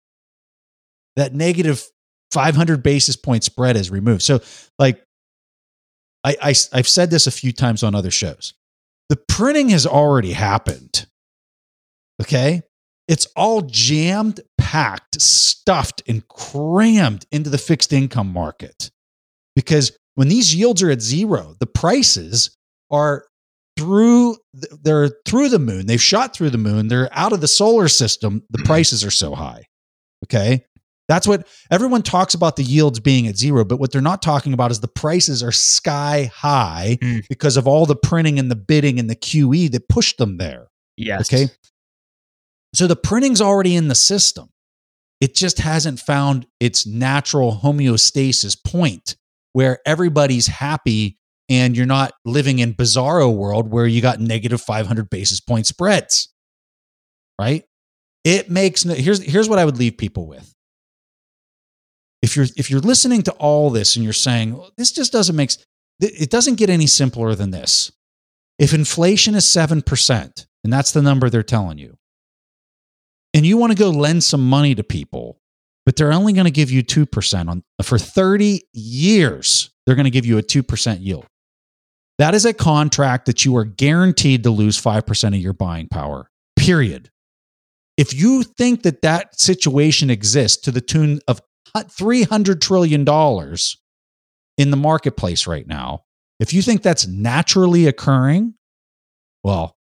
that 1.16 1.36
negative 1.36 1.86
500 2.32 2.82
basis 2.82 3.16
point 3.16 3.44
spread 3.44 3.78
is 3.78 3.92
removed. 3.92 4.24
So, 4.24 4.42
like, 4.80 5.00
I, 6.24 6.36
I 6.42 6.56
I've 6.74 6.88
said 6.88 7.12
this 7.12 7.28
a 7.28 7.32
few 7.32 7.52
times 7.52 7.84
on 7.84 7.94
other 7.94 8.10
shows. 8.10 8.56
The 9.10 9.16
printing 9.16 9.70
has 9.70 9.86
already 9.86 10.34
happened. 10.34 11.06
Okay, 12.20 12.64
it's 13.08 13.28
all 13.36 13.62
jammed, 13.62 14.42
packed, 14.58 15.22
stuffed, 15.22 16.02
and 16.08 16.28
crammed 16.28 17.28
into 17.32 17.52
the 17.52 17.60
fixed 17.60 17.94
income 17.94 18.34
market 18.34 18.90
because 19.56 19.96
when 20.16 20.28
these 20.28 20.54
yields 20.56 20.82
are 20.82 20.90
at 20.90 21.02
zero, 21.02 21.56
the 21.60 21.66
prices 21.68 22.56
are 22.92 23.26
through 23.78 24.38
they're 24.82 25.12
through 25.26 25.50
the 25.50 25.60
moon. 25.60 25.86
They've 25.86 26.02
shot 26.02 26.34
through 26.34 26.50
the 26.52 26.58
moon. 26.58 26.88
They're 26.88 27.10
out 27.12 27.34
of 27.34 27.42
the 27.42 27.48
solar 27.48 27.88
system. 27.88 28.44
The 28.50 28.64
prices 28.64 29.04
are 29.04 29.12
so 29.12 29.36
high. 29.36 29.66
Okay. 30.26 30.66
That's 31.08 31.28
what 31.28 31.48
everyone 31.70 32.02
talks 32.02 32.34
about 32.34 32.56
the 32.56 32.64
yields 32.64 33.00
being 33.00 33.28
at 33.28 33.38
zero, 33.38 33.64
but 33.64 33.78
what 33.80 33.92
they're 33.92 34.02
not 34.02 34.24
talking 34.24 34.54
about 34.54 34.72
is 34.72 34.80
the 34.80 34.88
prices 34.88 35.44
are 35.44 35.52
sky 35.52 36.32
high 36.34 36.98
Mm. 37.02 37.28
because 37.28 37.58
of 37.58 37.68
all 37.68 37.86
the 37.86 37.96
printing 37.96 38.40
and 38.40 38.50
the 38.50 38.56
bidding 38.56 38.98
and 39.00 39.08
the 39.10 39.16
QE 39.16 39.70
that 39.72 39.88
pushed 39.88 40.18
them 40.18 40.38
there. 40.38 40.68
Yes. 40.98 41.32
Okay. 41.32 41.52
So 42.74 42.88
the 42.88 42.96
printing's 42.96 43.40
already 43.42 43.76
in 43.76 43.88
the 43.88 43.96
system. 43.96 44.50
It 45.22 45.36
just 45.36 45.60
hasn't 45.60 46.00
found 46.00 46.48
its 46.60 46.88
natural 46.88 47.60
homeostasis 47.64 48.58
point 48.64 49.16
where 49.56 49.80
everybody's 49.86 50.48
happy 50.48 51.18
and 51.48 51.78
you're 51.78 51.86
not 51.86 52.12
living 52.26 52.60
in 52.60 52.74
bizarro 52.74 53.34
world 53.34 53.72
where 53.72 53.88
you 53.88 54.02
got 54.02 54.20
negative 54.20 54.60
500 54.60 55.10
basis 55.10 55.40
point 55.40 55.66
spreads. 55.66 56.28
Right? 57.40 57.64
It 58.26 58.50
makes 58.50 58.84
no, 58.84 58.94
here's 58.94 59.24
here's 59.24 59.48
what 59.48 59.58
I 59.58 59.64
would 59.64 59.78
leave 59.78 59.98
people 59.98 60.28
with. 60.28 60.54
If 62.22 62.36
you're 62.36 62.48
if 62.58 62.70
you're 62.70 62.82
listening 62.82 63.22
to 63.24 63.32
all 63.34 63.70
this 63.70 63.96
and 63.96 64.04
you're 64.04 64.12
saying 64.12 64.58
"Well, 64.58 64.72
this 64.76 64.92
just 64.92 65.14
doesn't 65.14 65.38
make 65.38 65.52
it 66.02 66.30
doesn't 66.30 66.56
get 66.56 66.70
any 66.70 66.88
simpler 66.88 67.34
than 67.34 67.52
this. 67.52 67.94
If 68.60 68.74
inflation 68.74 69.36
is 69.36 69.46
7%, 69.46 70.46
and 70.66 70.74
that's 70.74 70.92
the 70.92 71.02
number 71.02 71.30
they're 71.30 71.44
telling 71.44 71.78
you, 71.78 71.98
and 73.34 73.46
you 73.46 73.56
want 73.56 73.72
to 73.72 73.78
go 73.78 73.90
lend 73.90 74.26
some 74.26 74.46
money 74.50 74.76
to 74.76 74.84
people, 74.84 75.40
but 75.86 75.96
they're 75.96 76.14
only 76.14 76.34
going 76.34 76.46
to 76.46 76.52
give 76.52 76.72
you 76.72 76.84
2% 76.84 77.50
on 77.50 77.64
for 77.84 77.98
30 77.98 78.62
years, 78.74 79.72
they're 79.86 79.96
going 79.96 80.06
to 80.06 80.12
give 80.12 80.26
you 80.26 80.38
a 80.38 80.44
2% 80.44 80.98
yield. 81.02 81.26
That 82.18 82.34
is 82.34 82.46
a 82.46 82.54
contract 82.54 83.26
that 83.26 83.44
you 83.44 83.56
are 83.58 83.66
guaranteed 83.66 84.44
to 84.44 84.50
lose 84.50 84.82
5% 84.82 85.28
of 85.28 85.36
your 85.36 85.54
buying 85.54 85.88
power. 85.90 86.30
Period. 86.56 87.10
If 87.98 88.14
you 88.14 88.44
think 88.44 88.84
that 88.84 89.02
that 89.02 89.40
situation 89.40 90.10
exists 90.10 90.62
to 90.64 90.72
the 90.72 90.82
tune 90.82 91.20
of 91.28 91.42
300 91.90 92.62
trillion 92.62 93.04
dollars 93.04 93.78
in 94.58 94.72
the 94.72 94.78
marketplace 94.78 95.46
right 95.46 95.68
now, 95.68 96.04
if 96.40 96.54
you 96.54 96.62
think 96.62 96.82
that's 96.82 97.08
naturally 97.08 97.88
occurring, 97.88 98.56
well, 99.44 99.76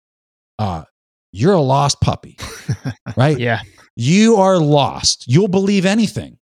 uh, 0.59 0.83
you're 1.35 1.53
a 1.53 1.61
lost 1.61 1.99
puppy, 1.99 2.37
right? 3.17 3.37
Yeah. 3.37 3.61
You 3.97 4.37
are 4.37 4.57
lost. 4.57 5.25
You'll 5.27 5.49
believe 5.49 5.85
anything. 5.85 6.37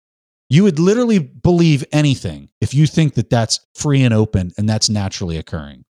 You 0.50 0.64
would 0.64 0.80
literally 0.80 1.20
believe 1.20 1.86
anything 1.92 2.50
if 2.60 2.74
you 2.74 2.88
think 2.88 3.14
that 3.14 3.30
that's 3.30 3.60
free 3.76 4.02
and 4.02 4.14
open 4.14 4.52
and 4.58 4.68
that's 4.68 4.90
naturally 4.90 5.38
occurring, 5.38 5.86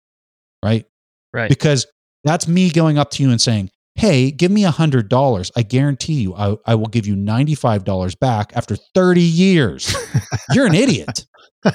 right? 0.64 0.86
Right. 1.34 1.49
Because 1.51 1.86
that's 2.24 2.49
me 2.49 2.70
going 2.70 2.97
up 2.97 3.11
to 3.12 3.22
you 3.22 3.30
and 3.30 3.40
saying, 3.40 3.70
Hey, 3.97 4.30
give 4.30 4.51
me 4.51 4.64
a 4.64 4.70
hundred 4.70 5.09
dollars. 5.09 5.51
I 5.57 5.62
guarantee 5.62 6.20
you, 6.20 6.34
I, 6.34 6.57
I 6.66 6.74
will 6.74 6.86
give 6.86 7.07
you 7.07 7.16
$95 7.16 8.18
back 8.18 8.53
after 8.55 8.76
30 8.94 9.20
years. 9.20 9.94
You're 10.53 10.66
an 10.66 10.74
idiot. 10.74 11.24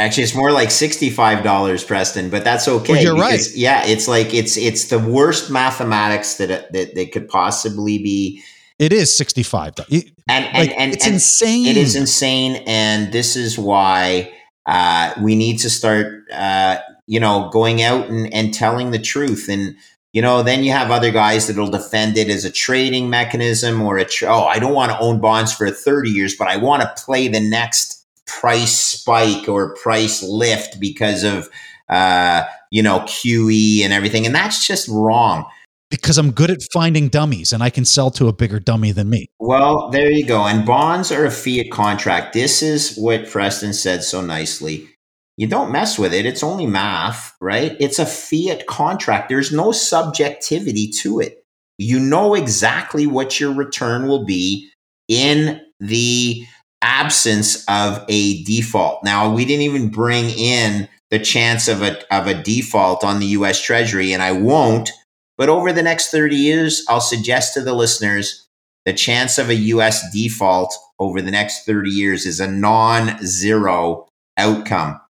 Actually, 0.00 0.22
it's 0.22 0.34
more 0.34 0.52
like 0.52 0.70
sixty-five 0.70 1.42
dollars, 1.42 1.82
Preston, 1.82 2.30
but 2.30 2.44
that's 2.44 2.68
okay. 2.68 3.02
you're 3.02 3.16
because, 3.16 3.56
Yeah, 3.56 3.84
it's 3.84 4.06
like 4.06 4.32
it's 4.32 4.56
it's 4.56 4.88
the 4.88 4.98
worst 4.98 5.50
mathematics 5.50 6.36
that 6.36 6.72
that 6.72 6.94
that 6.94 7.12
could 7.12 7.28
possibly 7.28 7.98
be, 7.98 8.42
It 8.78 8.92
is 8.92 9.14
65. 9.16 9.74
It- 9.88 10.12
and 10.28 10.44
and 10.44 10.54
like, 10.68 10.78
and, 10.78 10.92
it's 10.92 11.04
and 11.04 11.14
insane. 11.14 11.66
it 11.66 11.76
is 11.76 11.96
insane, 11.96 12.62
and 12.66 13.12
this 13.12 13.34
is 13.34 13.58
why 13.58 14.32
uh, 14.66 15.14
we 15.20 15.34
need 15.34 15.58
to 15.60 15.70
start, 15.70 16.24
uh, 16.32 16.76
you 17.06 17.18
know, 17.18 17.48
going 17.50 17.82
out 17.82 18.08
and, 18.08 18.32
and 18.32 18.52
telling 18.54 18.90
the 18.92 18.98
truth. 19.00 19.48
And 19.48 19.74
you 20.12 20.22
know, 20.22 20.42
then 20.42 20.62
you 20.62 20.70
have 20.70 20.90
other 20.90 21.10
guys 21.10 21.46
that'll 21.48 21.70
defend 21.70 22.16
it 22.16 22.28
as 22.28 22.44
a 22.44 22.50
trading 22.52 23.10
mechanism 23.10 23.82
or 23.82 23.98
a 23.98 24.04
tr- 24.04 24.28
oh, 24.28 24.44
I 24.44 24.58
don't 24.58 24.74
want 24.74 24.92
to 24.92 24.98
own 25.00 25.18
bonds 25.20 25.52
for 25.52 25.68
thirty 25.70 26.10
years, 26.10 26.36
but 26.36 26.46
I 26.46 26.56
want 26.56 26.82
to 26.82 27.02
play 27.04 27.26
the 27.26 27.40
next 27.40 27.97
price 28.28 28.78
spike 28.78 29.48
or 29.48 29.74
price 29.74 30.22
lift 30.22 30.78
because 30.78 31.24
of 31.24 31.48
uh, 31.88 32.44
you 32.70 32.82
know 32.82 33.00
QE 33.00 33.82
and 33.82 33.92
everything, 33.92 34.26
and 34.26 34.34
that's 34.34 34.66
just 34.66 34.88
wrong. 34.88 35.44
because 35.90 36.18
I'm 36.18 36.30
good 36.32 36.50
at 36.50 36.62
finding 36.72 37.08
dummies 37.08 37.52
and 37.52 37.62
I 37.62 37.70
can 37.70 37.84
sell 37.84 38.10
to 38.12 38.28
a 38.28 38.32
bigger 38.32 38.60
dummy 38.60 38.92
than 38.92 39.08
me. 39.08 39.26
Well, 39.38 39.90
there 39.90 40.10
you 40.10 40.24
go. 40.26 40.44
And 40.46 40.66
bonds 40.66 41.10
are 41.10 41.24
a 41.24 41.30
fiat 41.30 41.70
contract. 41.70 42.34
This 42.34 42.62
is 42.62 42.96
what 42.96 43.28
Preston 43.28 43.72
said 43.72 44.02
so 44.02 44.20
nicely. 44.20 44.88
You 45.36 45.46
don't 45.46 45.72
mess 45.72 45.98
with 45.98 46.12
it. 46.12 46.26
It's 46.26 46.42
only 46.42 46.66
math, 46.66 47.34
right? 47.40 47.76
It's 47.80 47.98
a 47.98 48.06
fiat 48.06 48.66
contract. 48.66 49.28
There's 49.28 49.52
no 49.52 49.72
subjectivity 49.72 50.90
to 51.02 51.20
it. 51.20 51.44
You 51.78 52.00
know 52.00 52.34
exactly 52.34 53.06
what 53.06 53.38
your 53.38 53.54
return 53.54 54.08
will 54.08 54.24
be 54.24 54.68
in 55.06 55.60
the 55.78 56.44
absence 56.82 57.64
of 57.68 58.04
a 58.08 58.42
default. 58.44 59.02
Now, 59.04 59.32
we 59.32 59.44
didn't 59.44 59.62
even 59.62 59.88
bring 59.88 60.30
in 60.30 60.88
the 61.10 61.18
chance 61.18 61.68
of 61.68 61.82
a 61.82 61.98
of 62.14 62.26
a 62.26 62.42
default 62.42 63.02
on 63.02 63.18
the 63.18 63.26
US 63.26 63.60
Treasury 63.60 64.12
and 64.12 64.22
I 64.22 64.32
won't, 64.32 64.90
but 65.36 65.48
over 65.48 65.72
the 65.72 65.82
next 65.82 66.10
30 66.10 66.36
years, 66.36 66.84
I'll 66.88 67.00
suggest 67.00 67.54
to 67.54 67.62
the 67.62 67.74
listeners 67.74 68.46
the 68.84 68.92
chance 68.92 69.38
of 69.38 69.48
a 69.48 69.54
US 69.54 70.12
default 70.12 70.74
over 70.98 71.20
the 71.20 71.30
next 71.30 71.64
30 71.64 71.90
years 71.90 72.26
is 72.26 72.40
a 72.40 72.48
non-zero 72.48 74.08
outcome. 74.36 75.00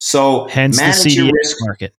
So 0.00 0.48
Hence 0.48 0.76
the 0.76 0.82
manage 0.82 1.14
your 1.14 1.26
CDS 1.26 1.32
risk 1.32 1.56
market. 1.60 1.94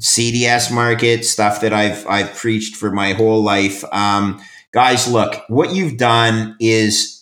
CDS 0.00 0.72
market 0.72 1.24
stuff 1.24 1.60
that 1.60 1.72
I've 1.72 2.06
I've 2.06 2.34
preached 2.34 2.76
for 2.76 2.90
my 2.90 3.12
whole 3.12 3.42
life. 3.42 3.84
Um, 3.92 4.42
guys, 4.72 5.06
look, 5.06 5.36
what 5.48 5.74
you've 5.74 5.96
done 5.96 6.56
is 6.60 7.21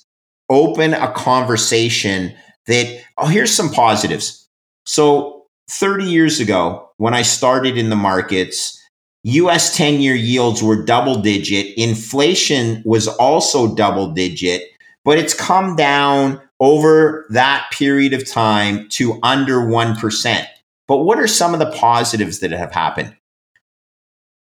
open 0.50 0.92
a 0.92 1.12
conversation 1.12 2.34
that 2.66 3.02
oh, 3.16 3.26
here's 3.26 3.52
some 3.52 3.70
positives. 3.70 4.48
So 4.84 5.46
30 5.70 6.04
years 6.04 6.40
ago, 6.40 6.90
when 6.96 7.14
I 7.14 7.22
started 7.22 7.78
in 7.78 7.88
the 7.88 7.96
markets, 7.96 8.76
US 9.22 9.76
10 9.76 10.00
year 10.00 10.14
yields 10.14 10.62
were 10.62 10.84
double 10.84 11.20
digit. 11.20 11.76
Inflation 11.76 12.82
was 12.84 13.06
also 13.06 13.74
double 13.74 14.12
digit, 14.12 14.62
but 15.04 15.18
it's 15.18 15.34
come 15.34 15.76
down 15.76 16.40
over 16.58 17.26
that 17.30 17.70
period 17.72 18.12
of 18.12 18.28
time 18.28 18.88
to 18.90 19.18
under 19.22 19.60
1%. 19.60 20.46
But 20.86 20.98
what 20.98 21.18
are 21.18 21.26
some 21.26 21.54
of 21.54 21.60
the 21.60 21.70
positives 21.70 22.40
that 22.40 22.50
have 22.50 22.72
happened? 22.72 23.16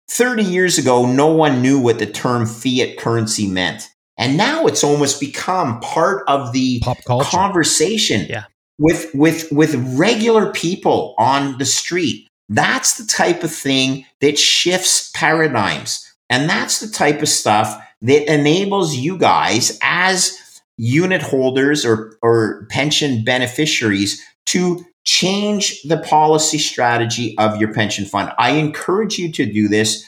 30 0.09 0.42
years 0.42 0.78
ago, 0.78 1.06
no 1.06 1.26
one 1.26 1.61
knew 1.61 1.78
what 1.78 1.98
the 1.98 2.06
term 2.06 2.46
fiat 2.46 2.96
currency 2.96 3.46
meant. 3.46 3.90
And 4.19 4.37
now 4.37 4.66
it's 4.66 4.83
almost 4.85 5.21
become 5.21 5.81
part 5.81 6.25
of 6.29 6.53
the 6.53 6.81
Pop 6.81 6.99
culture. 7.07 7.31
conversation 7.31 8.27
Yeah. 8.29 8.45
with 8.79 9.11
with 9.14 9.51
with 9.53 9.75
regular 9.97 10.53
people 10.53 11.14
on 11.19 11.57
the 11.59 11.64
street. 11.64 12.27
That's 12.49 12.97
the 12.99 13.07
type 13.07 13.43
of 13.45 13.53
thing 13.53 14.05
that 14.21 14.39
shifts 14.39 15.11
paradigms. 15.14 16.05
And 16.31 16.49
that's 16.51 16.81
the 16.81 16.89
type 16.89 17.23
of 17.23 17.29
stuff 17.29 17.81
that 18.03 18.33
enables 18.33 18.97
you 18.97 19.19
guys 19.19 19.79
as 19.83 20.37
unit 20.77 21.23
holders 21.23 21.85
or, 21.85 22.16
or 22.23 22.66
pension 22.71 23.25
beneficiaries 23.25 24.23
to 24.47 24.85
change 25.05 25.83
the 25.83 25.99
policy 25.99 26.59
strategy 26.59 27.35
of 27.39 27.59
your 27.61 27.73
pension 27.73 28.05
fund. 28.05 28.31
I 28.39 28.51
encourage 28.53 29.19
you 29.19 29.33
to 29.33 29.47
do 29.47 29.69
this. 29.69 30.05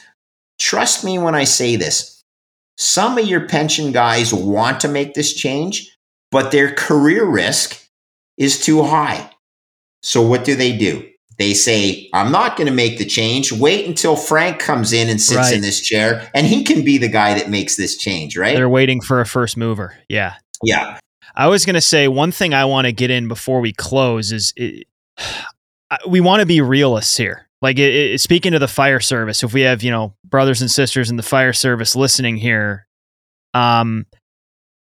Trust 0.59 1.03
me 1.03 1.17
when 1.19 1.35
I 1.35 1.43
say 1.43 1.75
this. 1.75 2.10
Some 2.81 3.19
of 3.19 3.27
your 3.27 3.47
pension 3.47 3.91
guys 3.91 4.33
want 4.33 4.79
to 4.79 4.87
make 4.87 5.13
this 5.13 5.35
change, 5.35 5.95
but 6.31 6.51
their 6.51 6.73
career 6.73 7.23
risk 7.25 7.79
is 8.37 8.59
too 8.59 8.81
high. 8.81 9.29
So 10.01 10.19
what 10.23 10.43
do 10.43 10.55
they 10.55 10.75
do? 10.75 11.07
They 11.37 11.53
say, 11.53 12.09
I'm 12.11 12.31
not 12.31 12.57
going 12.57 12.65
to 12.67 12.73
make 12.73 12.97
the 12.97 13.05
change. 13.05 13.51
Wait 13.51 13.85
until 13.87 14.15
Frank 14.15 14.57
comes 14.59 14.93
in 14.93 15.09
and 15.09 15.21
sits 15.21 15.37
Right. 15.37 15.53
in 15.53 15.61
this 15.61 15.79
chair, 15.79 16.27
and 16.33 16.47
he 16.47 16.63
can 16.63 16.83
be 16.83 16.97
the 16.97 17.07
guy 17.07 17.35
that 17.35 17.51
makes 17.51 17.75
this 17.75 17.97
change, 17.97 18.35
right? 18.35 18.55
They're 18.55 18.67
waiting 18.67 18.99
for 18.99 19.21
a 19.21 19.27
first 19.27 19.57
mover. 19.57 19.95
Yeah. 20.09 20.33
yeah. 20.63 20.99
I 21.35 21.47
was 21.47 21.65
going 21.65 21.75
to 21.75 21.81
say 21.81 22.07
one 22.07 22.31
thing 22.31 22.55
I 22.55 22.65
want 22.65 22.85
to 22.85 22.91
get 22.91 23.11
in 23.11 23.27
before 23.27 23.61
we 23.61 23.73
close 23.73 24.31
is 24.31 24.53
it, 24.55 24.87
we 26.07 26.19
want 26.19 26.39
to 26.39 26.47
be 26.47 26.61
realists 26.61 27.15
here. 27.15 27.47
Like 27.61 27.77
it, 27.77 27.93
it, 27.93 28.21
speaking 28.21 28.53
to 28.53 28.59
the 28.59 28.67
fire 28.67 28.99
service, 28.99 29.43
if 29.43 29.53
we 29.53 29.61
have 29.61 29.83
you 29.83 29.91
know 29.91 30.15
brothers 30.25 30.61
and 30.61 30.71
sisters 30.71 31.09
in 31.09 31.17
the 31.17 31.23
fire 31.23 31.53
service 31.53 31.95
listening 31.95 32.37
here, 32.37 32.87
um, 33.53 34.05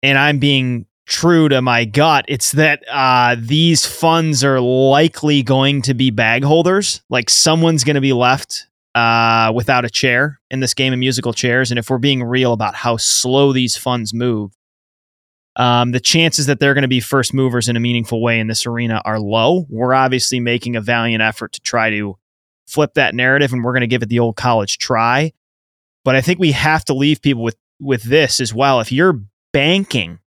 and 0.02 0.18
I'm 0.18 0.38
being 0.38 0.86
true 1.06 1.48
to 1.48 1.60
my 1.60 1.84
gut. 1.84 2.24
It's 2.28 2.52
that 2.52 2.82
uh, 2.88 3.36
these 3.38 3.84
funds 3.84 4.44
are 4.44 4.60
likely 4.60 5.42
going 5.42 5.82
to 5.82 5.94
be 5.94 6.10
bag 6.10 6.44
holders. 6.44 7.02
Like 7.10 7.30
someone's 7.30 7.84
going 7.84 7.96
to 7.96 8.00
be 8.00 8.12
left 8.12 8.66
uh, 8.94 9.52
without 9.54 9.84
a 9.84 9.90
chair 9.90 10.40
in 10.50 10.60
this 10.60 10.74
game 10.74 10.92
of 10.92 10.98
musical 10.98 11.32
chairs. 11.32 11.70
And 11.70 11.78
if 11.78 11.90
we're 11.90 11.98
being 11.98 12.22
real 12.22 12.52
about 12.52 12.74
how 12.74 12.96
slow 12.96 13.52
these 13.52 13.76
funds 13.76 14.14
move, 14.14 14.52
um, 15.56 15.92
the 15.92 16.00
chances 16.00 16.46
that 16.46 16.60
they're 16.60 16.74
going 16.74 16.82
to 16.82 16.88
be 16.88 17.00
first 17.00 17.34
movers 17.34 17.68
in 17.68 17.76
a 17.76 17.80
meaningful 17.80 18.22
way 18.22 18.40
in 18.40 18.46
this 18.46 18.64
arena 18.64 19.02
are 19.04 19.20
low. 19.20 19.66
We're 19.68 19.94
obviously 19.94 20.40
making 20.40 20.76
a 20.76 20.80
valiant 20.80 21.22
effort 21.22 21.52
to 21.52 21.60
try 21.60 21.90
to 21.90 22.16
flip 22.66 22.94
that 22.94 23.14
narrative, 23.14 23.52
and 23.52 23.62
we're 23.64 23.72
going 23.72 23.82
to 23.82 23.86
give 23.86 24.02
it 24.02 24.08
the 24.08 24.18
old 24.18 24.36
college 24.36 24.78
try. 24.78 25.32
But 26.04 26.16
I 26.16 26.20
think 26.20 26.38
we 26.38 26.52
have 26.52 26.84
to 26.86 26.94
leave 26.94 27.22
people 27.22 27.42
with 27.42 27.56
with 27.80 28.04
this 28.04 28.40
as 28.40 28.54
well. 28.54 28.80
If 28.80 28.92
you're 28.92 29.20
banking 29.52 30.20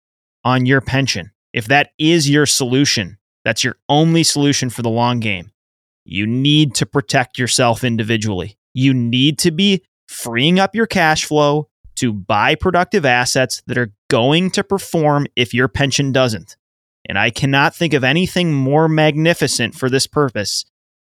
on 0.43 0.65
your 0.65 0.81
pension, 0.81 1.31
if 1.53 1.67
that 1.67 1.91
is 1.97 2.29
your 2.29 2.45
solution, 2.45 3.17
that's 3.43 3.63
your 3.63 3.77
only 3.87 4.23
solution 4.23 4.69
for 4.69 4.81
the 4.81 4.89
long 4.89 5.19
game. 5.19 5.51
You 6.03 6.27
need 6.27 6.75
to 6.75 6.85
protect 6.85 7.39
yourself 7.39 7.83
individually. 7.83 8.57
You 8.73 8.93
need 8.93 9.39
to 9.39 9.51
be 9.51 9.83
freeing 10.07 10.59
up 10.59 10.75
your 10.75 10.85
cash 10.85 11.25
flow 11.25 11.69
to 11.95 12.13
buy 12.13 12.55
productive 12.55 13.05
assets 13.05 13.63
that 13.67 13.77
are 13.77 13.93
going 14.09 14.51
to 14.51 14.63
perform 14.63 15.27
if 15.35 15.53
your 15.53 15.67
pension 15.67 16.11
doesn't. 16.11 16.57
And 17.07 17.17
I 17.17 17.29
cannot 17.29 17.75
think 17.75 17.93
of 17.93 18.03
anything 18.03 18.53
more 18.53 18.87
magnificent 18.87 19.75
for 19.75 19.89
this 19.89 20.07
purpose 20.07 20.65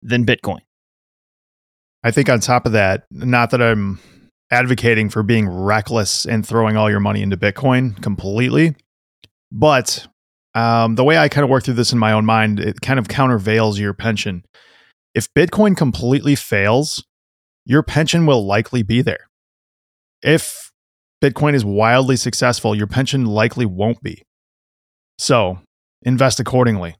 than 0.02 0.24
Bitcoin. 0.24 0.60
I 2.02 2.10
think 2.10 2.28
on 2.28 2.40
top 2.40 2.66
of 2.66 2.72
that, 2.72 3.04
not 3.10 3.50
that 3.50 3.60
I'm 3.60 4.00
advocating 4.50 5.10
for 5.10 5.22
being 5.22 5.48
reckless 5.48 6.24
and 6.24 6.46
throwing 6.46 6.76
all 6.76 6.90
your 6.90 7.00
money 7.00 7.22
into 7.22 7.36
Bitcoin 7.36 8.00
completely, 8.02 8.74
but 9.52 10.06
um, 10.54 10.94
the 10.96 11.04
way 11.04 11.18
I 11.18 11.28
kind 11.28 11.44
of 11.44 11.50
work 11.50 11.64
through 11.64 11.74
this 11.74 11.92
in 11.92 11.98
my 11.98 12.12
own 12.12 12.24
mind, 12.24 12.58
it 12.58 12.80
kind 12.80 12.98
of 12.98 13.08
countervails 13.08 13.78
your 13.78 13.94
pension. 13.94 14.44
If 15.14 15.32
Bitcoin 15.34 15.76
completely 15.76 16.34
fails, 16.34 17.04
your 17.64 17.82
pension 17.82 18.26
will 18.26 18.46
likely 18.46 18.82
be 18.82 19.02
there. 19.02 19.28
If 20.22 20.70
Bitcoin 21.22 21.54
is 21.54 21.64
wildly 21.64 22.16
successful, 22.16 22.74
your 22.74 22.86
pension 22.86 23.26
likely 23.26 23.66
won't 23.66 24.02
be. 24.02 24.22
So 25.18 25.58
invest 26.02 26.40
accordingly. 26.40 26.96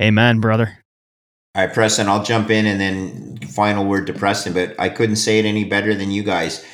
Amen, 0.00 0.40
brother. 0.40 0.83
All 1.56 1.64
right, 1.64 1.72
Preston, 1.72 2.08
I'll 2.08 2.24
jump 2.24 2.50
in 2.50 2.66
and 2.66 2.80
then 2.80 3.38
final 3.48 3.84
word 3.84 4.08
to 4.08 4.12
Preston, 4.12 4.54
but 4.54 4.74
I 4.78 4.88
couldn't 4.88 5.16
say 5.16 5.38
it 5.38 5.44
any 5.44 5.62
better 5.62 5.94
than 5.94 6.10
you 6.10 6.24
guys. 6.24 6.64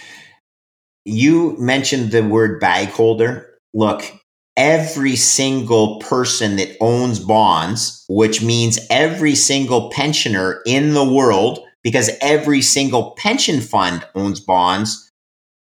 You 1.04 1.54
mentioned 1.58 2.12
the 2.12 2.22
word 2.22 2.60
bag 2.60 2.88
holder. 2.88 3.58
Look, 3.74 4.10
every 4.56 5.16
single 5.16 5.98
person 5.98 6.56
that 6.56 6.76
owns 6.80 7.20
bonds, 7.20 8.04
which 8.08 8.42
means 8.42 8.78
every 8.88 9.34
single 9.34 9.90
pensioner 9.90 10.62
in 10.64 10.94
the 10.94 11.04
world, 11.04 11.60
because 11.82 12.10
every 12.22 12.62
single 12.62 13.12
pension 13.12 13.60
fund 13.60 14.06
owns 14.14 14.40
bonds, 14.40 15.10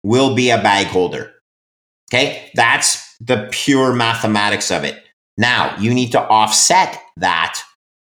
will 0.04 0.36
be 0.36 0.52
a 0.52 0.62
bag 0.62 0.88
holder. 0.88 1.32
Okay. 2.12 2.52
That's 2.56 3.16
the 3.18 3.48
pure 3.52 3.94
mathematics 3.94 4.72
of 4.72 4.84
it. 4.84 5.04
Now 5.38 5.76
you 5.80 5.94
need 5.94 6.12
to 6.12 6.22
offset 6.22 7.02
that 7.18 7.60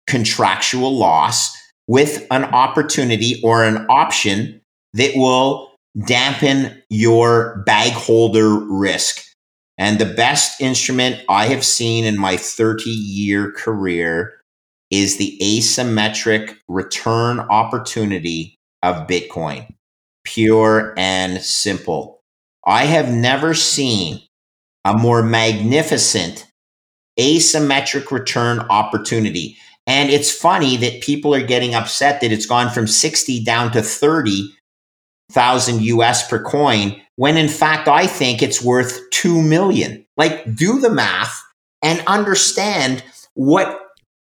contractual 0.07 0.97
loss 0.97 1.55
with 1.87 2.25
an 2.31 2.45
opportunity 2.45 3.41
or 3.43 3.63
an 3.63 3.85
option 3.89 4.61
that 4.93 5.15
will 5.15 5.71
dampen 6.05 6.81
your 6.89 7.63
bag 7.65 7.91
holder 7.93 8.49
risk. 8.49 9.23
And 9.77 9.99
the 9.99 10.05
best 10.05 10.61
instrument 10.61 11.21
I 11.27 11.47
have 11.47 11.65
seen 11.65 12.05
in 12.05 12.17
my 12.17 12.37
30 12.37 12.89
year 12.89 13.51
career 13.51 14.33
is 14.89 15.17
the 15.17 15.37
asymmetric 15.41 16.55
return 16.67 17.39
opportunity 17.39 18.55
of 18.83 19.07
Bitcoin 19.07 19.67
pure 20.25 20.93
and 20.97 21.41
simple. 21.41 22.19
I 22.65 22.85
have 22.85 23.13
never 23.13 23.53
seen 23.53 24.21
a 24.83 24.93
more 24.93 25.23
magnificent 25.23 26.47
asymmetric 27.17 28.11
return 28.11 28.59
opportunity. 28.59 29.57
And 29.87 30.09
it's 30.09 30.31
funny 30.31 30.77
that 30.77 31.01
people 31.01 31.35
are 31.35 31.45
getting 31.45 31.75
upset 31.75 32.21
that 32.21 32.31
it's 32.31 32.45
gone 32.45 32.71
from 32.71 32.87
60 32.87 33.43
down 33.43 33.71
to 33.71 33.81
30,000 33.81 35.81
US 35.81 36.27
per 36.27 36.43
coin 36.43 37.01
when 37.17 37.37
in 37.37 37.47
fact 37.47 37.87
I 37.87 38.07
think 38.07 38.41
it's 38.41 38.63
worth 38.63 39.09
2 39.11 39.41
million. 39.41 40.05
Like 40.17 40.55
do 40.55 40.79
the 40.79 40.89
math 40.89 41.41
and 41.81 42.01
understand 42.07 43.03
what 43.35 43.81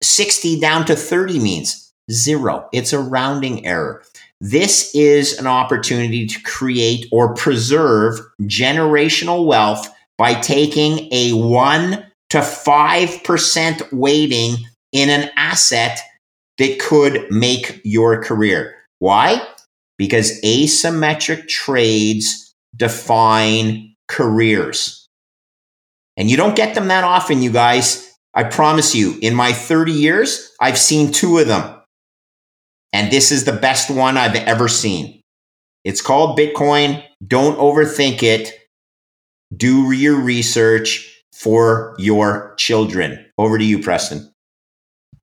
60 0.03 0.59
down 0.59 0.85
to 0.87 0.97
30 0.97 1.39
means. 1.39 1.93
Zero. 2.11 2.69
It's 2.73 2.93
a 2.93 3.01
rounding 3.01 3.65
error. 3.65 4.03
This 4.41 4.93
is 4.95 5.39
an 5.39 5.47
opportunity 5.47 6.27
to 6.27 6.43
create 6.43 7.07
or 7.13 7.35
preserve 7.35 8.19
generational 8.43 9.47
wealth 9.47 9.89
by 10.19 10.35
taking 10.35 11.09
a 11.13 11.33
1 11.33 12.05
to 12.31 12.39
5% 12.39 13.93
weighting 13.93 14.57
in 14.93 15.09
an 15.09 15.31
asset 15.37 16.01
that 16.59 16.79
could 16.79 17.31
make 17.31 17.81
your 17.85 18.23
career. 18.23 18.75
Why? 18.99 19.47
Because 19.99 20.41
asymmetric 20.43 21.49
trades 21.49 22.55
define 22.77 23.95
careers. 24.09 25.09
And 26.17 26.31
you 26.31 26.37
don't 26.37 26.57
get 26.57 26.75
them 26.75 26.89
that 26.89 27.05
often, 27.05 27.43
you 27.43 27.51
guys. 27.51 28.09
I 28.35 28.45
promise 28.45 28.95
you, 28.95 29.19
in 29.21 29.35
my 29.35 29.53
30 29.53 29.93
years, 29.93 30.53
I've 30.61 30.79
seen 30.79 31.13
two 31.13 31.39
of 31.39 31.49
them. 31.49 31.81
And 32.93 33.11
this 33.11 33.33
is 33.33 33.45
the 33.45 33.53
best 33.53 33.91
one 33.91 34.17
I've 34.17 34.37
ever 34.37 34.69
seen. 34.69 35.21
It's 35.85 36.01
called 36.01 36.39
Bitcoin. 36.39 37.03
Don't 37.27 37.59
overthink 37.59 38.23
it. 38.23 38.59
Do 39.55 39.93
your 39.93 40.17
research 40.17 41.23
for 41.33 41.95
your 41.99 42.55
children. 42.57 43.27
Over 43.39 43.59
to 43.59 43.65
you, 43.65 43.83
Preston. 43.83 44.32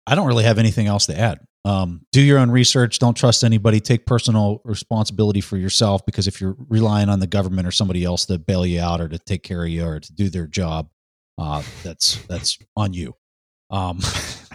I 0.05 0.15
don't 0.15 0.27
really 0.27 0.43
have 0.43 0.57
anything 0.57 0.87
else 0.87 1.05
to 1.07 1.17
add. 1.17 1.39
Um, 1.65 2.05
do 2.11 2.21
your 2.21 2.39
own 2.39 2.51
research. 2.51 2.99
Don't 2.99 3.15
trust 3.15 3.43
anybody. 3.43 3.79
Take 3.79 4.05
personal 4.05 4.61
responsibility 4.65 5.39
for 5.39 5.55
yourself 5.55 6.05
because 6.05 6.27
if 6.27 6.41
you're 6.41 6.57
relying 6.67 7.07
on 7.07 7.19
the 7.19 7.27
government 7.27 7.67
or 7.67 7.71
somebody 7.71 8.03
else 8.03 8.25
to 8.25 8.37
bail 8.37 8.65
you 8.65 8.81
out 8.81 8.99
or 8.99 9.07
to 9.07 9.17
take 9.17 9.43
care 9.43 9.63
of 9.63 9.69
you 9.69 9.85
or 9.85 9.99
to 9.99 10.13
do 10.13 10.29
their 10.29 10.45
job, 10.45 10.89
uh, 11.37 11.63
that's 11.83 12.17
that's 12.25 12.57
on 12.75 12.93
you. 12.93 13.15
Um, 13.69 14.01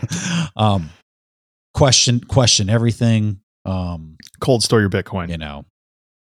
um, 0.57 0.91
question 1.79 2.19
question 2.21 2.69
everything 2.69 3.39
um 3.65 4.17
cold 4.41 4.65
store 4.65 4.81
your 4.81 4.91
bitcoin 4.91 5.31
you 5.31 5.39
know 5.39 5.65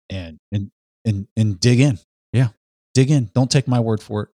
and 0.10 0.38
and 0.52 0.70
and 1.06 1.28
and 1.38 1.60
dig 1.62 1.80
in 1.80 1.98
yeah 2.34 2.50
dig 2.94 3.10
in 3.10 3.30
don't 3.34 3.50
take 3.50 3.66
my 3.66 3.80
word 3.80 4.04
for 4.04 4.24
it 4.24 4.30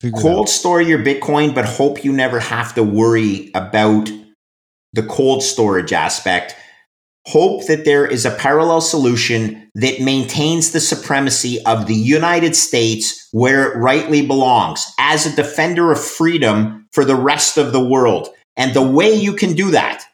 Figure 0.00 0.20
cold 0.20 0.48
it 0.48 0.50
store 0.50 0.82
your 0.82 0.98
bitcoin 0.98 1.54
but 1.54 1.64
hope 1.64 2.04
you 2.04 2.12
never 2.12 2.40
have 2.40 2.74
to 2.74 2.82
worry 2.82 3.52
about 3.54 4.10
the 4.94 5.02
cold 5.02 5.42
storage 5.42 5.92
aspect 5.92 6.56
hope 7.26 7.66
that 7.66 7.84
there 7.84 8.06
is 8.06 8.24
a 8.24 8.30
parallel 8.30 8.80
solution 8.80 9.70
that 9.74 10.00
maintains 10.00 10.70
the 10.70 10.80
supremacy 10.80 11.64
of 11.64 11.86
the 11.86 11.94
United 11.94 12.54
States 12.54 13.28
where 13.32 13.72
it 13.72 13.76
rightly 13.76 14.26
belongs 14.26 14.86
as 14.98 15.24
a 15.24 15.34
defender 15.34 15.90
of 15.90 16.02
freedom 16.02 16.86
for 16.92 17.04
the 17.04 17.16
rest 17.16 17.56
of 17.56 17.72
the 17.72 17.84
world. 17.84 18.28
And 18.56 18.74
the 18.74 18.86
way 18.86 19.12
you 19.12 19.32
can 19.32 19.54
do 19.54 19.70
that 19.70 20.04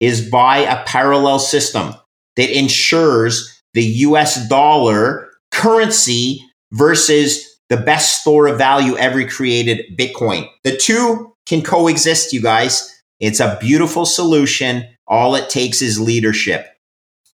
is 0.00 0.28
by 0.28 0.58
a 0.58 0.84
parallel 0.84 1.38
system 1.38 1.94
that 2.36 2.58
ensures 2.58 3.62
the 3.72 3.84
US 3.84 4.48
dollar 4.48 5.30
currency 5.52 6.44
versus 6.72 7.48
the 7.68 7.76
best 7.76 8.20
store 8.20 8.48
of 8.48 8.58
value 8.58 8.96
ever 8.96 9.26
created, 9.26 9.96
Bitcoin. 9.96 10.48
The 10.64 10.76
two 10.76 11.34
can 11.46 11.62
coexist, 11.62 12.32
you 12.32 12.42
guys. 12.42 13.01
It's 13.22 13.40
a 13.40 13.56
beautiful 13.58 14.04
solution. 14.04 14.86
All 15.06 15.34
it 15.34 15.48
takes 15.48 15.80
is 15.80 15.98
leadership. 15.98 16.66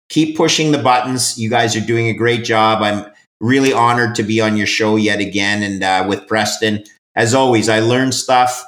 Keep 0.09 0.35
pushing 0.35 0.73
the 0.73 0.83
buttons. 0.83 1.39
You 1.39 1.49
guys 1.49 1.77
are 1.77 1.85
doing 1.85 2.07
a 2.07 2.13
great 2.13 2.43
job. 2.43 2.81
I'm 2.81 3.09
really 3.39 3.71
honored 3.71 4.15
to 4.15 4.23
be 4.23 4.41
on 4.41 4.57
your 4.57 4.67
show 4.67 4.97
yet 4.97 5.21
again 5.21 5.63
and 5.63 5.81
uh, 5.81 6.05
with 6.09 6.27
Preston. 6.27 6.83
As 7.15 7.33
always, 7.33 7.69
I 7.69 7.79
learn 7.79 8.11
stuff 8.11 8.65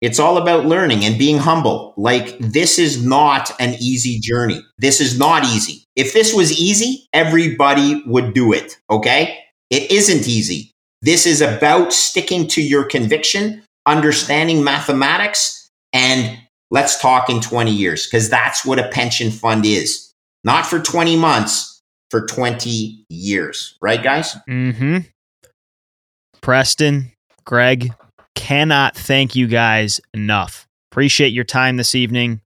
it's 0.00 0.20
all 0.20 0.38
about 0.38 0.66
learning 0.66 1.04
and 1.04 1.18
being 1.18 1.38
humble. 1.38 1.92
Like, 1.96 2.38
this 2.38 2.78
is 2.78 3.04
not 3.04 3.50
an 3.58 3.74
easy 3.80 4.20
journey. 4.20 4.60
This 4.78 5.00
is 5.00 5.18
not 5.18 5.44
easy. 5.44 5.84
If 5.96 6.12
this 6.12 6.32
was 6.32 6.52
easy, 6.58 7.08
everybody 7.12 8.02
would 8.06 8.32
do 8.32 8.52
it. 8.52 8.78
Okay. 8.90 9.38
It 9.70 9.90
isn't 9.90 10.28
easy. 10.28 10.70
This 11.02 11.26
is 11.26 11.40
about 11.40 11.92
sticking 11.92 12.46
to 12.48 12.62
your 12.62 12.84
conviction, 12.84 13.62
understanding 13.86 14.62
mathematics, 14.62 15.68
and 15.92 16.37
let's 16.70 17.00
talk 17.00 17.30
in 17.30 17.40
20 17.40 17.70
years 17.70 18.06
because 18.06 18.28
that's 18.28 18.64
what 18.64 18.78
a 18.78 18.88
pension 18.88 19.30
fund 19.30 19.64
is. 19.64 20.12
Not 20.44 20.66
for 20.66 20.78
20 20.78 21.16
months, 21.16 21.82
for 22.10 22.26
20 22.26 23.04
years. 23.08 23.76
Right, 23.80 24.02
guys? 24.02 24.36
Mm 24.48 24.74
hmm. 24.74 24.98
Preston, 26.40 27.12
Greg, 27.44 27.92
cannot 28.34 28.96
thank 28.96 29.34
you 29.34 29.46
guys 29.46 30.00
enough. 30.14 30.66
Appreciate 30.92 31.28
your 31.28 31.44
time 31.44 31.76
this 31.76 31.94
evening. 31.94 32.40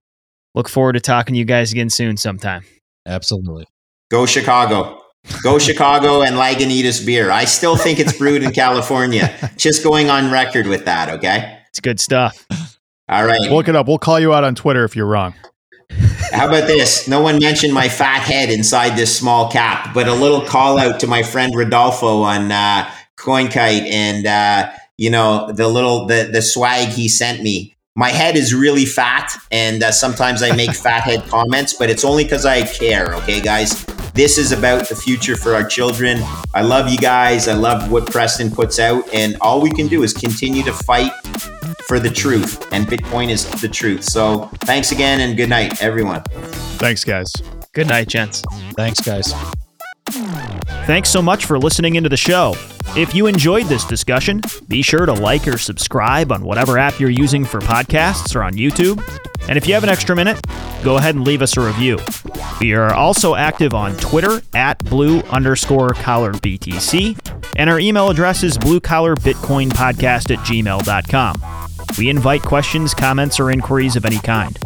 Look 0.55 0.68
forward 0.68 0.95
to 0.95 1.01
talking 1.01 1.35
to 1.35 1.39
you 1.39 1.45
guys 1.45 1.73
again 1.73 1.91
soon 1.91 2.16
sometime. 2.16 2.64
Absolutely. 3.07 3.66
Go 4.11 4.27
Chicago. 4.27 5.03
Go 5.43 5.59
Chicago 5.61 6.23
and 6.23 6.37
Lagunitas 6.37 7.05
beer. 7.05 7.31
I 7.31 7.45
still 7.45 7.77
think 7.77 7.99
it's 7.99 8.16
brewed 8.16 8.43
in 8.43 8.51
California. 8.55 9.35
Just 9.57 9.85
going 9.85 10.11
on 10.11 10.31
record 10.31 10.66
with 10.66 10.85
that, 10.87 11.09
okay? 11.11 11.59
It's 11.68 11.81
good 11.81 12.01
stuff. 12.01 12.47
All 13.12 13.26
right. 13.26 13.40
Look 13.50 13.68
it 13.68 13.76
up. 13.76 13.86
We'll 13.88 13.98
call 13.98 14.18
you 14.18 14.32
out 14.32 14.42
on 14.42 14.54
Twitter 14.54 14.84
if 14.84 14.96
you're 14.96 15.06
wrong. 15.06 15.34
How 16.32 16.48
about 16.48 16.66
this? 16.66 17.06
No 17.06 17.20
one 17.20 17.38
mentioned 17.38 17.74
my 17.74 17.90
fat 17.90 18.22
head 18.22 18.48
inside 18.48 18.96
this 18.96 19.14
small 19.14 19.50
cap, 19.50 19.92
but 19.92 20.08
a 20.08 20.14
little 20.14 20.40
call 20.40 20.78
out 20.78 20.98
to 21.00 21.06
my 21.06 21.22
friend 21.22 21.54
Rodolfo 21.54 22.22
on 22.22 22.50
uh, 22.50 22.90
CoinKite 23.18 23.90
and 23.90 24.26
uh, 24.26 24.72
you 24.96 25.10
know 25.10 25.52
the 25.52 25.68
little 25.68 26.06
the 26.06 26.30
the 26.32 26.40
swag 26.40 26.88
he 26.88 27.08
sent 27.08 27.42
me. 27.42 27.76
My 27.94 28.08
head 28.08 28.36
is 28.36 28.54
really 28.54 28.86
fat, 28.86 29.30
and 29.50 29.82
uh, 29.82 29.92
sometimes 29.92 30.42
I 30.42 30.56
make 30.56 30.70
fat 30.74 31.02
head 31.02 31.22
comments, 31.28 31.74
but 31.74 31.90
it's 31.90 32.06
only 32.06 32.24
because 32.24 32.46
I 32.46 32.62
care. 32.62 33.14
Okay, 33.16 33.42
guys, 33.42 33.84
this 34.14 34.38
is 34.38 34.52
about 34.52 34.88
the 34.88 34.96
future 34.96 35.36
for 35.36 35.54
our 35.54 35.64
children. 35.66 36.18
I 36.54 36.62
love 36.62 36.88
you 36.90 36.98
guys. 36.98 37.48
I 37.48 37.54
love 37.54 37.90
what 37.90 38.06
Preston 38.10 38.50
puts 38.50 38.78
out, 38.78 39.08
and 39.12 39.36
all 39.40 39.60
we 39.60 39.70
can 39.70 39.88
do 39.88 40.02
is 40.02 40.12
continue 40.12 40.62
to 40.64 40.72
fight 40.72 41.12
for 41.86 41.98
the 41.98 42.10
truth, 42.10 42.66
and 42.72 42.86
Bitcoin 42.86 43.30
is 43.30 43.48
the 43.60 43.68
truth. 43.68 44.04
So, 44.04 44.50
thanks 44.60 44.92
again, 44.92 45.20
and 45.20 45.36
good 45.36 45.48
night, 45.48 45.82
everyone. 45.82 46.22
Thanks, 46.78 47.04
guys. 47.04 47.32
Good 47.72 47.88
night, 47.88 48.08
gents. 48.08 48.42
Thanks, 48.76 49.00
guys. 49.00 49.32
Thanks 50.85 51.11
so 51.11 51.22
much 51.22 51.47
for 51.47 51.59
listening 51.59 51.95
into 51.95 52.09
the 52.09 52.16
show. 52.16 52.55
If 52.97 53.14
you 53.14 53.26
enjoyed 53.26 53.66
this 53.66 53.85
discussion, 53.85 54.41
be 54.66 54.83
sure 54.83 55.07
to 55.07 55.12
like 55.12 55.47
or 55.47 55.57
subscribe 55.57 56.33
on 56.33 56.43
whatever 56.43 56.76
app 56.76 56.99
you're 56.99 57.09
using 57.09 57.45
for 57.45 57.61
podcasts 57.61 58.35
or 58.35 58.43
on 58.43 58.55
YouTube. 58.55 59.01
And 59.49 59.57
if 59.57 59.66
you 59.66 59.74
have 59.74 59.85
an 59.85 59.89
extra 59.89 60.16
minute, 60.16 60.45
go 60.83 60.97
ahead 60.97 61.14
and 61.14 61.24
leave 61.24 61.41
us 61.41 61.57
a 61.57 61.61
review. 61.64 61.99
We 62.61 62.74
are 62.74 62.93
also 62.93 63.37
active 63.37 63.74
on 63.74 63.97
Twitter 63.97 64.43
at 64.55 64.78
blue 64.85 65.20
underscore 65.20 65.95
collar 65.95 66.33
BTC, 66.33 67.16
and 67.57 67.70
our 67.70 67.78
email 67.78 68.11
address 68.11 68.43
is 68.43 68.59
bluecollarbitcoinpodcast 68.59 70.37
at 70.37 70.45
gmail.com. 70.45 71.43
We 71.97 72.11
invite 72.11 72.43
questions, 72.43 72.93
comments, 72.93 73.39
or 73.39 73.51
inquiries 73.51 73.95
of 73.95 74.05
any 74.05 74.18
kind. 74.18 74.59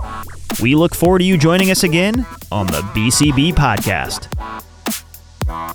We 0.63 0.75
look 0.75 0.95
forward 0.95 1.19
to 1.19 1.25
you 1.25 1.37
joining 1.37 1.71
us 1.71 1.85
again 1.85 2.27
on 2.51 2.67
the 2.69 2.81
BCB 2.95 3.53
podcast. 3.53 4.33
Yeah. 5.47 5.73